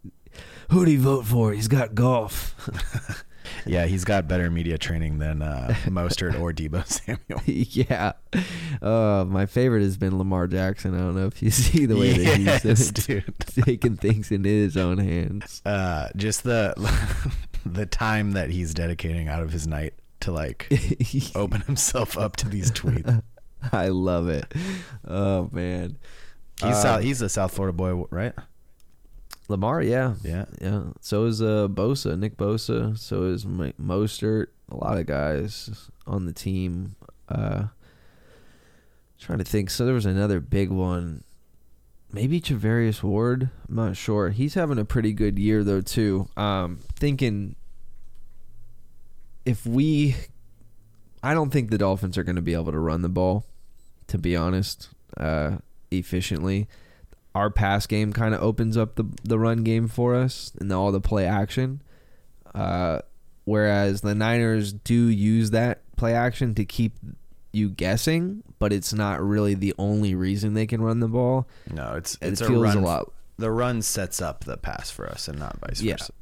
Who'd 0.71 0.89
he 0.89 0.97
vote 0.97 1.25
for? 1.27 1.53
He's 1.53 1.69
got 1.69 1.95
golf. 1.95 2.55
Yeah, 3.65 3.87
he's 3.87 4.05
got 4.05 4.29
better 4.29 4.51
media 4.51 4.77
training 4.77 5.19
than 5.21 5.41
uh, 5.41 5.75
Mostert 5.87 6.39
or 6.39 6.53
Deebo 6.53 6.85
Samuel. 6.87 7.41
yeah. 7.47 8.13
Uh, 8.83 9.25
my 9.27 9.47
favorite 9.47 9.83
has 9.83 9.97
been 9.97 10.19
Lamar 10.19 10.47
Jackson. 10.47 10.95
I 10.95 10.99
don't 10.99 11.17
know 11.17 11.27
if 11.27 11.43
you 11.43 11.51
see 11.51 11.87
the 11.87 11.97
way 11.97 12.13
that 12.13 12.39
Yes, 12.41 12.63
he's 12.63 12.93
dude. 12.93 13.35
taking 13.65 13.97
things 13.97 14.31
into 14.31 14.51
his 14.51 14.77
own 14.77 14.99
hands. 14.99 15.63
Uh, 15.65 16.09
just 16.15 16.43
the 16.45 16.75
the 17.65 17.87
time 17.87 18.33
that 18.33 18.51
he's 18.51 18.75
dedicating 18.75 19.29
out 19.29 19.43
of 19.43 19.51
his 19.51 19.67
night 19.67 19.95
to 20.21 20.33
like 20.33 20.69
open 21.35 21.61
himself 21.63 22.17
up 22.19 22.37
to 22.37 22.49
these 22.49 22.71
tweets. 22.73 23.23
I 23.73 23.89
love 23.89 24.29
it. 24.29 24.53
Oh 25.07 25.49
man, 25.53 25.99
He's 26.61 26.71
Uh, 26.77 26.83
South, 26.83 27.03
he's 27.03 27.21
a 27.23 27.29
South 27.29 27.53
Florida 27.55 27.77
boy, 27.77 28.05
right? 28.11 28.33
Lamar. 29.49 29.83
Yeah, 29.83 30.15
Yeah. 30.23 30.45
yeah. 30.61 30.83
So 31.01 31.25
is 31.25 31.41
uh 31.43 31.69
Bosa, 31.69 32.19
Nick 32.19 32.37
Bosa. 32.37 32.97
So 32.99 33.25
is 33.25 33.45
M- 33.45 33.73
Mostert. 33.81 34.49
A 34.71 34.77
lot 34.77 34.99
of 34.99 35.07
guys 35.07 35.89
on 36.07 36.27
the 36.27 36.33
team. 36.33 36.95
Uh, 37.29 37.65
trying 39.19 39.39
to 39.39 39.45
think. 39.45 39.71
So 39.71 39.85
there 39.85 39.95
was 39.95 40.07
another 40.07 40.41
big 40.41 40.71
one. 40.71 41.25
Maybe 42.13 42.41
Charvarius 42.41 43.03
Ward. 43.03 43.51
I'm 43.69 43.75
not 43.75 43.97
sure. 43.97 44.31
He's 44.31 44.55
having 44.55 44.79
a 44.79 44.85
pretty 44.85 45.13
good 45.13 45.39
year 45.39 45.65
though 45.65 45.81
too. 45.81 46.29
Um, 46.37 46.81
thinking 46.97 47.57
if 49.49 49.67
we, 49.67 50.15
I 51.23 51.35
don't 51.35 51.51
think 51.51 51.71
the 51.71 51.79
Dolphins 51.79 52.17
are 52.19 52.23
going 52.23 52.37
to 52.37 52.43
be 52.43 52.55
able 52.55 52.73
to 52.73 52.79
run 52.79 53.03
the 53.03 53.09
ball. 53.09 53.45
To 54.09 54.19
be 54.19 54.35
honest, 54.37 54.89
uh, 55.19 55.59
efficiently 55.91 56.67
our 57.35 57.51
pass 57.51 57.87
game 57.87 58.13
kind 58.13 58.35
of 58.35 58.43
opens 58.43 58.77
up 58.77 58.95
the 58.97 59.05
the 59.23 59.39
run 59.39 59.63
game 59.63 59.87
for 59.87 60.15
us 60.15 60.51
and 60.59 60.73
all 60.73 60.91
the 60.91 61.01
play 61.01 61.27
action. 61.27 61.83
Uh, 62.55 63.01
whereas 63.45 64.01
the 64.01 64.15
Niners 64.15 64.73
do 64.73 64.95
use 65.09 65.51
that 65.51 65.83
play 65.97 66.15
action 66.15 66.55
to 66.55 66.65
keep 66.65 66.95
you 67.53 67.69
guessing, 67.69 68.43
but 68.59 68.73
it's 68.73 68.93
not 68.95 69.21
really 69.23 69.53
the 69.55 69.75
only 69.79 70.15
reason 70.15 70.55
they 70.55 70.67
can 70.67 70.81
run 70.81 71.01
the 71.01 71.09
ball. 71.09 71.47
No, 71.71 71.95
it's 71.97 72.15
It 72.23 72.29
it's 72.29 72.41
a 72.41 72.47
feels 72.47 72.63
run. 72.65 72.79
a 72.79 72.81
lot. 72.81 73.13
The 73.37 73.51
run 73.51 73.83
sets 73.83 74.23
up 74.23 74.45
the 74.45 74.57
pass 74.57 74.91
for 74.91 75.07
us, 75.07 75.29
and 75.29 75.39
not 75.39 75.59
vice 75.61 75.83
Yeah, 75.83 75.97
versa. 75.97 76.13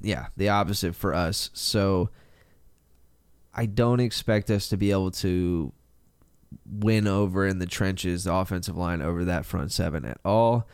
yeah, 0.00 0.26
the 0.36 0.48
opposite 0.48 0.94
for 0.96 1.12
us. 1.14 1.50
So 1.52 2.08
I 3.58 3.66
don't 3.66 4.00
expect 4.00 4.50
us 4.50 4.68
to 4.68 4.76
be 4.76 4.90
able 4.92 5.10
to 5.12 5.72
win 6.64 7.06
over 7.06 7.46
in 7.46 7.58
the 7.58 7.66
trenches, 7.66 8.24
the 8.24 8.32
offensive 8.32 8.76
line 8.76 9.02
over 9.02 9.24
that 9.26 9.44
front 9.44 9.72
seven 9.72 10.04
at 10.04 10.18
all. 10.24 10.66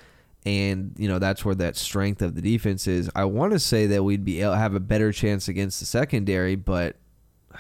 And 0.47 0.95
you 0.99 1.09
know 1.09 1.19
that's 1.19 1.45
where 1.45 1.55
that 1.55 1.75
strength 1.77 2.21
of 2.21 2.35
the 2.35 2.43
defense 2.43 2.87
is. 2.87 3.11
I 3.17 3.25
want 3.25 3.55
to 3.55 3.59
say 3.59 3.87
that 3.87 4.03
we'd 4.05 4.25
be 4.25 4.43
able 4.43 4.53
have 4.55 4.75
a 4.75 4.81
better 4.81 5.11
chance 5.11 5.49
against 5.49 5.81
the 5.81 5.87
secondary, 5.87 6.55
but 6.55 6.97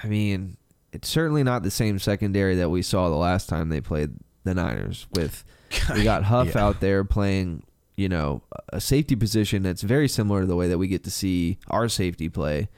I 0.02 0.06
mean, 0.06 0.58
it's 0.92 1.08
certainly 1.08 1.42
not 1.42 1.62
the 1.62 1.70
same 1.70 1.98
secondary 1.98 2.56
that 2.56 2.68
we 2.68 2.82
saw 2.82 3.08
the 3.08 3.14
last 3.16 3.48
time 3.48 3.70
they 3.70 3.80
played 3.80 4.10
the 4.44 4.52
Niners. 4.54 5.06
With 5.14 5.42
we 5.94 6.04
got 6.04 6.24
Huff 6.24 6.54
Yeah. 6.54 6.66
out 6.66 6.80
there 6.80 7.04
playing, 7.04 7.62
you 7.96 8.10
know, 8.10 8.42
a 8.68 8.82
safety 8.82 9.16
position 9.16 9.62
that's 9.62 9.80
very 9.82 10.06
similar 10.06 10.42
to 10.42 10.46
the 10.46 10.56
way 10.56 10.68
that 10.68 10.76
we 10.76 10.86
get 10.86 11.04
to 11.04 11.10
see 11.10 11.58
our 11.68 11.88
safety 11.88 12.28
play, 12.28 12.68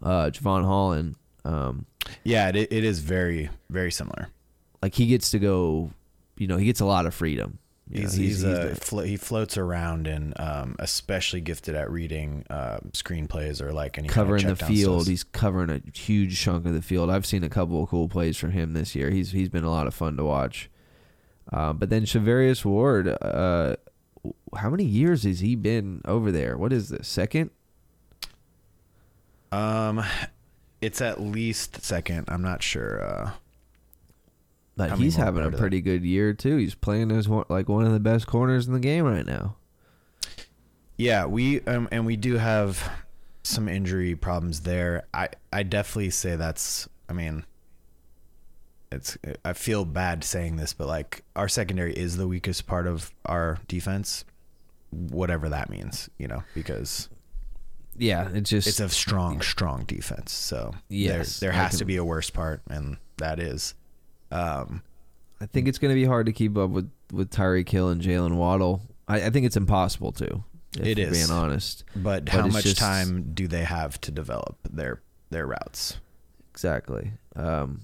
uh, 0.00 0.30
Jevon 0.32 0.62
Holland. 0.64 1.16
Um, 1.46 1.86
Yeah, 2.24 2.48
it, 2.48 2.56
it 2.72 2.84
is 2.84 3.00
very 3.00 3.50
very 3.70 3.90
similar. 3.92 4.28
like 4.82 4.94
he 4.94 5.06
gets 5.06 5.30
to 5.30 5.38
go, 5.38 5.90
you 6.36 6.46
know, 6.46 6.56
he 6.56 6.66
gets 6.66 6.80
a 6.80 6.84
lot 6.84 7.06
of 7.06 7.14
freedom. 7.14 7.58
You 7.88 8.00
He's, 8.00 8.18
know, 8.18 8.24
he's, 8.24 8.42
a, 8.42 8.46
the- 8.70 8.74
flo- 8.74 9.04
he 9.04 9.16
floats 9.16 9.56
around 9.56 10.08
and 10.08 10.34
um, 10.40 10.74
especially 10.80 11.40
gifted 11.40 11.76
at 11.76 11.88
reading 11.88 12.44
uh, 12.50 12.78
screenplays 12.92 13.60
or 13.62 13.72
like 13.72 13.96
any 13.96 14.08
kind 14.08 14.10
of 14.10 14.14
covering 14.26 14.46
the 14.48 14.56
field. 14.56 15.06
He's 15.06 15.22
covering 15.22 15.70
a 15.70 15.80
huge 15.96 16.36
chunk 16.40 16.66
of 16.66 16.74
the 16.74 16.82
field. 16.82 17.10
I've 17.10 17.24
seen 17.26 17.44
a 17.44 17.48
couple 17.48 17.80
of 17.84 17.88
cool 17.88 18.08
plays 18.08 18.36
from 18.36 18.50
him 18.50 18.72
this 18.72 18.96
year. 18.96 19.10
He's 19.10 19.30
he's 19.30 19.48
been 19.48 19.62
a 19.62 19.70
lot 19.70 19.86
of 19.86 19.94
fun 19.94 20.16
to 20.16 20.24
watch. 20.24 20.68
Uh, 21.52 21.72
but 21.72 21.88
then 21.90 22.02
Charvarius 22.04 22.64
Ward, 22.64 23.06
uh, 23.22 23.76
how 24.56 24.68
many 24.68 24.82
years 24.84 25.22
has 25.22 25.38
he 25.38 25.54
been 25.54 26.00
over 26.06 26.32
there? 26.32 26.56
What 26.58 26.72
is 26.72 26.88
this 26.88 27.06
second? 27.06 27.50
Um, 29.52 30.02
it's 30.80 31.00
at 31.00 31.20
least 31.20 31.82
second. 31.84 32.26
I'm 32.28 32.42
not 32.42 32.62
sure. 32.62 33.02
Uh, 33.02 33.30
But 34.76 34.90
How 34.90 34.96
many 34.96 35.06
he's 35.06 35.16
more 35.16 35.24
having 35.26 35.40
a 35.40 35.44
part 35.44 35.46
of 35.54 35.58
that? 35.58 35.60
pretty 35.62 35.80
good 35.80 36.04
year 36.04 36.32
too. 36.34 36.56
He's 36.56 36.74
playing 36.74 37.10
as 37.10 37.28
one, 37.28 37.44
like 37.48 37.68
one 37.68 37.84
of 37.86 37.92
the 37.92 38.00
best 38.00 38.26
corners 38.26 38.66
in 38.66 38.72
the 38.74 38.80
game 38.80 39.04
right 39.04 39.24
now. 39.26 39.56
yeah, 40.98 41.24
we 41.26 41.60
um, 41.62 41.88
and 41.90 42.04
we 42.06 42.16
do 42.16 42.36
have 42.36 42.90
some 43.42 43.68
injury 43.68 44.14
problems 44.14 44.60
there. 44.60 45.06
I 45.14 45.28
I 45.52 45.62
definitely 45.62 46.10
say 46.10 46.36
that's. 46.36 46.88
I 47.08 47.12
mean, 47.12 47.44
it's. 48.92 49.16
I 49.44 49.52
feel 49.54 49.84
bad 49.84 50.24
saying 50.24 50.56
this, 50.56 50.72
but 50.74 50.88
like 50.88 51.22
our 51.34 51.48
secondary 51.48 51.92
is 51.94 52.16
the 52.16 52.28
weakest 52.28 52.66
part 52.66 52.86
of 52.86 53.12
our 53.24 53.58
defense, 53.68 54.24
whatever 54.90 55.48
that 55.48 55.70
means. 55.70 56.10
You 56.18 56.28
know, 56.28 56.42
because 56.54 57.08
Yeah, 57.98 58.28
it's 58.32 58.50
just 58.50 58.66
it's 58.68 58.80
a 58.80 58.88
strong, 58.88 59.40
strong 59.40 59.84
defense. 59.84 60.32
So 60.32 60.74
Yes, 60.88 61.40
there, 61.40 61.50
there 61.50 61.60
has 61.60 61.78
to 61.78 61.84
be 61.84 61.96
a 61.96 62.04
worst 62.04 62.32
part, 62.32 62.62
and 62.68 62.96
that 63.18 63.38
is. 63.40 63.74
Um, 64.30 64.82
I 65.40 65.46
think 65.46 65.68
it's 65.68 65.78
going 65.78 65.90
to 65.90 65.94
be 66.00 66.04
hard 66.04 66.26
to 66.26 66.32
keep 66.32 66.56
up 66.56 66.70
with 66.70 66.90
with 67.12 67.30
Tyreek 67.30 67.68
Hill 67.68 67.88
and 67.88 68.00
Jaylen 68.02 68.36
Waddle. 68.36 68.82
I, 69.08 69.26
I 69.26 69.30
think 69.30 69.46
it's 69.46 69.56
impossible 69.56 70.12
to. 70.12 70.42
It 70.78 70.96
being 70.96 71.30
honest. 71.30 71.84
but, 71.94 72.26
But 72.26 72.28
how 72.34 72.46
much 72.48 72.64
just- 72.64 72.78
time 72.78 73.30
do 73.32 73.48
they 73.48 73.64
have 73.64 74.00
to 74.02 74.10
develop 74.10 74.58
their 74.70 75.00
their 75.30 75.46
routes? 75.46 75.98
Exactly. 76.52 77.12
Um, 77.34 77.82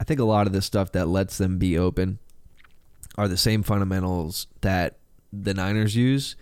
I 0.00 0.04
think 0.04 0.20
a 0.20 0.24
lot 0.24 0.46
of 0.46 0.52
the 0.52 0.62
stuff 0.62 0.92
that 0.92 1.06
lets 1.08 1.38
them 1.38 1.58
be 1.58 1.78
open 1.78 2.18
are 3.16 3.28
the 3.28 3.36
same 3.36 3.62
fundamentals 3.62 4.46
that 4.60 4.98
the 5.32 5.54
Niners 5.54 5.94
use. 5.94 6.34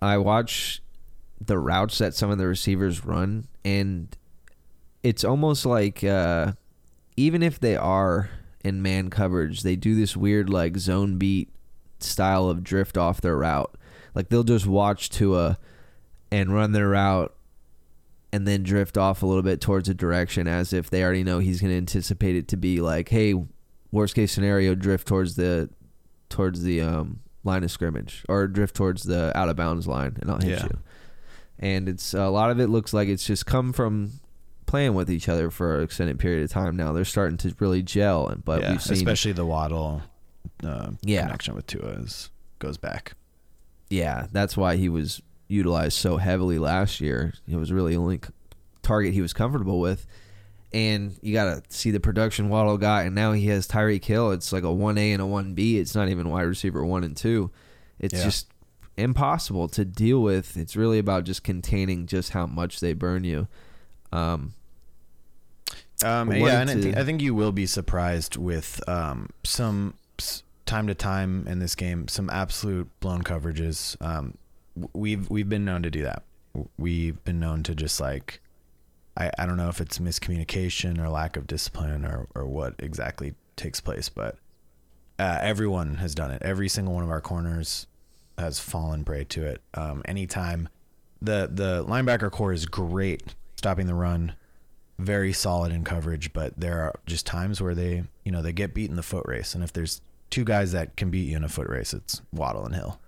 I 0.00 0.18
watch 0.18 0.82
the 1.46 1.58
routes 1.58 1.98
that 1.98 2.14
some 2.14 2.30
of 2.30 2.38
the 2.38 2.46
receivers 2.46 3.04
run, 3.04 3.46
and 3.64 4.16
it's 5.02 5.24
almost 5.24 5.66
like 5.66 6.02
uh, 6.04 6.52
even 7.16 7.42
if 7.42 7.58
they 7.60 7.76
are 7.76 8.30
in 8.64 8.82
man 8.82 9.10
coverage, 9.10 9.62
they 9.62 9.76
do 9.76 9.94
this 9.94 10.16
weird 10.16 10.48
like 10.48 10.76
zone 10.76 11.18
beat 11.18 11.48
style 12.00 12.48
of 12.48 12.62
drift 12.62 12.96
off 12.96 13.20
their 13.20 13.36
route. 13.36 13.74
Like 14.14 14.28
they'll 14.28 14.44
just 14.44 14.66
watch 14.66 15.08
Tua 15.10 15.58
and 16.30 16.54
run 16.54 16.72
their 16.72 16.88
route 16.90 17.34
and 18.32 18.46
then 18.46 18.62
drift 18.62 18.96
off 18.96 19.22
a 19.22 19.26
little 19.26 19.42
bit 19.42 19.60
towards 19.60 19.88
a 19.88 19.94
direction 19.94 20.46
as 20.48 20.72
if 20.72 20.88
they 20.88 21.02
already 21.02 21.22
know 21.24 21.38
he's 21.38 21.60
going 21.60 21.70
to 21.70 21.76
anticipate 21.76 22.34
it 22.36 22.48
to 22.48 22.56
be 22.56 22.80
like, 22.80 23.08
hey, 23.10 23.34
worst 23.90 24.14
case 24.14 24.32
scenario, 24.32 24.74
drift 24.74 25.06
towards 25.06 25.36
the 25.36 25.68
towards 26.30 26.62
the 26.62 26.80
um, 26.80 27.20
line 27.44 27.62
of 27.64 27.70
scrimmage 27.70 28.24
or 28.28 28.46
drift 28.46 28.74
towards 28.74 29.02
the 29.02 29.36
out 29.36 29.48
of 29.48 29.56
bounds 29.56 29.86
line, 29.86 30.16
and 30.20 30.30
I'll 30.30 30.38
hit 30.38 30.50
Yeah. 30.58 30.64
you. 30.64 30.78
And 31.58 31.88
it's 31.88 32.12
a 32.14 32.28
lot 32.28 32.50
of 32.50 32.58
it 32.60 32.68
looks 32.68 32.92
like 32.92 33.08
it's 33.08 33.24
just 33.26 33.46
come 33.46 33.72
from 33.72 34.12
playing 34.66 34.94
with 34.94 35.10
each 35.10 35.28
other 35.28 35.50
for 35.50 35.78
an 35.78 35.84
extended 35.84 36.18
period 36.18 36.42
of 36.44 36.50
time. 36.50 36.76
Now 36.76 36.92
they're 36.92 37.04
starting 37.04 37.36
to 37.38 37.54
really 37.60 37.82
gel, 37.82 38.26
and 38.28 38.44
but 38.44 38.62
yeah, 38.62 38.70
we've 38.72 38.82
seen 38.82 38.96
especially 38.96 39.32
the 39.32 39.46
Waddle 39.46 40.02
uh, 40.64 40.90
Yeah. 41.02 41.22
connection 41.22 41.54
with 41.54 41.66
Tua 41.66 41.90
is, 42.00 42.30
goes 42.58 42.78
back. 42.78 43.12
yeah, 43.90 44.26
that's 44.32 44.56
why 44.56 44.76
he 44.76 44.88
was 44.88 45.20
utilized 45.48 45.98
so 45.98 46.16
heavily 46.16 46.58
last 46.58 47.00
year. 47.00 47.34
It 47.46 47.56
was 47.56 47.70
really 47.72 47.92
the 47.94 48.00
only 48.00 48.16
c- 48.16 48.30
target 48.82 49.12
he 49.12 49.20
was 49.20 49.32
comfortable 49.34 49.80
with. 49.80 50.06
And 50.72 51.14
you 51.20 51.34
got 51.34 51.44
to 51.44 51.76
see 51.76 51.90
the 51.90 52.00
production 52.00 52.48
Waddle 52.48 52.78
got, 52.78 53.04
and 53.04 53.14
now 53.14 53.32
he 53.32 53.48
has 53.48 53.68
Tyreek 53.68 54.02
Hill. 54.06 54.30
It's 54.30 54.50
like 54.54 54.62
a 54.64 54.68
1A 54.68 55.12
and 55.12 55.20
a 55.20 55.26
1B. 55.26 55.76
It's 55.76 55.94
not 55.94 56.08
even 56.08 56.30
wide 56.30 56.42
receiver 56.44 56.82
1 56.82 57.04
and 57.04 57.14
2. 57.14 57.50
It's 57.98 58.14
Yeah. 58.14 58.24
just 58.24 58.48
impossible 58.96 59.68
to 59.68 59.84
deal 59.84 60.22
with. 60.22 60.56
It's 60.56 60.76
really 60.76 60.98
about 60.98 61.24
just 61.24 61.42
containing 61.42 62.06
just 62.06 62.30
how 62.30 62.46
much 62.46 62.80
they 62.80 62.92
burn 62.92 63.24
you. 63.24 63.48
Um, 64.12 64.54
Um, 66.04 66.32
yeah, 66.32 66.60
and 66.60 66.70
I 66.70 66.74
think, 66.74 66.96
I 66.96 67.04
think 67.04 67.22
you 67.22 67.34
will 67.34 67.52
be 67.52 67.66
surprised 67.66 68.36
with 68.36 68.86
um, 68.88 69.30
some 69.44 69.94
time 70.66 70.86
to 70.88 70.94
time 70.94 71.46
in 71.46 71.58
this 71.60 71.74
game, 71.74 72.08
some 72.08 72.28
absolute 72.30 72.88
blown 73.00 73.22
coverages. 73.22 73.96
Um, 74.04 74.36
we've 74.92 75.30
we've 75.30 75.48
been 75.48 75.64
known 75.64 75.82
to 75.82 75.90
do 75.90 76.02
that. 76.02 76.24
We've 76.76 77.22
been 77.24 77.40
known 77.40 77.62
to 77.62 77.74
just 77.74 78.00
like, 78.00 78.40
I, 79.16 79.30
I 79.38 79.46
don't 79.46 79.56
know 79.56 79.68
if 79.68 79.80
it's 79.80 79.98
miscommunication 79.98 80.98
or 80.98 81.08
lack 81.08 81.36
of 81.36 81.46
discipline 81.46 82.04
or 82.04 82.26
or 82.34 82.46
what 82.46 82.74
exactly 82.78 83.34
takes 83.56 83.80
place, 83.80 84.08
but 84.08 84.36
uh, 85.18 85.38
everyone 85.40 85.96
has 85.96 86.14
done 86.14 86.30
it. 86.30 86.42
Every 86.42 86.68
single 86.68 86.94
one 86.94 87.04
of 87.04 87.10
our 87.10 87.20
corners 87.20 87.86
has 88.38 88.58
fallen 88.58 89.04
prey 89.04 89.24
to 89.24 89.44
it. 89.44 89.60
Um, 89.74 90.02
anytime 90.04 90.68
the 91.20 91.48
the 91.52 91.84
linebacker 91.84 92.30
core 92.30 92.52
is 92.52 92.66
great 92.66 93.34
stopping 93.56 93.86
the 93.86 93.94
run, 93.94 94.34
very 94.98 95.32
solid 95.32 95.72
in 95.72 95.84
coverage, 95.84 96.32
but 96.32 96.58
there 96.58 96.80
are 96.80 96.94
just 97.06 97.26
times 97.26 97.60
where 97.60 97.74
they 97.74 98.04
you 98.24 98.32
know 98.32 98.42
they 98.42 98.52
get 98.52 98.74
beat 98.74 98.90
in 98.90 98.96
the 98.96 99.02
foot 99.02 99.24
race, 99.26 99.54
and 99.54 99.62
if 99.62 99.72
there's 99.72 100.00
two 100.30 100.44
guys 100.44 100.72
that 100.72 100.96
can 100.96 101.10
beat 101.10 101.28
you 101.28 101.36
in 101.36 101.44
a 101.44 101.48
foot 101.48 101.68
race, 101.68 101.92
it's 101.94 102.22
Waddle 102.32 102.64
and 102.64 102.74
Hill. 102.74 102.98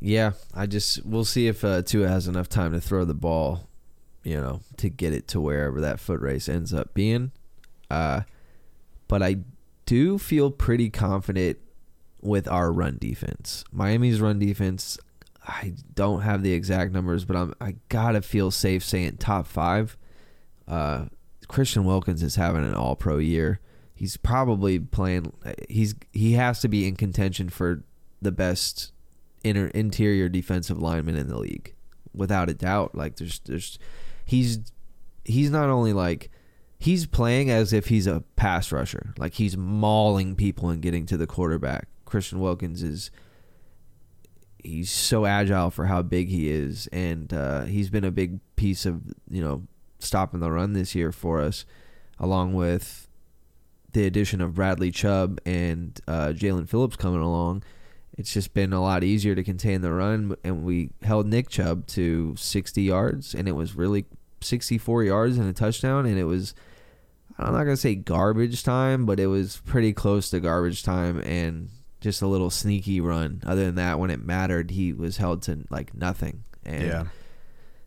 Yeah, 0.00 0.32
I 0.54 0.66
just 0.66 1.04
we'll 1.04 1.24
see 1.24 1.46
if 1.46 1.62
uh, 1.62 1.82
Tua 1.82 2.08
has 2.08 2.26
enough 2.26 2.48
time 2.48 2.72
to 2.72 2.80
throw 2.80 3.04
the 3.04 3.14
ball, 3.14 3.68
you 4.22 4.40
know, 4.40 4.60
to 4.78 4.88
get 4.88 5.12
it 5.12 5.28
to 5.28 5.40
wherever 5.40 5.80
that 5.80 6.00
foot 6.00 6.20
race 6.20 6.48
ends 6.48 6.72
up 6.72 6.94
being. 6.94 7.32
Uh, 7.90 8.22
but 9.08 9.22
I 9.22 9.38
do 9.84 10.16
feel 10.16 10.50
pretty 10.50 10.88
confident 10.88 11.58
with 12.22 12.48
our 12.48 12.72
run 12.72 12.98
defense. 12.98 13.64
Miami's 13.72 14.20
run 14.20 14.38
defense, 14.38 14.98
I 15.46 15.74
don't 15.94 16.20
have 16.20 16.42
the 16.42 16.52
exact 16.52 16.92
numbers, 16.92 17.24
but 17.24 17.36
I'm 17.36 17.54
I 17.60 17.76
gotta 17.88 18.22
feel 18.22 18.50
safe 18.50 18.84
saying 18.84 19.16
top 19.16 19.46
five. 19.46 19.96
Uh, 20.68 21.06
Christian 21.48 21.84
Wilkins 21.84 22.22
is 22.22 22.36
having 22.36 22.64
an 22.64 22.74
All 22.74 22.94
Pro 22.94 23.18
year. 23.18 23.60
He's 23.94 24.16
probably 24.16 24.78
playing. 24.78 25.32
He's 25.68 25.94
he 26.12 26.32
has 26.32 26.60
to 26.60 26.68
be 26.68 26.86
in 26.86 26.96
contention 26.96 27.48
for 27.48 27.82
the 28.22 28.32
best 28.32 28.92
inner 29.42 29.68
interior 29.68 30.28
defensive 30.28 30.80
lineman 30.80 31.16
in 31.16 31.28
the 31.28 31.38
league, 31.38 31.74
without 32.14 32.48
a 32.48 32.54
doubt. 32.54 32.94
Like 32.94 33.16
there's 33.16 33.40
there's 33.40 33.78
he's 34.24 34.60
he's 35.24 35.50
not 35.50 35.70
only 35.70 35.92
like 35.92 36.30
he's 36.78 37.06
playing 37.06 37.50
as 37.50 37.72
if 37.72 37.88
he's 37.88 38.06
a 38.06 38.22
pass 38.36 38.70
rusher, 38.70 39.14
like 39.18 39.34
he's 39.34 39.56
mauling 39.56 40.36
people 40.36 40.70
and 40.70 40.80
getting 40.80 41.06
to 41.06 41.16
the 41.16 41.26
quarterback. 41.26 41.88
Christian 42.10 42.40
Wilkins 42.40 42.82
is 42.82 43.10
he's 44.58 44.90
so 44.90 45.24
agile 45.24 45.70
for 45.70 45.86
how 45.86 46.02
big 46.02 46.28
he 46.28 46.50
is, 46.50 46.88
and 46.88 47.32
uh, 47.32 47.62
he's 47.62 47.90
been 47.90 48.04
a 48.04 48.10
big 48.10 48.40
piece 48.56 48.84
of 48.84 49.02
you 49.30 49.42
know 49.42 49.62
stopping 49.98 50.40
the 50.40 50.50
run 50.50 50.72
this 50.72 50.94
year 50.94 51.12
for 51.12 51.40
us, 51.40 51.64
along 52.18 52.54
with 52.54 53.08
the 53.92 54.06
addition 54.06 54.40
of 54.40 54.54
Bradley 54.54 54.90
Chubb 54.90 55.40
and 55.44 55.98
uh, 56.06 56.28
Jaelan 56.28 56.68
Phillips 56.68 56.96
coming 56.96 57.20
along. 57.20 57.62
It's 58.16 58.32
just 58.32 58.52
been 58.52 58.72
a 58.72 58.82
lot 58.82 59.02
easier 59.02 59.34
to 59.34 59.42
contain 59.42 59.80
the 59.80 59.92
run, 59.92 60.34
and 60.44 60.64
we 60.64 60.90
held 61.02 61.26
Nick 61.26 61.48
Chubb 61.48 61.86
to 61.88 62.34
60 62.36 62.82
yards, 62.82 63.34
and 63.34 63.48
it 63.48 63.52
was 63.52 63.74
really 63.74 64.04
64 64.42 65.04
yards 65.04 65.38
and 65.38 65.48
a 65.48 65.52
touchdown, 65.52 66.06
and 66.06 66.18
it 66.18 66.24
was. 66.24 66.54
I'm 67.38 67.54
not 67.54 67.64
gonna 67.64 67.76
say 67.78 67.94
garbage 67.94 68.62
time, 68.64 69.06
but 69.06 69.18
it 69.18 69.28
was 69.28 69.62
pretty 69.64 69.94
close 69.94 70.28
to 70.28 70.40
garbage 70.40 70.82
time 70.82 71.20
and 71.20 71.70
just 72.00 72.22
a 72.22 72.26
little 72.26 72.50
sneaky 72.50 73.00
run. 73.00 73.42
Other 73.46 73.64
than 73.66 73.74
that, 73.76 73.98
when 73.98 74.10
it 74.10 74.24
mattered, 74.24 74.70
he 74.70 74.92
was 74.92 75.18
held 75.18 75.42
to 75.42 75.64
like 75.70 75.94
nothing. 75.94 76.44
And 76.64 76.82
Yeah. 76.84 77.04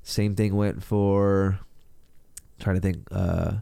same 0.03 0.35
thing 0.35 0.55
went 0.55 0.83
for 0.83 1.59
trying 2.59 2.75
to 2.75 2.81
think. 2.81 3.07
Uh, 3.11 3.53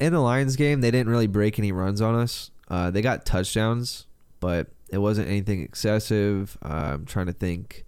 in 0.00 0.12
the 0.12 0.20
Lions 0.20 0.54
game, 0.56 0.80
they 0.80 0.90
didn't 0.90 1.08
really 1.10 1.26
break 1.26 1.58
any 1.58 1.72
runs 1.72 2.00
on 2.00 2.14
us. 2.14 2.50
Uh, 2.68 2.90
they 2.90 3.02
got 3.02 3.26
touchdowns, 3.26 4.06
but 4.40 4.68
it 4.90 4.98
wasn't 4.98 5.28
anything 5.28 5.62
excessive. 5.62 6.56
Uh, 6.62 6.90
I'm 6.94 7.04
trying 7.04 7.26
to 7.26 7.32
think. 7.32 7.84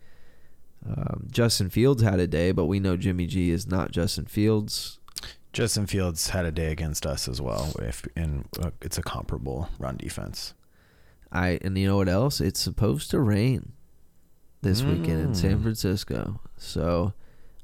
Um, 0.84 1.28
Justin 1.30 1.68
Fields 1.68 2.02
had 2.02 2.18
a 2.20 2.26
day, 2.26 2.52
but 2.52 2.64
we 2.64 2.80
know 2.80 2.96
Jimmy 2.96 3.26
G 3.26 3.50
is 3.50 3.66
not 3.66 3.90
Justin 3.92 4.24
Fields. 4.24 4.98
Justin 5.52 5.86
Fields 5.86 6.30
had 6.30 6.46
a 6.46 6.50
day 6.50 6.72
against 6.72 7.04
us 7.04 7.28
as 7.28 7.40
well. 7.40 7.72
If 7.80 8.06
in 8.16 8.46
uh, 8.58 8.70
it's 8.80 8.96
a 8.98 9.02
comparable 9.02 9.68
run 9.78 9.96
defense. 9.98 10.54
I 11.32 11.58
and 11.62 11.76
you 11.78 11.86
know 11.86 11.96
what 11.96 12.08
else? 12.08 12.40
It's 12.40 12.60
supposed 12.60 13.10
to 13.10 13.20
rain 13.20 13.72
this 14.62 14.82
weekend 14.82 15.20
in 15.20 15.34
San 15.34 15.62
Francisco. 15.62 16.40
So 16.56 17.14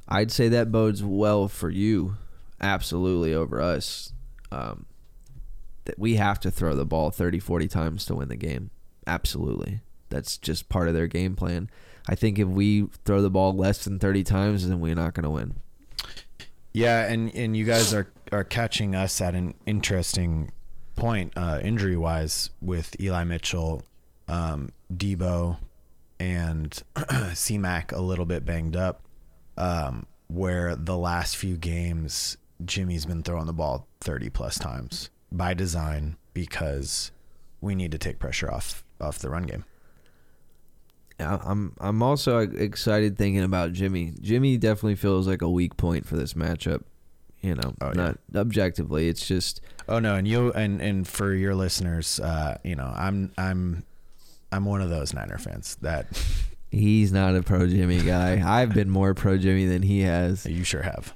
I'd 0.08 0.30
say 0.30 0.48
that 0.48 0.72
bodes 0.72 1.02
well 1.02 1.48
for 1.48 1.68
you, 1.68 2.16
absolutely 2.60 3.34
over 3.34 3.60
us. 3.60 4.12
Um, 4.52 4.86
that 5.84 5.98
we 5.98 6.14
have 6.16 6.40
to 6.40 6.50
throw 6.50 6.74
the 6.74 6.86
ball 6.86 7.10
30, 7.10 7.38
40 7.38 7.68
times 7.68 8.04
to 8.06 8.14
win 8.14 8.28
the 8.28 8.36
game. 8.36 8.70
absolutely. 9.06 9.80
That's 10.08 10.38
just 10.38 10.68
part 10.68 10.86
of 10.88 10.94
their 10.94 11.08
game 11.08 11.34
plan. 11.34 11.68
I 12.08 12.14
think 12.14 12.38
if 12.38 12.46
we 12.46 12.86
throw 13.04 13.20
the 13.20 13.30
ball 13.30 13.52
less 13.52 13.84
than 13.84 13.98
30 13.98 14.22
times, 14.22 14.68
then 14.68 14.78
we're 14.80 14.94
not 14.94 15.14
going 15.14 15.24
to 15.24 15.30
win. 15.30 15.56
Yeah, 16.72 17.10
and 17.10 17.34
and 17.34 17.56
you 17.56 17.64
guys 17.64 17.92
are 17.94 18.06
are 18.30 18.44
catching 18.44 18.94
us 18.94 19.20
at 19.20 19.34
an 19.34 19.54
interesting 19.66 20.52
point 20.96 21.32
uh, 21.36 21.60
injury 21.62 21.96
wise 21.96 22.50
with 22.60 22.98
Eli 23.00 23.24
Mitchell, 23.24 23.82
um, 24.28 24.70
Deebo, 24.92 25.58
and 26.18 26.82
CMAC 26.96 27.92
a 27.92 28.00
little 28.00 28.26
bit 28.26 28.44
banged 28.44 28.76
up. 28.76 29.02
Um, 29.58 30.06
where 30.28 30.74
the 30.74 30.96
last 30.96 31.36
few 31.36 31.56
games 31.56 32.36
Jimmy's 32.64 33.06
been 33.06 33.22
throwing 33.22 33.46
the 33.46 33.52
ball 33.52 33.86
thirty 34.00 34.28
plus 34.28 34.58
times 34.58 35.10
by 35.30 35.54
design 35.54 36.16
because 36.34 37.12
we 37.60 37.74
need 37.74 37.92
to 37.92 37.98
take 37.98 38.18
pressure 38.18 38.50
off 38.50 38.84
off 39.00 39.18
the 39.18 39.30
run 39.30 39.44
game. 39.44 39.64
I'm 41.18 41.74
I'm 41.78 42.02
also 42.02 42.38
excited 42.38 43.16
thinking 43.16 43.42
about 43.42 43.72
Jimmy. 43.72 44.12
Jimmy 44.20 44.58
definitely 44.58 44.96
feels 44.96 45.26
like 45.26 45.42
a 45.42 45.48
weak 45.48 45.76
point 45.76 46.06
for 46.06 46.16
this 46.16 46.34
matchup. 46.34 46.82
You 47.42 47.54
know, 47.54 47.74
Oh, 47.80 47.88
yeah. 47.88 47.92
not 47.94 48.18
objectively. 48.34 49.08
It's 49.08 49.26
just 49.26 49.60
Oh 49.88 49.98
no, 49.98 50.14
and 50.16 50.26
you 50.26 50.52
and 50.52 50.80
and 50.80 51.06
for 51.06 51.32
your 51.34 51.54
listeners, 51.54 52.18
uh, 52.20 52.58
you 52.64 52.74
know, 52.76 52.92
I'm 52.94 53.32
I'm 53.38 53.84
I'm 54.52 54.64
one 54.64 54.80
of 54.80 54.90
those 54.90 55.12
Niner 55.14 55.38
fans 55.38 55.76
that 55.82 56.06
he's 56.70 57.12
not 57.12 57.36
a 57.36 57.42
pro 57.42 57.66
Jimmy 57.68 58.00
guy. 58.02 58.42
I've 58.44 58.72
been 58.74 58.90
more 58.90 59.14
pro 59.14 59.38
Jimmy 59.38 59.66
than 59.66 59.82
he 59.82 60.00
has. 60.00 60.44
you 60.46 60.64
sure 60.64 60.82
have. 60.82 61.14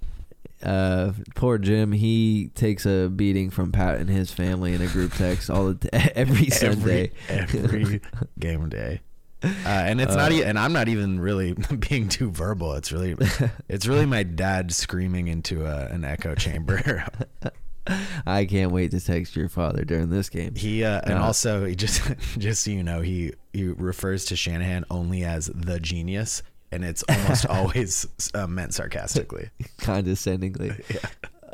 Uh, 0.62 1.12
poor 1.36 1.56
Jim. 1.56 1.90
He 1.92 2.50
takes 2.54 2.84
a 2.84 3.08
beating 3.08 3.48
from 3.48 3.72
Pat 3.72 3.98
and 3.98 4.10
his 4.10 4.30
family 4.30 4.74
in 4.74 4.82
a 4.82 4.86
group 4.88 5.14
text 5.14 5.48
all 5.48 5.72
the 5.72 5.74
t- 5.76 5.88
every 6.14 6.50
Sunday. 6.50 7.12
every, 7.30 7.60
every 7.60 8.00
game 8.38 8.68
day. 8.68 9.00
Uh, 9.42 9.48
and 9.64 10.00
it's 10.00 10.14
not, 10.14 10.32
e- 10.32 10.42
and 10.44 10.58
I'm 10.58 10.72
not 10.72 10.88
even 10.88 11.18
really 11.20 11.52
being 11.88 12.08
too 12.08 12.30
verbal. 12.30 12.74
It's 12.74 12.92
really, 12.92 13.16
it's 13.68 13.86
really 13.86 14.06
my 14.06 14.22
dad 14.22 14.72
screaming 14.72 15.28
into 15.28 15.64
a, 15.66 15.86
an 15.86 16.04
echo 16.04 16.34
chamber. 16.34 17.04
I 18.26 18.44
can't 18.44 18.70
wait 18.70 18.90
to 18.92 19.00
text 19.00 19.34
your 19.34 19.48
father 19.48 19.84
during 19.84 20.10
this 20.10 20.28
game. 20.28 20.54
he, 20.54 20.84
uh, 20.84 21.00
and 21.04 21.14
Uh, 21.14 21.22
also 21.24 21.64
he 21.64 21.74
just, 21.74 22.02
just 22.38 22.62
so 22.64 22.70
you 22.70 22.82
know, 22.82 23.00
he 23.00 23.32
he 23.52 23.64
refers 23.66 24.26
to 24.26 24.36
Shanahan 24.36 24.84
only 24.90 25.24
as 25.24 25.46
the 25.54 25.80
genius, 25.80 26.42
and 26.70 26.84
it's 26.84 27.02
almost 27.08 27.46
always 27.46 28.06
uh, 28.34 28.46
meant 28.46 28.74
sarcastically. 28.74 29.48
condescendingly. 29.78 30.72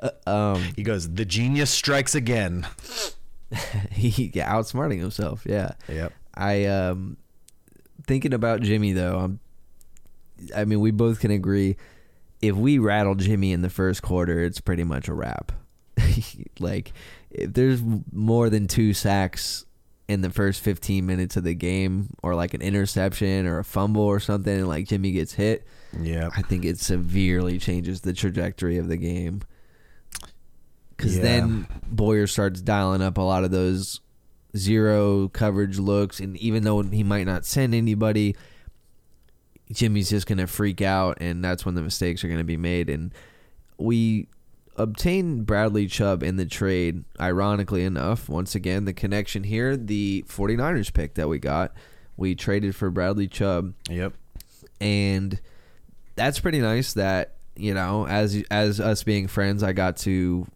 Uh, 0.03 0.11
um, 0.29 0.63
He 0.75 0.83
goes, 0.83 1.09
"The 1.15 1.25
genius 1.25 1.71
strikes 1.71 2.15
again." 2.15 2.67
he 3.93 4.29
outsmarting 4.33 4.99
himself. 4.99 5.45
Yeah. 5.47 5.71
Yep. 5.89 6.13
I 6.35 6.65
um 6.67 7.17
thinking 8.07 8.33
about 8.33 8.61
Jimmy 8.63 8.93
though. 8.93 9.19
I'm, 9.19 9.41
I 10.55 10.65
mean, 10.65 10.81
we 10.81 10.91
both 10.91 11.21
can 11.21 11.31
agree 11.31 11.77
if 12.43 12.55
we 12.55 12.79
rattle 12.79 13.15
Jimmy 13.15 13.53
in 13.53 13.63
the 13.63 13.71
first 13.71 14.03
quarter, 14.03 14.45
it's 14.45 14.61
pretty 14.61 14.85
much 14.85 15.09
a 15.09 15.15
wrap. 15.15 15.53
like 16.61 16.93
if 17.31 17.53
there's 17.55 17.81
more 18.13 18.51
than 18.51 18.69
two 18.69 18.93
sacks 18.93 19.65
in 20.09 20.21
the 20.21 20.31
first 20.31 20.61
15 20.63 21.05
minutes 21.05 21.37
of 21.37 21.43
the 21.45 21.55
game 21.55 22.11
or 22.23 22.35
like 22.35 22.55
an 22.55 22.63
interception 22.63 23.47
or 23.47 23.59
a 23.59 23.65
fumble 23.65 24.03
or 24.03 24.21
something 24.21 24.55
and 24.59 24.69
like 24.69 24.87
Jimmy 24.87 25.13
gets 25.13 25.33
hit, 25.33 25.67
yeah. 26.01 26.29
I 26.37 26.43
think 26.43 26.65
it 26.65 26.79
severely 26.79 27.59
changes 27.59 28.03
the 28.03 28.13
trajectory 28.13 28.79
of 28.79 28.89
the 28.89 28.97
game. 28.99 29.41
Because 30.97 31.17
Yeah. 31.17 31.23
then 31.23 31.67
Boyer 31.91 32.27
starts 32.27 32.61
dialing 32.61 33.03
up 33.03 33.19
a 33.19 33.23
lot 33.23 33.45
of 33.45 33.51
those 33.51 34.01
zero 34.57 35.29
coverage 35.29 35.79
looks, 35.79 36.21
and 36.21 36.37
even 36.39 36.65
though 36.65 36.83
he 36.83 37.03
might 37.03 37.27
not 37.27 37.45
send 37.45 37.75
anybody, 37.75 38.35
Jimmy's 39.73 40.11
just 40.11 40.27
going 40.27 40.39
to 40.39 40.47
freak 40.47 40.81
out, 40.81 41.19
and 41.21 41.45
that's 41.45 41.65
when 41.67 41.75
the 41.75 41.83
mistakes 41.83 42.23
are 42.25 42.29
going 42.29 42.39
to 42.39 42.45
be 42.45 42.57
made. 42.57 42.89
And 42.89 43.13
we 43.79 44.29
obtained 44.77 45.47
Bradley 45.47 45.87
Chubb 45.87 46.23
in 46.23 46.37
the 46.37 46.47
trade, 46.47 47.05
ironically 47.21 47.85
enough. 47.85 48.29
Once 48.29 48.55
again, 48.55 48.85
the 48.85 48.93
connection 48.93 49.43
here, 49.45 49.77
the 49.77 50.25
49ers 50.29 50.93
pick 50.93 51.15
that 51.15 51.29
we 51.29 51.39
got, 51.39 51.73
we 52.17 52.35
traded 52.35 52.75
for 52.77 52.91
Bradley 52.91 53.27
Chubb 53.29 53.75
Yep. 53.91 54.15
and 54.81 55.41
that's 56.15 56.39
pretty 56.41 56.61
nice 56.61 56.95
that 56.95 57.35
you 57.57 57.75
know 57.75 58.07
as 58.07 58.43
as 58.51 58.81
us 58.81 59.03
being 59.03 59.27
friends 59.27 59.63
i 59.63 59.73
got 59.73 59.97
to 59.99 60.47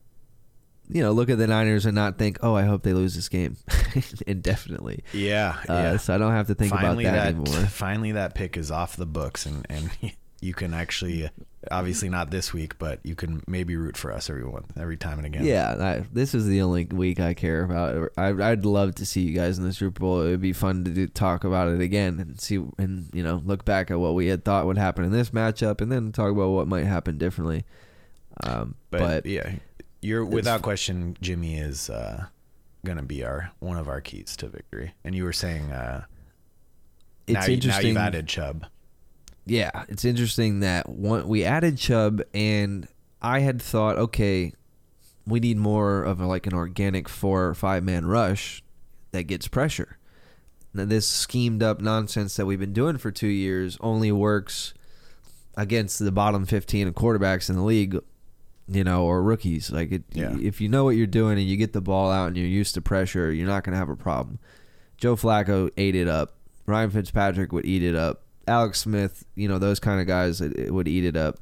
you 0.93 1.03
know 1.03 1.13
look 1.13 1.31
at 1.31 1.39
the 1.39 1.47
niners 1.47 1.87
and 1.87 1.95
not 1.95 2.19
think 2.19 2.39
oh 2.43 2.55
i 2.55 2.63
hope 2.63 2.83
they 2.83 2.93
lose 2.93 3.15
this 3.15 3.29
game. 3.29 3.57
Indefinitely. 4.27 5.05
Yeah. 5.13 5.57
uh, 5.69 5.73
yeah. 5.73 5.97
so 5.97 6.15
i 6.15 6.19
don't 6.19 6.33
have 6.33 6.49
to 6.49 6.55
think 6.55 6.73
finally 6.73 7.05
about 7.05 7.17
that, 7.17 7.37
that 7.37 7.51
anymore. 7.51 7.67
finally 7.71 8.13
that 8.13 8.35
pick 8.35 8.57
is 8.57 8.71
off 8.71 8.97
the 8.97 9.07
books 9.07 9.47
and 9.47 9.67
and 9.69 9.91
you 10.41 10.55
can 10.55 10.73
actually 10.73 11.29
obviously 11.71 12.09
not 12.09 12.31
this 12.31 12.53
week 12.53 12.79
but 12.79 12.99
you 13.05 13.15
can 13.15 13.43
maybe 13.47 13.77
root 13.77 13.97
for 13.97 14.11
us 14.11 14.31
every 14.31 14.45
one 14.45 14.65
every 14.79 14.97
time 14.97 15.19
and 15.19 15.27
again. 15.27 15.45
Yeah 15.45 15.77
I, 15.79 16.05
this 16.13 16.35
is 16.35 16.47
the 16.47 16.63
only 16.63 16.87
week 16.87 17.21
i 17.21 17.35
care 17.35 17.65
about. 17.65 18.11
I, 18.17 18.29
i'd 18.51 18.65
love 18.65 18.95
to 18.97 19.07
see 19.07 19.21
you 19.21 19.35
guys 19.35 19.59
in 19.59 19.65
the 19.65 19.73
super 19.73 20.01
bowl. 20.01 20.23
It 20.23 20.31
would 20.31 20.41
be 20.41 20.55
fun 20.55 20.85
to 20.85 20.91
do, 20.91 21.07
talk 21.07 21.45
about 21.45 21.69
it 21.69 21.81
again 21.81 22.19
and 22.19 22.41
see 22.41 22.65
and 22.79 23.11
you 23.13 23.23
know 23.23 23.43
look 23.45 23.65
back 23.65 23.91
at 23.91 24.01
what 24.01 24.15
we 24.15 24.29
had 24.29 24.45
thought 24.45 24.67
would 24.67 24.79
happen 24.79 25.05
in 25.05 25.13
this 25.13 25.31
matchup 25.31 25.81
and 25.81 25.93
then 25.93 26.13
talk 26.13 26.33
about 26.33 26.51
what 26.51 26.67
might 26.67 26.87
happen 26.87 27.19
differently. 27.19 27.65
Um, 28.43 28.77
but, 28.91 29.01
but 29.01 29.27
yeah 29.27 29.53
you're 30.03 30.25
without 30.25 30.63
question 30.63 31.17
jimmy 31.21 31.57
is 31.57 31.91
uh 31.91 32.25
gonna 32.85 33.03
be 33.03 33.23
our 33.25 33.51
one 33.59 33.77
of 33.77 33.89
our 33.89 34.01
keys 34.01 34.37
to 34.37 34.49
victory 34.49 34.93
and 35.05 35.15
you 35.15 35.25
were 35.25 35.33
saying 35.33 35.71
uh 35.71 36.05
it's 37.27 37.35
now, 37.35 37.41
you- 37.43 37.49
now 37.49 37.53
interesting 37.55 37.89
you've 37.89 37.97
added 37.97 38.27
chubb 38.29 38.67
yeah, 39.47 39.85
it's 39.89 40.05
interesting 40.05 40.61
that 40.61 40.89
one 40.89 41.27
we 41.27 41.45
added 41.45 41.77
Chubb, 41.77 42.23
and 42.33 42.87
I 43.21 43.41
had 43.41 43.61
thought, 43.61 43.97
okay, 43.99 44.53
we 45.27 45.41
need 45.41 45.57
more 45.57 46.05
of 46.05 46.21
a, 46.21 46.27
like 46.27 46.47
an 46.47 46.55
organic 46.55 47.09
four 47.09 47.47
or 47.47 47.55
five 47.55 47.83
man 47.83 48.07
rush 48.07 48.63
that 49.11 49.25
gets 49.25 49.49
pressure. 49.49 49.99
Now, 50.73 50.85
this 50.85 51.07
schemed 51.09 51.65
up 51.65 51.81
nonsense 51.81 52.37
that 52.37 52.47
we've 52.47 52.61
been 52.61 52.75
doing 52.75 52.99
for 52.99 53.11
two 53.11 53.27
years 53.29 53.77
only 53.81 54.13
works 54.13 54.73
against 55.57 55.99
the 55.99 56.13
bottom 56.13 56.45
fifteen 56.45 56.87
of 56.87 56.95
quarterbacks 56.95 57.51
in 57.51 57.57
the 57.57 57.65
league, 57.65 57.99
you 58.69 58.85
know, 58.85 59.05
or 59.05 59.23
rookies. 59.23 59.71
Like, 59.71 59.93
it, 59.93 60.03
Yeah. 60.13 60.37
if 60.41 60.61
you 60.61 60.69
know 60.69 60.85
what 60.85 60.97
you're 60.97 61.07
doing 61.07 61.39
and 61.39 61.47
you 61.47 61.57
get 61.57 61.73
the 61.73 61.81
ball 61.81 62.11
out 62.11 62.29
and 62.29 62.37
you're 62.37 62.47
used 62.47 62.75
to 62.75 62.81
pressure, 62.81 63.33
you're 63.33 63.47
not 63.47 63.65
going 63.65 63.73
to 63.73 63.79
have 63.79 63.89
a 63.89 63.97
problem. 63.97 64.39
Joe 64.97 65.17
Flacco 65.17 65.71
ate 65.77 65.95
it 65.95 66.07
up. 66.09 66.37
Ryan 66.67 66.91
Fitzpatrick 66.91 67.53
would 67.53 67.67
eat 67.67 67.83
it 67.83 67.97
up. 67.97 68.23
Alex 68.47 68.81
Smith, 68.81 69.25
you 69.35 69.49
know, 69.49 69.59
those 69.59 69.81
kind 69.81 70.01
of 70.01 70.07
guys 70.07 70.41
it, 70.41 70.53
it 70.57 70.69
eh, 70.69 70.71
would 70.71 70.89
eat 70.89 71.05
it 71.05 71.17
up. 71.17 71.39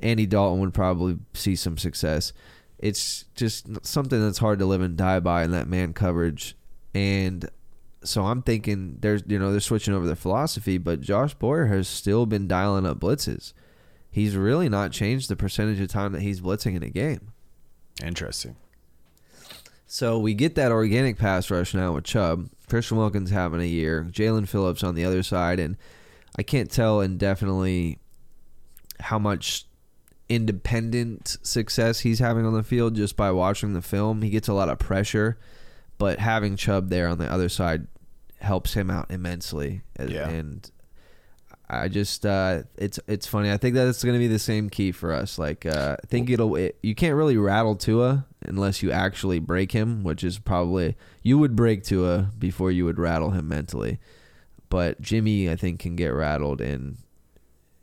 Andy 0.00 0.26
Dalton 0.26 0.60
would 0.60 0.74
probably 0.74 1.18
see 1.34 1.56
some 1.56 1.78
success. 1.78 2.32
It's 2.78 3.26
just 3.34 3.84
something 3.86 4.20
that's 4.20 4.38
hard 4.38 4.58
to 4.58 4.66
live 4.66 4.80
and 4.80 4.96
die 4.96 5.20
by 5.20 5.44
in 5.44 5.52
that 5.52 5.68
man 5.68 5.92
coverage. 5.92 6.56
And 6.94 7.48
so 8.02 8.24
I'm 8.24 8.42
thinking 8.42 8.98
there's, 9.00 9.22
you 9.26 9.38
know, 9.38 9.52
they're 9.52 9.60
switching 9.60 9.94
over 9.94 10.06
their 10.06 10.16
philosophy, 10.16 10.78
but 10.78 11.00
Josh 11.00 11.34
Boyer 11.34 11.66
has 11.66 11.86
still 11.86 12.26
been 12.26 12.48
dialing 12.48 12.84
up 12.84 12.98
blitzes. 12.98 13.52
He's 14.12 14.36
really 14.36 14.68
not 14.68 14.92
changed 14.92 15.28
the 15.30 15.36
percentage 15.36 15.80
of 15.80 15.88
time 15.88 16.12
that 16.12 16.22
he's 16.22 16.40
blitzing 16.40 16.76
in 16.76 16.82
a 16.82 16.90
game. 16.90 17.32
interesting 18.04 18.56
So 19.86 20.18
we 20.18 20.34
get 20.34 20.54
that 20.54 20.70
organic 20.70 21.18
pass 21.18 21.50
rush 21.50 21.74
now 21.74 21.94
with 21.94 22.04
Chubb. 22.04 22.48
Christian 22.68 22.98
Wilkins 22.98 23.30
having 23.30 23.60
a 23.60 23.64
year. 23.64 24.06
Jaelan 24.10 24.46
Phillips 24.46 24.84
on 24.84 24.94
the 24.94 25.04
other 25.04 25.22
side, 25.22 25.58
and 25.58 25.76
I 26.38 26.42
can't 26.42 26.70
tell 26.70 27.00
indefinitely 27.00 27.98
how 29.00 29.18
much 29.18 29.66
independent 30.28 31.36
success 31.42 32.00
he's 32.00 32.18
having 32.18 32.46
on 32.46 32.54
the 32.54 32.62
field 32.62 32.94
just 32.94 33.16
by 33.16 33.30
watching 33.30 33.72
the 33.72 33.82
film. 33.82 34.22
He 34.22 34.30
gets 34.30 34.48
a 34.48 34.54
lot 34.54 34.68
of 34.68 34.78
pressure, 34.78 35.38
but 35.98 36.18
having 36.18 36.56
Chubb 36.56 36.88
there 36.88 37.08
on 37.08 37.18
the 37.18 37.30
other 37.30 37.48
side 37.48 37.86
helps 38.40 38.74
him 38.74 38.90
out 38.90 39.10
immensely. 39.10 39.82
Yeah. 39.98 40.28
And 40.28 40.70
I 41.72 41.88
just 41.88 42.26
uh, 42.26 42.62
it's 42.76 43.00
it's 43.06 43.26
funny. 43.26 43.50
I 43.50 43.56
think 43.56 43.74
that 43.76 43.88
it's 43.88 44.04
going 44.04 44.14
to 44.14 44.18
be 44.18 44.28
the 44.28 44.38
same 44.38 44.68
key 44.68 44.92
for 44.92 45.12
us. 45.12 45.38
Like 45.38 45.64
uh, 45.64 45.96
I 46.02 46.06
think 46.06 46.28
it'll 46.30 46.54
it, 46.56 46.78
you 46.82 46.94
can't 46.94 47.16
really 47.16 47.36
rattle 47.36 47.76
Tua 47.76 48.26
unless 48.42 48.82
you 48.82 48.90
actually 48.92 49.38
break 49.38 49.72
him, 49.72 50.02
which 50.04 50.22
is 50.22 50.38
probably 50.38 50.96
you 51.22 51.38
would 51.38 51.56
break 51.56 51.82
Tua 51.82 52.30
before 52.38 52.70
you 52.70 52.84
would 52.84 52.98
rattle 52.98 53.30
him 53.30 53.48
mentally. 53.48 53.98
But 54.68 55.00
Jimmy, 55.00 55.50
I 55.50 55.56
think, 55.56 55.80
can 55.80 55.96
get 55.96 56.08
rattled 56.08 56.60
and 56.60 56.96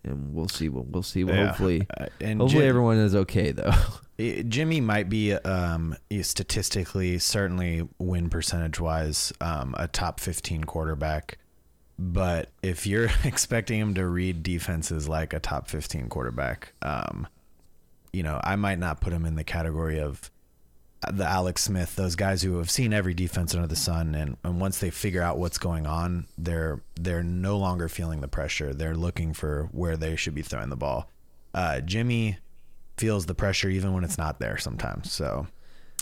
and 0.04 0.34
we'll 0.34 0.48
see. 0.48 0.70
We'll, 0.70 0.86
we'll 0.90 1.04
see. 1.04 1.22
Yeah. 1.24 1.48
Hopefully, 1.48 1.88
Uh, 2.00 2.06
and 2.22 2.40
hopefully 2.42 2.62
Jim- 2.62 2.70
everyone 2.70 2.98
is 2.98 3.16
okay 3.16 3.52
though. 3.52 3.72
Jimmy 4.50 4.82
might 4.82 5.08
be 5.10 5.34
um, 5.34 5.96
statistically, 6.22 7.20
certainly 7.20 7.88
win 8.00 8.30
percentage 8.30 8.80
wise, 8.80 9.32
um, 9.40 9.74
a 9.78 9.88
top 9.88 10.20
15 10.20 10.66
quarterback. 10.66 11.38
But 12.02 12.50
if 12.64 12.88
you're 12.88 13.10
expecting 13.26 13.80
him 13.80 13.94
to 13.96 14.08
read 14.08 14.42
defenses 14.42 15.10
like 15.10 15.34
a 15.34 15.40
top 15.40 15.68
15 15.68 16.08
quarterback, 16.08 16.72
um, 16.82 17.28
you 18.14 18.24
know, 18.24 18.40
I 18.44 18.56
might 18.56 18.80
not 18.80 19.02
put 19.02 19.12
him 19.12 19.26
in 19.26 19.36
the 19.36 19.44
category 19.44 20.00
of 20.00 20.32
the 21.12 21.26
Alex 21.26 21.64
Smith, 21.64 21.96
those 21.96 22.16
guys 22.16 22.42
who 22.42 22.58
have 22.58 22.70
seen 22.72 22.94
every 22.94 23.14
defense 23.14 23.54
under 23.54 23.68
the 23.68 23.76
sun, 23.76 24.16
and, 24.16 24.38
and 24.44 24.60
once 24.60 24.80
they 24.80 24.90
figure 24.90 25.22
out 25.22 25.38
what's 25.38 25.58
going 25.58 25.86
on, 25.86 26.26
they're 26.38 26.82
they're 27.00 27.24
no 27.24 27.58
longer 27.58 27.88
feeling 27.88 28.20
the 28.22 28.28
pressure. 28.28 28.74
They're 28.74 28.96
looking 28.98 29.34
for 29.34 29.70
where 29.72 29.96
they 29.96 30.16
should 30.18 30.36
be 30.36 30.42
throwing 30.42 30.70
the 30.70 30.76
ball. 30.76 31.10
Uh, 31.54 31.80
Jimmy 31.82 32.38
feels 32.98 33.26
the 33.28 33.36
pressure 33.36 33.70
even 33.70 33.94
when 33.94 34.04
it's 34.04 34.18
not 34.18 34.40
there 34.40 34.58
sometimes. 34.58 35.10
So, 35.12 35.48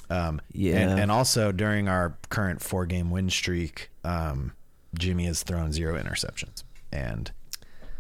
um, 0.09 0.41
Yeah. 0.51 0.77
and, 0.79 0.99
and 0.99 1.11
also 1.11 1.51
during 1.51 1.87
our 1.87 2.17
current 2.29 2.61
four 2.63 2.85
game 2.87 3.11
win 3.11 3.29
streak, 3.29 3.91
um, 4.03 4.53
Jimmy 4.93 5.25
has 5.25 5.43
thrown 5.43 5.71
zero 5.71 6.01
interceptions, 6.01 6.63
and 6.91 7.31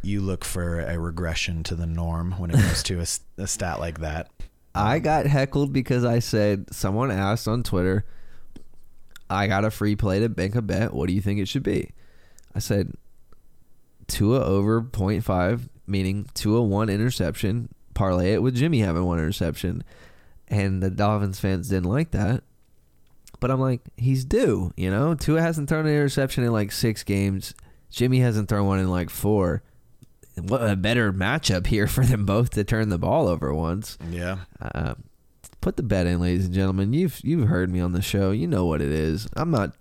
you 0.01 0.21
look 0.21 0.45
for 0.45 0.79
a 0.79 0.97
regression 0.97 1.63
to 1.63 1.75
the 1.75 1.85
norm 1.85 2.33
when 2.33 2.51
it 2.51 2.55
comes 2.55 2.83
to 2.83 2.99
a 3.37 3.47
stat 3.47 3.79
like 3.79 3.99
that. 3.99 4.29
I 4.73 4.99
got 4.99 5.25
heckled 5.25 5.73
because 5.73 6.05
I 6.05 6.19
said 6.19 6.73
someone 6.73 7.09
asked 7.11 7.47
on 7.47 7.63
Twitter, 7.63 8.05
I 9.29 9.47
got 9.47 9.65
a 9.65 9.71
free 9.71 9.95
play 9.95 10.19
to 10.19 10.29
bank 10.29 10.55
a 10.55 10.61
bet. 10.61 10.93
What 10.93 11.07
do 11.07 11.13
you 11.13 11.21
think 11.21 11.39
it 11.39 11.47
should 11.47 11.63
be? 11.63 11.91
I 12.55 12.59
said 12.59 12.93
Tua 14.07 14.39
over 14.39 14.81
0.5, 14.81 15.69
meaning 15.85 16.29
Tua 16.33 16.61
one 16.61 16.89
interception, 16.89 17.69
parlay 17.93 18.33
it 18.33 18.41
with 18.41 18.55
Jimmy 18.55 18.79
having 18.79 19.03
one 19.03 19.19
interception. 19.19 19.83
And 20.47 20.81
the 20.81 20.89
Dolphins 20.89 21.39
fans 21.39 21.67
didn't 21.67 21.89
like 21.89 22.11
that. 22.11 22.43
But 23.39 23.51
I'm 23.51 23.59
like, 23.59 23.81
he's 23.97 24.25
due, 24.25 24.73
you 24.75 24.89
know? 24.89 25.13
Tua 25.13 25.41
hasn't 25.41 25.69
thrown 25.69 25.85
an 25.85 25.93
interception 25.93 26.43
in 26.43 26.51
like 26.51 26.71
six 26.71 27.03
games. 27.03 27.53
Jimmy 27.89 28.19
hasn't 28.19 28.49
thrown 28.49 28.67
one 28.67 28.79
in 28.79 28.89
like 28.89 29.09
four. 29.09 29.63
What 30.35 30.67
a 30.67 30.75
better 30.75 31.13
matchup 31.13 31.67
here 31.67 31.87
for 31.87 32.05
them 32.05 32.25
both 32.25 32.51
to 32.51 32.63
turn 32.63 32.89
the 32.89 32.97
ball 32.97 33.27
over 33.27 33.53
once. 33.53 33.97
Yeah. 34.09 34.39
Uh, 34.61 34.95
put 35.61 35.77
the 35.77 35.83
bet 35.83 36.07
in, 36.07 36.19
ladies 36.19 36.45
and 36.45 36.53
gentlemen. 36.53 36.93
You've 36.93 37.19
you've 37.23 37.47
heard 37.47 37.71
me 37.71 37.79
on 37.79 37.93
the 37.93 38.01
show. 38.01 38.31
You 38.31 38.47
know 38.47 38.65
what 38.65 38.81
it 38.81 38.91
is. 38.91 39.27
I'm 39.35 39.51
not. 39.51 39.75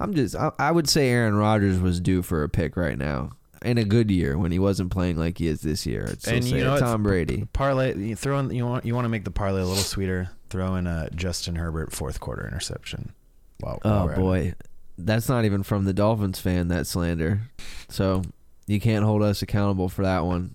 I'm 0.00 0.14
just. 0.14 0.34
I, 0.34 0.50
I 0.58 0.72
would 0.72 0.88
say 0.88 1.08
Aaron 1.10 1.34
Rodgers 1.34 1.78
was 1.78 2.00
due 2.00 2.22
for 2.22 2.42
a 2.42 2.48
pick 2.48 2.76
right 2.76 2.98
now 2.98 3.30
in 3.64 3.78
a 3.78 3.84
good 3.84 4.10
year 4.10 4.36
when 4.38 4.52
he 4.52 4.58
wasn't 4.58 4.90
playing 4.90 5.16
like 5.16 5.38
he 5.38 5.46
is 5.46 5.60
this 5.60 5.86
year. 5.86 6.06
I'd 6.10 6.20
still 6.22 6.34
And 6.34 6.44
say 6.44 6.58
you 6.58 6.64
know 6.64 6.76
it. 6.76 6.80
Tom 6.80 7.02
Brady. 7.02 7.46
Parlay, 7.52 7.96
you 7.96 8.16
throw 8.16 8.38
in, 8.38 8.50
you 8.50 8.64
want 8.66 8.84
you 8.84 8.94
want 8.94 9.04
to 9.04 9.08
make 9.08 9.24
the 9.24 9.30
parlay 9.30 9.60
a 9.60 9.64
little 9.64 9.82
sweeter. 9.82 10.30
Throw 10.50 10.74
in 10.76 10.86
a 10.86 11.08
Justin 11.14 11.56
Herbert 11.56 11.92
fourth 11.92 12.20
quarter 12.20 12.46
interception. 12.46 13.12
Wow. 13.60 13.78
Oh 13.84 14.08
boy, 14.14 14.54
that's 14.98 15.28
not 15.28 15.44
even 15.44 15.62
from 15.62 15.84
the 15.84 15.92
Dolphins 15.92 16.38
fan. 16.40 16.68
That 16.68 16.86
slander. 16.86 17.40
So 17.88 18.22
you 18.66 18.80
can't 18.80 19.04
hold 19.04 19.22
us 19.22 19.42
accountable 19.42 19.88
for 19.88 20.02
that 20.02 20.24
one. 20.24 20.54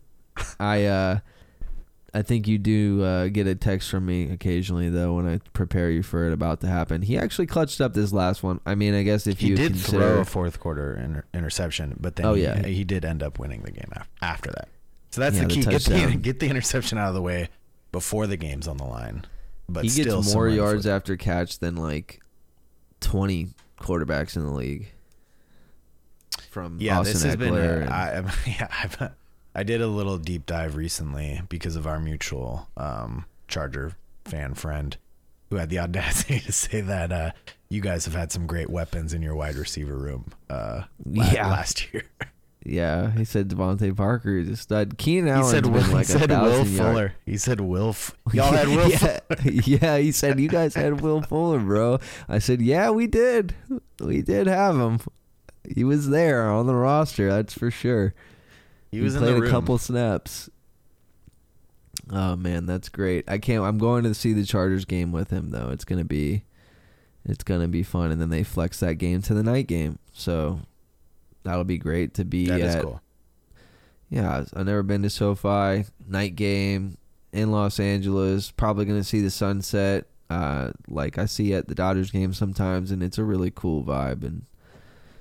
I 0.60 0.86
uh, 0.86 1.20
I 2.18 2.22
think 2.24 2.47
you 2.47 2.57
do 2.57 3.03
uh, 3.03 3.28
get 3.28 3.45
a 3.47 3.53
text 3.55 3.89
from 3.89 4.05
me 4.07 4.32
occasionally 4.32 4.89
though 4.89 5.13
when 5.13 5.28
I 5.28 5.39
prepare 5.53 5.91
you 5.91 6.01
for 6.03 6.26
it 6.28 6.34
about 6.34 6.61
to 6.61 6.68
happen. 6.68 7.01
He 7.03 7.18
actually 7.18 7.45
clutched 7.47 7.80
up 7.80 7.93
this 7.93 8.11
last 8.11 8.41
one. 8.43 8.59
I 8.65 8.76
mean, 8.76 8.93
I 8.95 9.03
guess 9.03 9.28
if 9.28 9.39
He 9.39 9.49
you 9.49 9.55
did 9.55 9.74
consider, 9.74 9.97
throw 9.99 10.20
a 10.22 10.26
fourth 10.26 10.59
quarter 10.59 10.95
inter- 10.95 11.26
interception, 11.34 11.95
but 11.99 12.15
then 12.15 12.26
Oh, 12.26 12.34
he, 12.34 12.43
yeah. 12.43 12.65
he 12.65 12.84
did 12.84 13.05
end 13.05 13.22
up 13.22 13.38
winning 13.39 13.61
the 13.61 13.72
game 13.72 13.91
after 14.22 14.49
that. 14.51 14.70
So 15.11 15.22
that's 15.22 15.36
Yeah, 15.36 15.43
the 15.43 15.47
the 15.47 15.53
key. 15.53 15.61
get, 15.63 15.82
the, 15.84 16.15
get 16.20 16.39
the 16.39 16.47
interception 16.49 16.97
out 16.97 17.09
of 17.09 17.13
the 17.13 17.22
way 17.22 17.49
before 17.91 18.26
the 18.28 18.38
game's 18.38 18.68
on 18.68 18.78
the 18.78 18.84
line. 18.86 19.24
But 19.70 19.86
he 19.86 20.03
gets 20.03 20.34
more 20.34 20.49
the 20.49 20.55
yards 20.55 20.88
after 20.88 21.18
catch 21.18 21.59
than 21.59 21.76
like 21.76 22.22
twenty 22.99 23.49
quarterbacks 23.80 24.36
in 24.36 24.43
the 24.45 24.51
league. 24.53 24.91
From 26.49 26.78
Yeah, 26.80 26.99
Austin 26.99 27.13
this 27.13 27.24
has 27.24 27.36
been. 27.36 27.53
Ekeler 27.53 27.82
and- 27.84 27.89
I, 27.89 28.32
yeah, 28.47 28.68
I've, 28.84 29.11
I 29.58 29.64
did 29.64 29.82
a 29.82 29.88
little 29.88 30.20
deep 30.20 30.45
dive 30.45 30.76
recently 30.76 31.41
because 31.49 31.76
of 31.76 31.88
our 31.88 31.99
mutual 31.99 32.68
um, 32.78 33.26
Charger 33.47 33.93
fan 34.24 34.53
friend 34.53 34.95
who 35.49 35.55
had 35.55 35.70
the 35.72 35.80
audacity 35.86 36.39
to 36.41 36.51
say 36.51 36.82
that 36.82 37.12
uh, 37.12 37.32
you 37.68 37.82
guys 37.82 38.05
have 38.05 38.14
had 38.14 38.32
some 38.32 38.45
great 38.45 38.70
weapons 38.70 39.14
in 39.16 39.24
your 39.24 39.36
wide 39.36 39.55
receiver 39.55 39.97
room 39.97 40.26
uh, 40.49 40.84
la- 41.05 41.32
Yeah. 41.32 41.47
last 41.47 41.91
year. 41.91 42.03
yeah, 42.64 43.12
he 43.14 43.26
said 43.26 43.49
DeVante 43.49 43.97
Parker 43.97 44.38
is 44.38 44.47
a 44.47 44.58
stud. 44.58 44.99
Keenan 44.99 45.38
he 45.38 45.43
said, 45.49 45.66
Will, 45.66 45.82
like 45.88 46.05
he 46.05 46.14
said 46.14 46.30
Will. 46.30 46.64
Fuller. 46.64 47.14
He 47.26 47.38
said 47.38 47.60
Will. 47.60 47.89
F- 47.89 48.16
Y'all 48.34 48.51
had 48.53 48.68
Will 48.68 48.89
yeah, 48.91 49.20
yeah, 49.43 49.97
he 49.97 50.12
said 50.12 50.39
you 50.39 50.49
guys 50.49 50.76
had 50.76 51.01
Will 51.01 51.24
Fuller, 51.24 51.60
bro. 51.60 51.99
I 52.30 52.38
said, 52.38 52.62
yeah, 52.62 52.91
we 52.91 53.08
did. 53.08 53.55
We 53.99 54.22
did 54.22 54.45
have 54.45 54.76
him. 54.76 54.99
He 55.74 55.84
was 55.84 56.10
there 56.10 56.47
on 56.49 56.68
the 56.68 56.76
roster, 56.76 57.28
that's 57.30 57.53
for 57.53 57.72
sure. 57.72 58.14
He 58.92 59.02
was 59.02 59.16
in 59.16 59.22
played 59.22 59.44
a 59.44 59.50
couple 59.50 59.78
snaps. 59.78 60.50
Oh 62.12 62.36
man, 62.36 62.66
that's 62.66 62.90
great. 62.90 63.30
I 63.30 63.38
can't. 63.38 63.64
I'm 63.64 63.78
going 63.78 64.04
to 64.04 64.14
see 64.14 64.34
the 64.34 64.46
Chargers 64.46 64.86
game 64.86 65.12
with 65.12 65.30
him 65.30 65.50
though. 65.50 65.70
It's 65.72 65.84
gonna 65.84 66.06
be, 66.06 66.44
it's 67.26 67.44
gonna 67.44 67.68
be 67.68 67.84
fun. 67.84 68.12
And 68.12 68.22
then 68.22 68.30
they 68.30 68.44
flex 68.44 68.80
that 68.80 68.96
game 68.96 69.22
to 69.24 69.34
the 69.34 69.44
night 69.44 69.68
game, 69.68 70.00
so 70.14 70.62
that'll 71.44 71.64
be 71.66 71.78
great 71.78 72.14
to 72.16 72.26
be 72.26 72.48
That 72.48 72.62
is 72.62 72.76
at. 72.76 72.84
cool. 72.84 73.02
Yeah, 74.10 74.46
I've 74.54 74.66
never 74.66 74.84
been 74.84 75.04
to 75.04 75.10
SoFi 75.10 75.86
night 76.08 76.36
game 76.36 76.98
in 77.34 77.52
Los 77.52 77.80
Angeles. 77.80 78.52
Probably 78.52 78.86
gonna 78.86 79.04
see 79.04 79.20
the 79.20 79.32
sunset, 79.32 80.06
uh, 80.30 80.72
like 80.88 81.18
I 81.18 81.26
see 81.26 81.54
at 81.54 81.68
the 81.68 81.76
Dodgers 81.76 82.12
game 82.12 82.34
sometimes, 82.34 82.92
and 82.92 83.04
it's 83.04 83.18
a 83.18 83.24
really 83.26 83.52
cool 83.54 83.84
vibe 83.84 84.24
and 84.24 84.44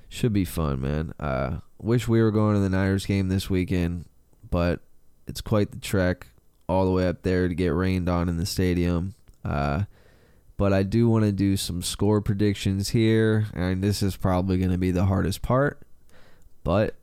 should 0.09 0.33
be 0.33 0.45
fun, 0.45 0.81
man. 0.81 1.15
Uh, 1.19 1.59
wish 1.79 2.09
we 2.09 2.23
were 2.23 2.31
going 2.31 2.55
to 2.55 2.61
the 2.61 2.69
Niners 2.69 3.07
game 3.07 3.29
this 3.29 3.51
weekend, 3.51 4.07
but 4.51 4.81
it's 5.27 5.41
quite 5.41 5.71
the 5.71 5.79
trek 5.79 6.29
all 6.69 6.85
the 6.85 6.91
way 6.91 7.07
up 7.07 7.23
there 7.23 7.49
to 7.49 7.55
get 7.55 7.69
rained 7.69 8.09
on 8.09 8.29
in 8.29 8.37
the 8.37 8.47
stadium. 8.47 9.15
Uh, 9.45 9.85
but 10.57 10.73
I 10.73 10.83
do 10.83 11.09
want 11.09 11.25
to 11.25 11.33
do 11.33 11.57
some 11.57 11.83
score 11.83 12.21
predictions 12.21 12.91
here, 12.91 13.47
and 13.53 13.83
this 13.83 14.03
is 14.03 14.17
probably 14.17 14.59
going 14.59 14.71
to 14.71 14.79
be 14.79 14.91
the 14.91 15.05
hardest 15.05 15.43
part. 15.43 15.81
But 16.65 16.95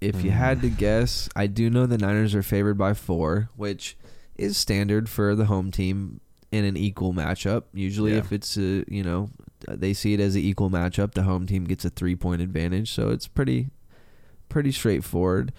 if 0.00 0.22
you 0.22 0.30
had 0.30 0.60
to 0.62 0.68
guess, 0.68 1.28
I 1.34 1.46
do 1.46 1.70
know 1.70 1.86
the 1.86 1.98
Niners 1.98 2.34
are 2.34 2.42
favored 2.42 2.76
by 2.76 2.94
four, 2.94 3.48
which 3.56 3.96
is 4.36 4.56
standard 4.56 5.08
for 5.08 5.34
the 5.34 5.46
home 5.46 5.70
team 5.70 6.20
in 6.52 6.64
an 6.64 6.76
equal 6.76 7.12
matchup. 7.12 7.64
Usually, 7.74 8.12
Yeah. 8.12 8.18
if 8.18 8.32
it's 8.32 8.56
a, 8.56 8.84
you 8.88 9.02
know 9.02 9.30
they 9.68 9.92
see 9.92 10.14
it 10.14 10.20
as 10.20 10.34
an 10.36 10.42
equal 10.42 10.70
matchup, 10.70 11.12
the 11.14 11.24
home 11.24 11.44
team 11.46 11.64
gets 11.64 11.84
a 11.84 11.90
three 11.90 12.14
point 12.16 12.40
advantage. 12.42 12.90
So 12.92 13.10
it's 13.10 13.26
pretty 13.26 13.68
pretty 14.48 14.72
straightforward. 14.72 15.52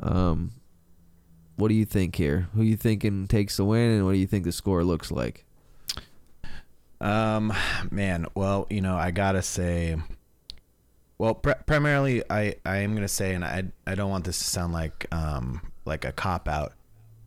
Um, 0.00 0.50
what 1.56 1.68
do 1.68 1.74
you 1.74 1.84
think 1.84 2.16
here? 2.16 2.48
Who 2.54 2.62
you 2.62 2.76
thinking 2.76 3.26
takes 3.28 3.56
the 3.56 3.64
win, 3.64 3.90
and 3.92 4.04
what 4.04 4.12
do 4.12 4.18
you 4.18 4.26
think 4.26 4.44
the 4.44 4.52
score 4.52 4.82
looks 4.84 5.10
like? 5.12 5.44
Um, 7.00 7.52
man, 7.90 8.26
well, 8.34 8.66
you 8.70 8.80
know, 8.80 8.96
I 8.96 9.10
gotta 9.10 9.42
say, 9.42 9.96
well, 11.18 11.34
pr- 11.34 11.52
primarily, 11.66 12.22
I 12.30 12.56
I 12.64 12.78
am 12.78 12.94
gonna 12.94 13.08
say, 13.08 13.34
and 13.34 13.44
I 13.44 13.64
I 13.86 13.94
don't 13.94 14.10
want 14.10 14.24
this 14.24 14.38
to 14.38 14.44
sound 14.44 14.72
like 14.72 15.06
um 15.12 15.60
like 15.84 16.04
a 16.04 16.12
cop 16.12 16.48
out, 16.48 16.72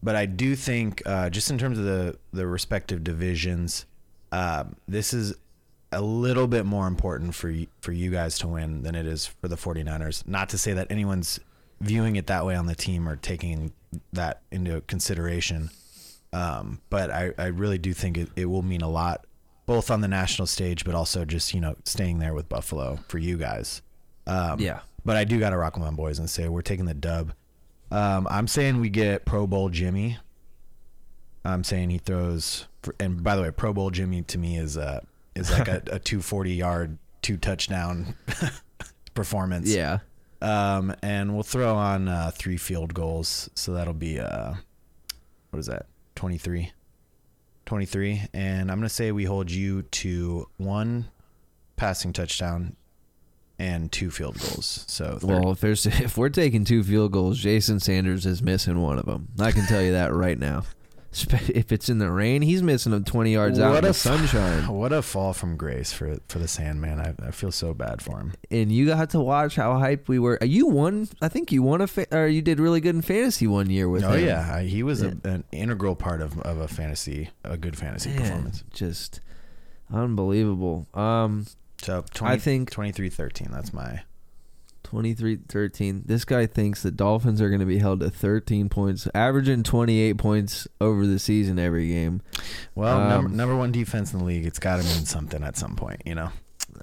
but 0.04 0.16
I 0.16 0.26
do 0.26 0.56
think 0.56 1.02
uh, 1.06 1.30
just 1.30 1.50
in 1.50 1.58
terms 1.58 1.78
of 1.80 1.86
the 1.86 2.18
the 2.34 2.46
respective 2.48 3.04
divisions, 3.04 3.86
um, 4.32 4.76
this 4.88 5.14
is 5.14 5.34
a 5.92 6.02
little 6.02 6.48
bit 6.48 6.66
more 6.66 6.88
important 6.88 7.34
for 7.34 7.50
y- 7.50 7.68
for 7.82 7.92
you 7.94 8.12
guys 8.12 8.38
to 8.40 8.48
win 8.48 8.84
than 8.84 8.94
it 8.96 9.06
is 9.06 9.26
for 9.26 9.48
the 9.48 9.56
49ers. 9.56 10.28
Not 10.28 10.50
to 10.50 10.58
say 10.58 10.74
that 10.74 10.88
anyone's 10.92 11.40
viewing 11.80 12.16
it 12.16 12.28
that 12.28 12.46
way 12.46 12.56
on 12.56 12.66
the 12.66 12.76
team 12.76 13.08
or 13.08 13.16
taking 13.16 13.72
that 14.14 14.42
into 14.52 14.82
consideration. 14.82 15.70
Um, 16.34 16.82
but 16.90 17.10
I, 17.10 17.32
I 17.38 17.46
really 17.48 17.78
do 17.78 17.94
think 17.94 18.18
it, 18.18 18.30
it 18.36 18.46
will 18.46 18.64
mean 18.64 18.82
a 18.82 18.90
lot, 18.90 19.26
both 19.66 19.90
on 19.90 20.02
the 20.02 20.08
national 20.08 20.46
stage, 20.48 20.84
but 20.84 20.94
also 20.94 21.24
just, 21.24 21.54
you 21.54 21.62
know, 21.62 21.76
staying 21.86 22.20
there 22.20 22.34
with 22.34 22.50
Buffalo 22.50 23.00
for 23.08 23.18
you 23.18 23.38
guys. 23.38 23.82
Um, 24.26 24.60
Yeah. 24.60 24.80
But 25.06 25.16
I 25.16 25.24
do 25.24 25.40
got 25.40 25.52
to 25.52 25.58
rock 25.58 25.76
with 25.78 25.86
my 25.86 25.92
boys 25.92 26.20
and 26.20 26.30
say 26.30 26.50
we're 26.50 26.62
taking 26.62 26.86
the 26.86 26.94
dub. 26.94 27.32
Um, 27.92 28.28
I'm 28.30 28.48
saying 28.48 28.80
we 28.82 28.90
get 28.90 29.26
Pro 29.26 29.48
Bowl 29.48 29.70
Jimmy. 29.70 30.18
I'm 31.46 31.64
saying 31.64 31.90
he 31.92 31.98
throws, 31.98 32.68
for, 32.82 32.94
and 33.00 33.24
by 33.24 33.36
the 33.36 33.42
way, 33.42 33.52
Pro 33.52 33.74
Bowl 33.74 33.90
Jimmy 33.90 34.22
to 34.24 34.38
me 34.38 34.58
is 34.58 34.78
uh 34.78 35.00
is 35.36 35.52
like 35.52 35.68
a, 35.68 35.78
a 35.92 36.00
240 36.00 36.54
yard, 36.54 36.98
two 37.22 37.38
touchdown 37.38 38.16
performance. 39.14 39.74
Yeah, 39.74 40.00
Um, 40.42 40.94
and 41.02 41.34
we'll 41.34 41.44
throw 41.44 41.76
on 41.76 42.08
uh, 42.08 42.32
three 42.36 42.58
field 42.58 42.94
goals. 42.94 43.50
So 43.56 43.74
that'll 43.74 43.94
be, 43.94 44.20
uh, 44.20 44.56
what 45.52 45.60
is 45.60 45.68
that? 45.68 45.86
23. 46.16 46.72
23. 47.66 48.24
And 48.34 48.72
I'm 48.72 48.78
going 48.78 48.88
to 48.88 48.94
say 48.94 49.12
we 49.12 49.26
hold 49.26 49.52
you 49.52 49.84
to 49.84 50.48
one 50.58 51.08
passing 51.76 52.14
touchdown 52.14 52.76
and 53.60 53.92
two 53.92 54.12
field 54.12 54.38
goals. 54.40 54.86
So, 54.88 55.18
30. 55.20 55.26
Well, 55.26 55.52
if 55.52 55.60
there's 55.62 55.86
if 55.88 56.18
we're 56.18 56.30
taking 56.30 56.64
two 56.66 56.84
field 56.84 57.12
goals, 57.12 57.40
Jason 57.40 57.80
Sanders 57.80 58.26
is 58.26 58.42
missing 58.42 58.82
one 58.82 59.00
of 59.00 59.06
them. 59.06 59.28
I 59.40 59.52
can 59.52 59.66
tell 59.66 59.82
you 59.82 59.94
that 59.94 60.14
right 60.14 60.38
now. 60.40 60.64
If 61.20 61.72
it's 61.72 61.90
in 61.90 61.98
the 61.98 62.12
rain, 62.12 62.44
he's 62.44 62.62
missing 62.62 62.92
them 62.92 63.04
20 63.04 63.32
yards 63.34 63.60
out 63.60 63.78
in 63.78 63.84
the 63.84 63.90
f- 63.90 63.96
sunshine. 63.96 64.68
What 64.72 64.92
a 64.94 65.02
fall 65.02 65.34
from 65.34 65.56
grace 65.58 65.92
for 65.92 66.18
for 66.28 66.38
the 66.38 66.48
Sandman. 66.48 67.00
I, 67.00 67.16
I 67.28 67.32
feel 67.32 67.52
so 67.52 67.74
bad 67.74 68.04
for 68.04 68.20
him. 68.20 68.34
And 68.52 68.72
you 68.72 68.86
got 68.86 69.10
to 69.12 69.20
watch 69.22 69.56
how 69.56 69.72
hyped 69.76 70.10
we 70.10 70.20
were. 70.20 70.38
You 70.44 70.68
won. 70.68 71.08
I 71.20 71.28
think 71.30 71.52
you 71.52 71.64
won 71.64 71.82
a 71.82 71.88
fa- 71.88 72.06
or 72.16 72.28
you 72.28 72.44
did 72.44 72.60
really 72.60 72.82
good 72.82 72.94
in 72.94 73.02
fantasy 73.02 73.48
one 73.48 73.72
year 73.72 73.90
with 73.90 74.04
Oh 74.04 74.12
him. 74.12 74.26
yeah, 74.28 74.62
he 74.62 74.84
was 74.84 75.02
Yeah. 75.02 75.14
a, 75.24 75.28
an 75.30 75.44
integral 75.52 75.96
part 75.96 76.22
of, 76.22 76.38
of 76.42 76.60
a 76.60 76.68
fantasy, 76.68 77.30
a 77.44 77.58
good 77.58 77.76
fantasy 77.78 78.10
Man, 78.10 78.20
performance. 78.20 78.64
Just 78.72 79.22
Unbelievable. 79.92 80.88
Um, 80.94 81.46
So 81.82 82.04
20, 82.14 82.34
I 82.34 82.38
think- 82.38 82.72
23-13. 82.72 83.52
That's 83.52 83.74
my 83.74 84.02
23-13. 84.84 86.04
This 86.06 86.24
guy 86.26 86.46
thinks 86.46 86.82
the 86.82 86.92
Dolphins 86.92 87.42
are 87.42 87.50
going 87.50 87.60
to 87.60 87.66
be 87.66 87.80
held 87.80 88.00
to 88.00 88.10
13 88.10 88.70
points, 88.70 89.08
averaging 89.14 89.64
28 89.64 90.18
points 90.18 90.68
over 90.80 91.06
the 91.06 91.20
season 91.20 91.60
every 91.60 91.88
game. 91.90 92.22
well 92.76 92.98
Um, 93.00 93.10
number, 93.10 93.30
number 93.30 93.56
one 93.56 93.72
defense 93.72 94.14
in 94.14 94.20
the 94.20 94.26
league. 94.26 94.46
It's 94.46 94.60
got 94.60 94.78
to 94.78 94.84
mean 94.84 95.06
something 95.06 95.44
at 95.44 95.58
some 95.58 95.76
point, 95.76 96.02
you 96.06 96.16
know. 96.16 96.30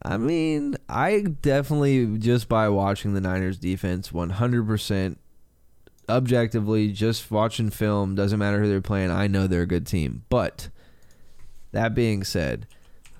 I 0.03 0.17
mean, 0.19 0.77
I 0.89 1.21
definitely 1.21 2.19
just 2.19 2.49
by 2.49 2.69
watching 2.69 3.15
the 3.15 3.21
Niners 3.21 3.59
defense 3.59 4.11
100% 4.11 5.17
objectively 6.09 6.93
just 6.93 7.31
watching 7.31 7.71
film 7.71 8.15
doesn't 8.15 8.39
matter 8.39 8.61
who 8.61 8.69
they're 8.69 8.83
playing, 8.83 9.11
I 9.11 9.29
know 9.29 9.47
they're 9.47 9.63
a 9.63 9.67
good 9.67 9.87
team. 9.87 10.25
But 10.29 10.69
that 11.73 11.95
being 11.95 12.23
said, 12.25 12.67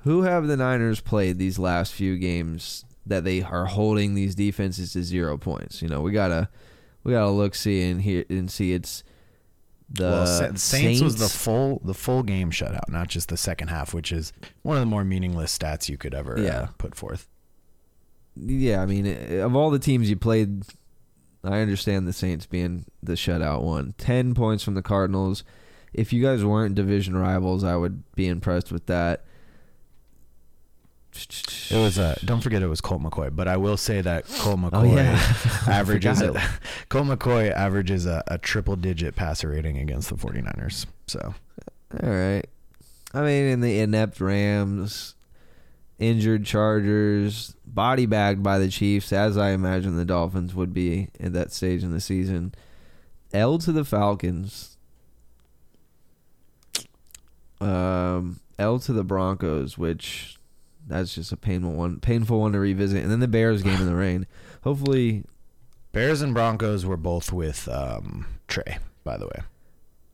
who 0.05 0.23
have 0.23 0.47
the 0.47 0.57
Niners 0.57 1.01
played 1.01 1.39
these 1.39 1.59
last 1.59 1.93
few 1.93 2.17
games 2.17 2.85
that 3.07 3.25
they 3.25 3.43
are 3.43 3.67
holding 3.67 4.15
these 4.15 4.35
defenses 4.35 4.93
to 4.95 5.03
0 5.03 5.37
points? 5.39 5.83
You 5.83 5.89
know, 5.89 6.01
we 6.01 6.13
got 6.13 6.29
to 6.29 6.49
we 7.03 7.13
got 7.13 7.21
to 7.25 7.31
look 7.31 7.55
see 7.55 7.83
and 7.91 8.01
hear 8.01 8.25
and 8.31 8.51
see 8.51 8.73
it's 8.73 9.03
the 9.91 10.05
well, 10.05 10.27
Sa- 10.27 10.55
Saints, 10.55 11.03
was 11.03 11.17
the 11.17 11.29
full 11.29 11.81
the 11.85 11.93
full 11.95 12.23
game 12.23 12.51
shutout, 12.51 12.89
not 12.89 13.09
just 13.09 13.29
the 13.29 13.37
second 13.37 13.69
half, 13.69 13.93
which 13.93 14.11
is 14.13 14.33
one 14.63 14.77
of 14.77 14.81
the 14.81 14.87
more 14.87 15.05
meaningless 15.05 15.57
stats 15.57 15.89
you 15.91 15.99
could 15.99 16.15
ever 16.15 16.37
Yeah. 16.41 16.61
uh, 16.61 16.67
put 16.79 16.95
forth. 16.95 17.29
Yeah, 18.37 18.83
I 18.83 18.87
mean, 18.87 19.07
of 19.41 19.55
all 19.55 19.71
the 19.71 19.79
teams 19.79 20.11
you 20.11 20.17
played, 20.17 20.65
I 21.45 21.61
understand 21.61 22.09
the 22.09 22.13
Saints 22.13 22.47
being 22.47 22.85
the 23.03 23.13
shutout 23.13 23.63
one. 23.63 23.95
10 23.99 24.35
points 24.35 24.65
from 24.65 24.75
the 24.75 24.83
Cardinals. 24.83 25.45
If 25.93 26.13
you 26.13 26.21
guys 26.23 26.45
weren't 26.45 26.75
division 26.75 27.17
rivals, 27.17 27.63
I 27.63 27.77
would 27.77 28.03
be 28.17 28.27
impressed 28.27 28.73
with 28.73 28.87
that. 28.87 29.25
It 31.71 31.77
was 31.77 31.99
uh, 31.99 32.17
don't 32.25 32.41
forget 32.41 32.63
it 32.63 32.67
was 32.67 32.81
Colt 32.81 33.03
McCoy, 33.03 33.35
but 33.35 33.49
I 33.49 33.57
will 33.57 33.77
say 33.77 34.01
that 34.01 34.27
Colt 34.27 34.61
McCoy 34.61 34.71
Oh, 34.73 34.83
yeah. 34.95 35.35
Averages 35.69 36.21
a, 36.21 36.33
Colt 36.89 37.07
McCoy 37.07 37.53
averages 37.53 38.07
a, 38.07 38.23
a 38.27 38.39
triple 38.39 38.77
digit 38.77 39.15
passer 39.15 39.51
rating 39.51 39.79
against 39.79 40.09
the 40.11 40.17
49ers. 40.17 40.87
So 41.07 41.35
All 42.03 42.09
right. 42.11 42.45
I 43.13 43.21
mean, 43.21 43.47
in 43.47 43.61
the 43.61 43.79
inept 43.79 44.21
Rams, 44.21 45.15
injured 46.01 46.45
Chargers, 46.45 47.55
body 47.65 48.07
bagged 48.07 48.43
by 48.43 48.59
the 48.59 48.69
Chiefs, 48.69 49.13
as 49.13 49.39
I 49.39 49.51
imagine 49.51 49.97
the 49.97 50.05
Dolphins 50.05 50.55
would 50.55 50.75
be 50.75 51.09
at 51.21 51.33
that 51.33 51.53
stage 51.53 51.85
in 51.85 51.93
the 51.93 52.01
season. 52.01 52.53
L 53.33 53.59
to 53.59 53.71
the 53.71 53.85
Falcons. 53.85 54.77
Um, 57.61 58.41
L 58.59 58.79
to 58.81 58.93
the 58.93 59.05
Broncos, 59.05 59.79
which 59.79 60.37
that's 60.87 61.15
just 61.15 61.33
a 61.33 61.37
painful 61.37 61.73
one, 61.73 62.01
painful 62.01 62.41
one 62.41 62.53
to 62.53 62.59
revisit, 62.59 63.03
and 63.03 63.11
then 63.11 63.21
the 63.21 63.29
Bears 63.29 63.63
game 63.63 63.81
in 63.81 63.87
the 63.87 63.95
rain. 63.97 64.27
Hopefully, 64.63 65.25
Bears 65.93 66.23
and 66.23 66.35
Broncos 66.35 66.85
were 66.85 66.97
both 66.97 67.33
with 67.33 67.69
um, 67.69 68.27
Trey, 68.49 68.79
by 69.05 69.17
the 69.17 69.27
way. 69.27 69.43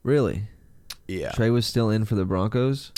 really, 0.02 0.44
Yeah. 1.08 1.30
Trey 1.32 1.50
was 1.50 1.66
still 1.66 1.90
in 1.90 2.04
for 2.04 2.14
the 2.14 2.24
Broncos. 2.24 2.92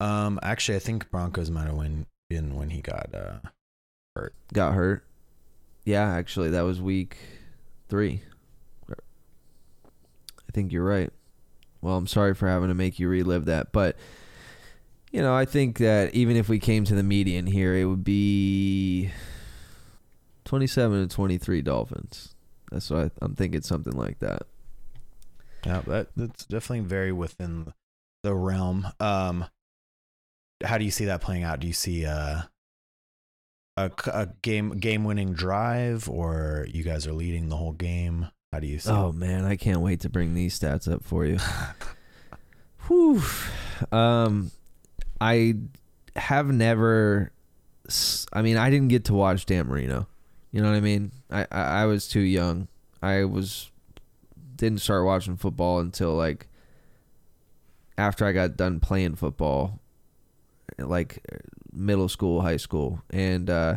Um, 0.00 0.40
actually, 0.42 0.76
I 0.76 0.80
think 0.80 1.10
Broncos 1.10 1.50
might 1.50 1.66
have 1.66 1.74
win, 1.76 2.06
been 2.28 2.56
when 2.56 2.70
he 2.70 2.80
got 2.80 3.10
uh, 3.14 4.26
got 4.52 4.74
hurt. 4.74 5.04
Yeah, 5.84 6.08
actually, 6.12 6.50
that 6.50 6.62
was 6.62 6.80
week 6.80 7.16
three. 7.88 8.22
I 8.90 10.52
think 10.52 10.72
you're 10.72 10.84
right. 10.84 11.10
Well, 11.80 11.96
I'm 11.96 12.06
sorry 12.06 12.34
for 12.34 12.46
having 12.48 12.68
to 12.68 12.74
make 12.74 12.98
you 12.98 13.08
relive 13.08 13.46
that, 13.46 13.72
but 13.72 13.96
you 15.12 15.20
know, 15.20 15.34
I 15.34 15.44
think 15.44 15.78
that 15.78 16.14
even 16.14 16.36
if 16.36 16.48
we 16.48 16.58
came 16.58 16.84
to 16.84 16.94
the 16.94 17.02
median 17.02 17.46
here, 17.46 17.76
it 17.76 17.84
would 17.84 18.02
be 18.02 19.10
27 20.44 21.08
to 21.08 21.14
23 21.14 21.62
Dolphins. 21.62 22.34
That's 22.70 22.90
what 22.90 23.04
I, 23.04 23.10
I'm 23.20 23.34
thinking, 23.34 23.60
something 23.60 23.92
like 23.92 24.18
that. 24.20 24.44
Yeah, 25.66 25.82
that 25.86 26.08
that's 26.16 26.46
definitely 26.46 26.86
very 26.86 27.12
within 27.12 27.72
the 28.22 28.34
realm. 28.34 28.88
Um, 28.98 29.44
how 30.64 30.78
do 30.78 30.84
you 30.84 30.90
see 30.90 31.04
that 31.04 31.20
playing 31.20 31.44
out? 31.44 31.60
Do 31.60 31.66
you 31.66 31.72
see 31.72 32.06
uh, 32.06 32.42
a 33.76 33.90
a 34.06 34.28
game 34.42 34.70
game 34.78 35.04
winning 35.04 35.34
drive, 35.34 36.08
or 36.08 36.66
you 36.68 36.82
guys 36.82 37.06
are 37.06 37.12
leading 37.12 37.48
the 37.48 37.56
whole 37.56 37.72
game? 37.72 38.28
How 38.52 38.58
do 38.58 38.66
you 38.66 38.78
see? 38.78 38.90
Oh 38.90 39.12
man, 39.12 39.44
I 39.44 39.56
can't 39.56 39.80
wait 39.80 40.00
to 40.00 40.08
bring 40.08 40.34
these 40.34 40.58
stats 40.58 40.90
up 40.90 41.04
for 41.04 41.24
you. 41.24 41.38
Whew. 42.88 43.22
Um, 43.92 44.50
I 45.22 45.54
have 46.16 46.48
never. 46.48 47.30
I 48.32 48.42
mean, 48.42 48.56
I 48.56 48.70
didn't 48.70 48.88
get 48.88 49.04
to 49.04 49.14
watch 49.14 49.46
Dan 49.46 49.68
Marino. 49.68 50.08
You 50.50 50.60
know 50.60 50.70
what 50.70 50.76
I 50.76 50.80
mean? 50.80 51.12
I, 51.30 51.46
I 51.52 51.60
I 51.60 51.84
was 51.86 52.08
too 52.08 52.20
young. 52.20 52.66
I 53.00 53.22
was 53.22 53.70
didn't 54.56 54.80
start 54.80 55.04
watching 55.04 55.36
football 55.36 55.78
until 55.78 56.14
like 56.14 56.48
after 57.96 58.26
I 58.26 58.32
got 58.32 58.56
done 58.56 58.80
playing 58.80 59.14
football, 59.14 59.78
like 60.76 61.24
middle 61.72 62.08
school, 62.08 62.42
high 62.42 62.56
school, 62.56 63.00
and 63.10 63.48
uh, 63.48 63.76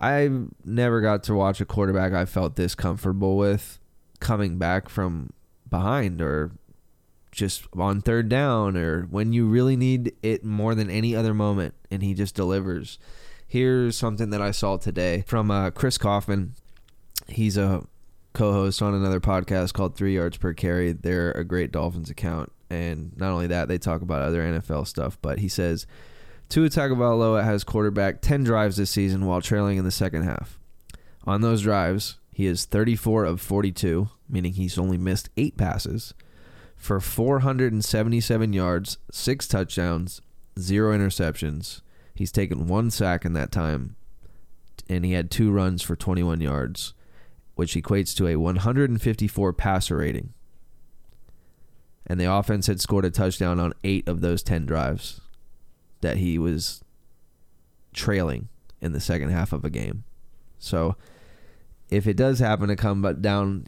I 0.00 0.30
never 0.64 1.02
got 1.02 1.22
to 1.24 1.34
watch 1.34 1.60
a 1.60 1.66
quarterback 1.66 2.14
I 2.14 2.24
felt 2.24 2.56
this 2.56 2.74
comfortable 2.74 3.36
with 3.36 3.78
coming 4.20 4.56
back 4.56 4.88
from 4.88 5.34
behind 5.68 6.22
or 6.22 6.52
just 7.32 7.66
on 7.72 8.00
third 8.00 8.28
down 8.28 8.76
or 8.76 9.02
when 9.04 9.32
you 9.32 9.46
really 9.46 9.76
need 9.76 10.12
it 10.22 10.44
more 10.44 10.74
than 10.74 10.90
any 10.90 11.16
other 11.16 11.34
moment 11.34 11.74
and 11.90 12.02
he 12.02 12.14
just 12.14 12.34
delivers. 12.34 12.98
Here's 13.46 13.96
something 13.96 14.30
that 14.30 14.40
I 14.40 14.50
saw 14.50 14.76
today 14.76 15.24
from 15.26 15.50
uh, 15.50 15.70
Chris 15.70 15.98
Kaufman. 15.98 16.54
He's 17.28 17.56
a 17.56 17.86
co-host 18.34 18.80
on 18.80 18.94
another 18.94 19.20
podcast 19.20 19.72
called 19.72 19.96
Three 19.96 20.14
Yards 20.14 20.36
Per 20.36 20.54
Carry. 20.54 20.92
They're 20.92 21.32
a 21.32 21.44
great 21.44 21.72
Dolphins 21.72 22.10
account, 22.10 22.50
and 22.70 23.12
not 23.16 23.30
only 23.30 23.46
that, 23.48 23.68
they 23.68 23.78
talk 23.78 24.02
about 24.02 24.22
other 24.22 24.42
NFL 24.42 24.86
stuff. 24.86 25.18
But 25.20 25.38
he 25.38 25.48
says 25.48 25.86
Tua 26.48 26.68
Tagovailoa 26.70 27.44
has 27.44 27.62
quarterback 27.62 28.22
ten 28.22 28.42
drives 28.42 28.76
this 28.76 28.90
season 28.90 29.26
while 29.26 29.42
trailing 29.42 29.76
in 29.76 29.84
the 29.84 29.90
second 29.90 30.22
half. 30.22 30.58
On 31.24 31.42
those 31.42 31.62
drives, 31.62 32.18
he 32.32 32.46
is 32.46 32.64
34 32.64 33.24
of 33.24 33.40
42, 33.40 34.08
meaning 34.28 34.54
he's 34.54 34.78
only 34.78 34.98
missed 34.98 35.28
eight 35.36 35.56
passes 35.56 36.14
for 36.82 36.98
477 36.98 38.52
yards, 38.52 38.98
six 39.12 39.46
touchdowns, 39.46 40.20
zero 40.58 40.92
interceptions. 40.92 41.80
He's 42.12 42.32
taken 42.32 42.66
one 42.66 42.90
sack 42.90 43.24
in 43.24 43.34
that 43.34 43.52
time, 43.52 43.94
and 44.88 45.04
he 45.04 45.12
had 45.12 45.30
two 45.30 45.52
runs 45.52 45.80
for 45.82 45.94
21 45.94 46.40
yards, 46.40 46.92
which 47.54 47.74
equates 47.74 48.16
to 48.16 48.26
a 48.26 48.34
154 48.34 49.52
passer 49.52 49.98
rating. 49.98 50.34
And 52.04 52.18
the 52.18 52.24
offense 52.24 52.66
had 52.66 52.80
scored 52.80 53.04
a 53.04 53.10
touchdown 53.10 53.60
on 53.60 53.74
eight 53.84 54.08
of 54.08 54.20
those 54.20 54.42
10 54.42 54.66
drives 54.66 55.20
that 56.00 56.16
he 56.16 56.36
was 56.36 56.82
trailing 57.94 58.48
in 58.80 58.90
the 58.90 58.98
second 58.98 59.28
half 59.28 59.52
of 59.52 59.64
a 59.64 59.70
game. 59.70 60.02
So 60.58 60.96
if 61.90 62.08
it 62.08 62.16
does 62.16 62.40
happen 62.40 62.66
to 62.70 62.74
come 62.74 63.02
down 63.20 63.66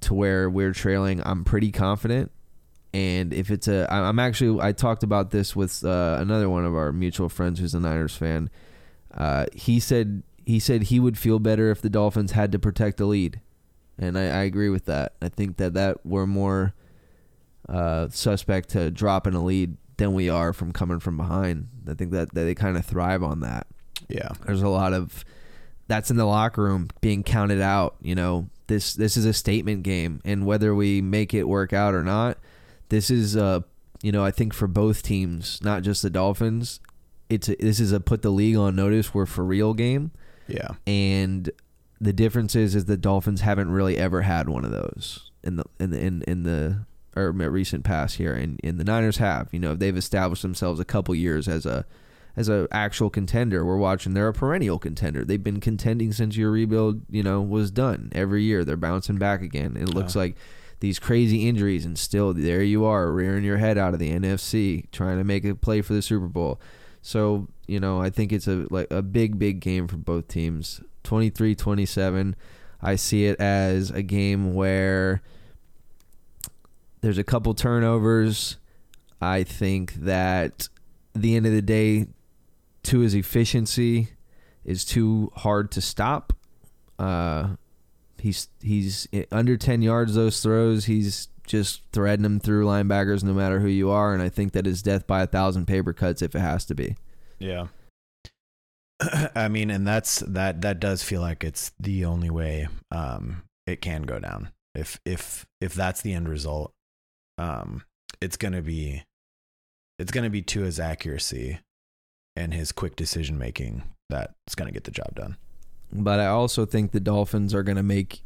to 0.00 0.14
where 0.14 0.50
we're 0.50 0.72
trailing, 0.72 1.22
I'm 1.24 1.44
pretty 1.44 1.70
confident. 1.70 2.32
And 2.96 3.34
if 3.34 3.50
it's 3.50 3.68
a 3.68 3.86
i'm 3.92 4.18
actually, 4.18 4.60
I 4.62 4.72
talked 4.72 5.02
about 5.02 5.30
this 5.30 5.54
with 5.54 5.84
uh, 5.84 6.16
another 6.18 6.48
one 6.48 6.64
of 6.64 6.74
our 6.74 6.92
mutual 6.92 7.28
friends 7.28 7.60
who's 7.60 7.74
a 7.74 7.80
Niners 7.80 8.16
fan. 8.16 8.48
Uh, 9.12 9.46
he 9.52 9.80
said 9.80 10.22
he 10.44 10.58
said 10.58 10.84
he 10.84 11.00
would 11.00 11.18
feel 11.18 11.38
better 11.38 11.70
if 11.70 11.82
the 11.82 11.90
Dolphins 11.90 12.32
had 12.32 12.52
to 12.52 12.58
protect 12.58 12.98
the 12.98 13.06
lead, 13.06 13.40
and 13.98 14.18
I, 14.18 14.22
I 14.22 14.42
agree 14.44 14.68
with 14.68 14.86
that. 14.86 15.14
I 15.20 15.28
think 15.28 15.56
that 15.58 15.74
that 15.74 16.06
we're 16.06 16.26
more 16.26 16.74
uh, 17.68 18.08
suspect 18.10 18.70
to 18.70 18.90
dropping 18.90 19.34
a 19.34 19.44
lead 19.44 19.76
than 19.96 20.14
we 20.14 20.28
are 20.28 20.52
from 20.52 20.72
coming 20.72 21.00
from 21.00 21.16
behind. 21.16 21.68
I 21.88 21.94
think 21.94 22.12
that, 22.12 22.34
that 22.34 22.44
they 22.44 22.54
kind 22.54 22.76
of 22.76 22.84
thrive 22.84 23.22
on 23.22 23.40
that 23.40 23.66
yeah, 24.08 24.28
there's 24.44 24.62
a 24.62 24.68
lot 24.68 24.92
of 24.92 25.24
that's 25.88 26.10
in 26.10 26.16
the 26.16 26.24
locker 26.24 26.62
room 26.62 26.88
being 27.00 27.22
counted 27.22 27.60
out 27.60 27.96
you 28.02 28.14
know 28.14 28.48
this 28.66 28.94
this 28.94 29.16
is 29.16 29.24
a 29.24 29.32
statement 29.32 29.82
game 29.82 30.20
and 30.24 30.44
whether 30.44 30.74
we 30.74 31.00
make 31.00 31.32
it 31.32 31.44
work 31.44 31.72
out 31.72 31.94
or 31.94 32.02
not 32.02 32.38
this 32.88 33.10
is 33.10 33.36
uh 33.36 33.60
you 34.02 34.12
know 34.12 34.24
i 34.24 34.30
think 34.30 34.52
for 34.52 34.66
both 34.66 35.02
teams 35.02 35.60
not 35.62 35.82
just 35.82 36.02
the 36.02 36.10
dolphins 36.10 36.80
it's 37.28 37.48
a, 37.48 37.56
this 37.56 37.80
is 37.80 37.92
a 37.92 38.00
put 38.00 38.22
the 38.22 38.30
league 38.30 38.56
on 38.56 38.76
notice 38.76 39.12
we're 39.12 39.26
for 39.26 39.44
real 39.44 39.74
game 39.74 40.10
yeah. 40.48 40.68
and 40.86 41.50
the 42.00 42.12
difference 42.12 42.54
is 42.54 42.74
is 42.74 42.84
the 42.84 42.96
dolphins 42.96 43.40
haven't 43.40 43.70
really 43.70 43.96
ever 43.96 44.22
had 44.22 44.48
one 44.48 44.64
of 44.64 44.70
those 44.70 45.30
in 45.42 45.56
the 45.56 45.64
in 45.80 45.90
the 45.90 46.00
in, 46.00 46.22
in 46.22 46.42
the 46.44 46.84
or 47.16 47.32
recent 47.32 47.82
past 47.82 48.16
here 48.16 48.34
and, 48.34 48.60
and 48.62 48.78
the 48.78 48.84
niners 48.84 49.16
have 49.16 49.48
you 49.50 49.58
know 49.58 49.74
they've 49.74 49.96
established 49.96 50.42
themselves 50.42 50.78
a 50.78 50.84
couple 50.84 51.14
years 51.14 51.48
as 51.48 51.64
a 51.64 51.86
as 52.36 52.48
a 52.48 52.68
actual 52.70 53.08
contender. 53.08 53.64
We're 53.64 53.78
watching 53.78 54.14
they're 54.14 54.28
a 54.28 54.32
perennial 54.32 54.78
contender. 54.78 55.24
They've 55.24 55.42
been 55.42 55.60
contending 55.60 56.12
since 56.12 56.36
your 56.36 56.50
rebuild, 56.50 57.02
you 57.10 57.22
know, 57.22 57.40
was 57.40 57.70
done. 57.70 58.12
Every 58.14 58.42
year 58.42 58.64
they're 58.64 58.76
bouncing 58.76 59.16
back 59.16 59.42
again. 59.42 59.76
It 59.76 59.88
looks 59.88 60.14
like 60.14 60.36
these 60.80 60.98
crazy 60.98 61.48
injuries 61.48 61.84
and 61.84 61.98
still 61.98 62.32
there 62.34 62.62
you 62.62 62.84
are 62.84 63.10
rearing 63.10 63.44
your 63.44 63.56
head 63.56 63.78
out 63.78 63.94
of 63.94 64.00
the 64.00 64.12
NFC 64.12 64.90
trying 64.90 65.18
to 65.18 65.24
make 65.24 65.44
a 65.44 65.54
play 65.54 65.80
for 65.80 65.94
the 65.94 66.02
Super 66.02 66.26
Bowl. 66.26 66.60
So, 67.02 67.48
you 67.66 67.80
know, 67.80 68.00
I 68.00 68.10
think 68.10 68.32
it's 68.32 68.48
a 68.48 68.66
like 68.70 68.88
a 68.90 69.02
big 69.02 69.38
big 69.38 69.60
game 69.60 69.88
for 69.88 69.96
both 69.96 70.28
teams. 70.28 70.80
23-27. 71.04 72.34
I 72.82 72.96
see 72.96 73.26
it 73.26 73.40
as 73.40 73.90
a 73.90 74.02
game 74.02 74.54
where 74.54 75.22
there's 77.00 77.18
a 77.18 77.24
couple 77.24 77.54
turnovers. 77.54 78.58
I 79.20 79.44
think 79.44 79.94
that 79.94 80.68
at 81.14 81.22
the 81.22 81.36
end 81.36 81.46
of 81.46 81.52
the 81.52 81.62
day, 81.62 82.08
Tua's 82.82 83.14
efficiency 83.14 84.08
is 84.64 84.84
too 84.84 85.30
hard 85.36 85.70
to 85.72 85.80
stop. 85.80 86.32
Uh, 86.98 87.56
he's 88.18 88.48
he's 88.60 89.08
under 89.30 89.56
10 89.56 89.82
yards 89.82 90.14
those 90.14 90.40
throws. 90.42 90.86
He's 90.86 91.28
just 91.46 91.82
threading 91.92 92.24
them 92.24 92.40
through 92.40 92.66
linebackers 92.66 93.22
no 93.22 93.32
matter 93.32 93.60
who 93.60 93.68
you 93.68 93.88
are 93.90 94.12
and 94.12 94.20
I 94.20 94.28
think 94.28 94.52
that 94.52 94.66
is 94.66 94.82
death 94.82 95.06
by 95.06 95.22
a 95.22 95.26
thousand 95.26 95.66
paper 95.66 95.92
cuts 95.92 96.22
if 96.22 96.34
it 96.34 96.40
has 96.40 96.64
to 96.66 96.74
be. 96.74 96.96
Yeah. 97.38 97.68
I 99.34 99.48
mean, 99.48 99.70
and 99.70 99.86
that's 99.86 100.20
that 100.20 100.62
that 100.62 100.80
does 100.80 101.02
feel 101.02 101.20
like 101.20 101.44
it's 101.44 101.72
the 101.78 102.04
only 102.04 102.30
way 102.30 102.68
um 102.90 103.42
it 103.66 103.80
can 103.80 104.02
go 104.02 104.18
down. 104.18 104.50
If 104.74 105.00
if 105.04 105.46
if 105.60 105.74
that's 105.74 106.02
the 106.02 106.12
end 106.12 106.28
result, 106.28 106.72
um 107.38 107.84
it's 108.20 108.36
to 108.54 108.62
be 108.62 109.04
it's 109.98 110.12
to 110.24 110.30
be 110.30 110.42
to 110.42 110.62
his 110.62 110.80
accuracy 110.80 111.60
and 112.34 112.52
his 112.52 112.72
quick 112.72 112.96
decision 112.96 113.38
making 113.38 113.82
that's 114.08 114.54
to 114.66 114.72
get 114.72 114.84
the 114.84 114.90
job 114.90 115.14
done. 115.14 115.36
But 115.92 116.20
I 116.20 116.26
also 116.26 116.66
think 116.66 116.92
the 116.92 117.00
Dolphins 117.00 117.54
are 117.54 117.62
going 117.62 117.76
to 117.76 117.82
make 117.82 118.22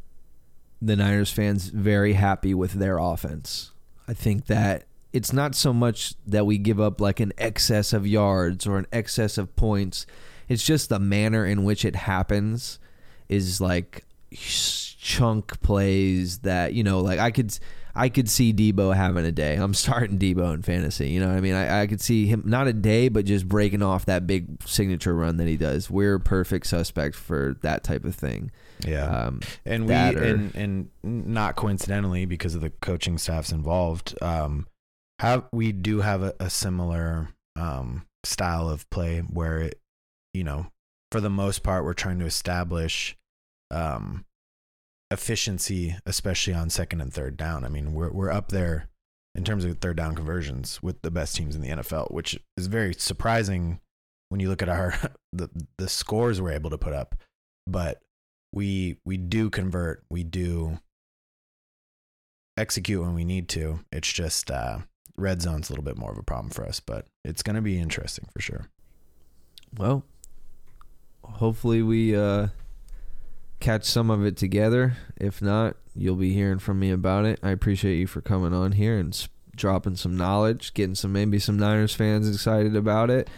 the 0.81 0.95
Niners 0.95 1.31
fans 1.31 1.69
very 1.69 2.13
happy 2.13 2.53
with 2.53 2.73
their 2.73 2.97
offense. 2.97 3.71
I 4.07 4.13
think 4.13 4.47
that 4.47 4.85
it's 5.13 5.31
not 5.31 5.55
so 5.55 5.73
much 5.73 6.15
that 6.25 6.45
we 6.45 6.57
give 6.57 6.79
up 6.79 6.99
like 6.99 7.19
an 7.19 7.33
excess 7.37 7.93
of 7.93 8.07
yards 8.07 8.65
or 8.65 8.77
an 8.77 8.87
excess 8.91 9.37
of 9.37 9.55
points. 9.55 10.05
It's 10.47 10.65
just 10.65 10.89
the 10.89 10.99
manner 10.99 11.45
in 11.45 11.63
which 11.63 11.85
it 11.85 11.95
happens 11.95 12.79
is 13.29 13.61
like 13.61 14.05
chunk 14.31 15.61
plays 15.61 16.39
that, 16.39 16.73
you 16.73 16.83
know, 16.83 16.99
like 16.99 17.19
I 17.19 17.31
could 17.31 17.57
I 17.95 18.09
could 18.09 18.29
see 18.29 18.53
Deebo 18.53 18.95
having 18.95 19.25
a 19.25 19.31
day. 19.31 19.55
I'm 19.55 19.73
starting 19.73 20.17
Deebo 20.17 20.53
in 20.53 20.61
fantasy. 20.61 21.09
You 21.09 21.19
know 21.19 21.27
what 21.27 21.37
I 21.37 21.41
mean? 21.41 21.53
I, 21.53 21.81
I 21.81 21.87
could 21.87 22.01
see 22.01 22.25
him 22.25 22.43
not 22.45 22.67
a 22.67 22.73
day, 22.73 23.09
but 23.09 23.25
just 23.25 23.47
breaking 23.47 23.81
off 23.81 24.05
that 24.05 24.27
big 24.27 24.47
signature 24.65 25.13
run 25.13 25.37
that 25.37 25.47
he 25.47 25.57
does. 25.57 25.89
We're 25.89 26.15
a 26.15 26.19
perfect 26.19 26.67
suspect 26.67 27.15
for 27.15 27.57
that 27.61 27.83
type 27.83 28.05
of 28.05 28.15
thing. 28.15 28.51
Yeah, 28.85 29.05
um, 29.05 29.41
and 29.65 29.87
we 29.87 29.93
or, 29.93 30.23
and 30.23 30.55
and 30.55 30.89
not 31.03 31.55
coincidentally 31.55 32.25
because 32.25 32.55
of 32.55 32.61
the 32.61 32.69
coaching 32.69 33.17
staffs 33.17 33.51
involved, 33.51 34.15
um, 34.21 34.67
have 35.19 35.45
we 35.51 35.71
do 35.71 36.01
have 36.01 36.23
a, 36.23 36.33
a 36.39 36.49
similar 36.49 37.29
um 37.55 38.05
style 38.23 38.69
of 38.69 38.89
play 38.89 39.19
where 39.19 39.59
it, 39.59 39.79
you 40.33 40.43
know, 40.43 40.67
for 41.11 41.19
the 41.19 41.29
most 41.29 41.63
part, 41.63 41.83
we're 41.83 41.93
trying 41.93 42.19
to 42.19 42.25
establish 42.25 43.17
um 43.69 44.25
efficiency, 45.11 45.95
especially 46.05 46.53
on 46.53 46.69
second 46.69 47.01
and 47.01 47.13
third 47.13 47.37
down. 47.37 47.65
I 47.65 47.69
mean, 47.69 47.93
we're 47.93 48.11
we're 48.11 48.31
up 48.31 48.49
there 48.49 48.89
in 49.35 49.43
terms 49.43 49.63
of 49.63 49.77
third 49.77 49.97
down 49.97 50.15
conversions 50.15 50.81
with 50.81 51.01
the 51.01 51.11
best 51.11 51.35
teams 51.35 51.55
in 51.55 51.61
the 51.61 51.69
NFL, 51.69 52.11
which 52.11 52.39
is 52.57 52.67
very 52.67 52.93
surprising 52.93 53.79
when 54.29 54.39
you 54.39 54.49
look 54.49 54.61
at 54.61 54.69
our 54.69 54.95
the 55.33 55.49
the 55.77 55.89
scores 55.89 56.41
we're 56.41 56.51
able 56.51 56.69
to 56.69 56.77
put 56.77 56.93
up. 56.93 57.15
But 57.67 58.01
we 58.53 58.97
we 59.05 59.17
do 59.17 59.49
convert, 59.49 60.03
we 60.09 60.23
do 60.23 60.79
execute 62.57 63.01
when 63.01 63.13
we 63.13 63.25
need 63.25 63.49
to. 63.49 63.79
It's 63.91 64.11
just 64.11 64.49
uh, 64.49 64.79
red 65.17 65.41
zone's 65.41 65.69
a 65.69 65.73
little 65.73 65.85
bit 65.85 65.97
more 65.97 66.11
of 66.11 66.17
a 66.17 66.23
problem 66.23 66.49
for 66.49 66.65
us, 66.65 66.79
but 66.79 67.05
it's 67.23 67.43
going 67.43 67.55
to 67.55 67.61
be 67.61 67.79
interesting 67.79 68.27
for 68.33 68.41
sure. 68.41 68.67
Well, 69.77 70.03
hopefully 71.23 71.81
we 71.81 72.15
uh, 72.15 72.47
catch 73.61 73.85
some 73.85 74.09
of 74.09 74.25
it 74.25 74.35
together. 74.35 74.97
If 75.17 75.41
not, 75.41 75.77
you'll 75.95 76.15
be 76.15 76.33
hearing 76.33 76.59
from 76.59 76.79
me 76.79 76.91
about 76.91 77.25
it. 77.25 77.39
I 77.41 77.51
appreciate 77.51 77.97
you 77.97 78.07
for 78.07 78.21
coming 78.21 78.53
on 78.53 78.73
here 78.73 78.97
and 78.97 79.27
dropping 79.55 79.95
some 79.95 80.17
knowledge, 80.17 80.73
getting 80.73 80.95
some 80.95 81.13
maybe 81.13 81.39
some 81.39 81.57
Niners 81.57 81.93
fans 81.93 82.29
excited 82.29 82.75
about 82.75 83.09
it. 83.09 83.29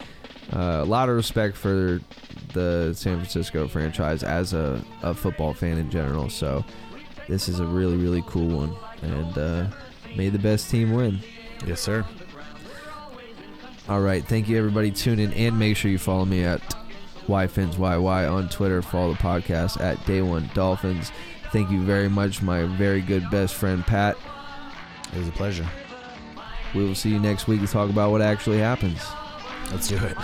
Uh, 0.51 0.79
a 0.81 0.85
lot 0.85 1.09
of 1.09 1.15
respect 1.15 1.55
for 1.55 1.99
the 2.53 2.93
San 2.95 3.17
Francisco 3.17 3.67
franchise 3.67 4.23
as 4.23 4.53
a, 4.53 4.83
a 5.01 5.13
football 5.13 5.53
fan 5.53 5.77
in 5.77 5.89
general. 5.89 6.29
So 6.29 6.65
this 7.27 7.47
is 7.47 7.59
a 7.59 7.65
really 7.65 7.97
really 7.97 8.23
cool 8.27 8.59
one, 8.59 8.75
and 9.01 9.37
uh, 9.37 9.67
may 10.15 10.29
the 10.29 10.39
best 10.39 10.69
team 10.69 10.93
win. 10.93 11.19
Yes, 11.65 11.79
sir. 11.79 12.05
All 13.89 14.01
right, 14.01 14.23
thank 14.25 14.47
you 14.47 14.57
everybody. 14.57 14.91
Tune 14.91 15.19
in 15.19 15.33
and 15.33 15.57
make 15.57 15.77
sure 15.77 15.91
you 15.91 15.97
follow 15.97 16.25
me 16.25 16.43
at 16.43 16.61
YFinsYY 17.27 18.31
on 18.31 18.49
Twitter. 18.49 18.81
Follow 18.81 19.13
the 19.13 19.19
podcast 19.19 19.79
at 19.79 20.03
Day 20.05 20.21
One 20.21 20.49
Dolphins. 20.53 21.11
Thank 21.51 21.69
you 21.69 21.81
very 21.83 22.09
much, 22.09 22.41
my 22.41 22.63
very 22.63 23.01
good 23.01 23.29
best 23.29 23.53
friend 23.53 23.85
Pat. 23.85 24.17
It 25.13 25.19
was 25.19 25.27
a 25.27 25.31
pleasure. 25.31 25.67
We 26.73 26.83
will 26.83 26.95
see 26.95 27.09
you 27.09 27.19
next 27.19 27.47
week 27.47 27.61
to 27.61 27.67
talk 27.67 27.89
about 27.89 28.11
what 28.11 28.21
actually 28.21 28.57
happens. 28.57 28.99
Let's 29.71 29.87
do 29.87 29.97
it. 29.97 30.17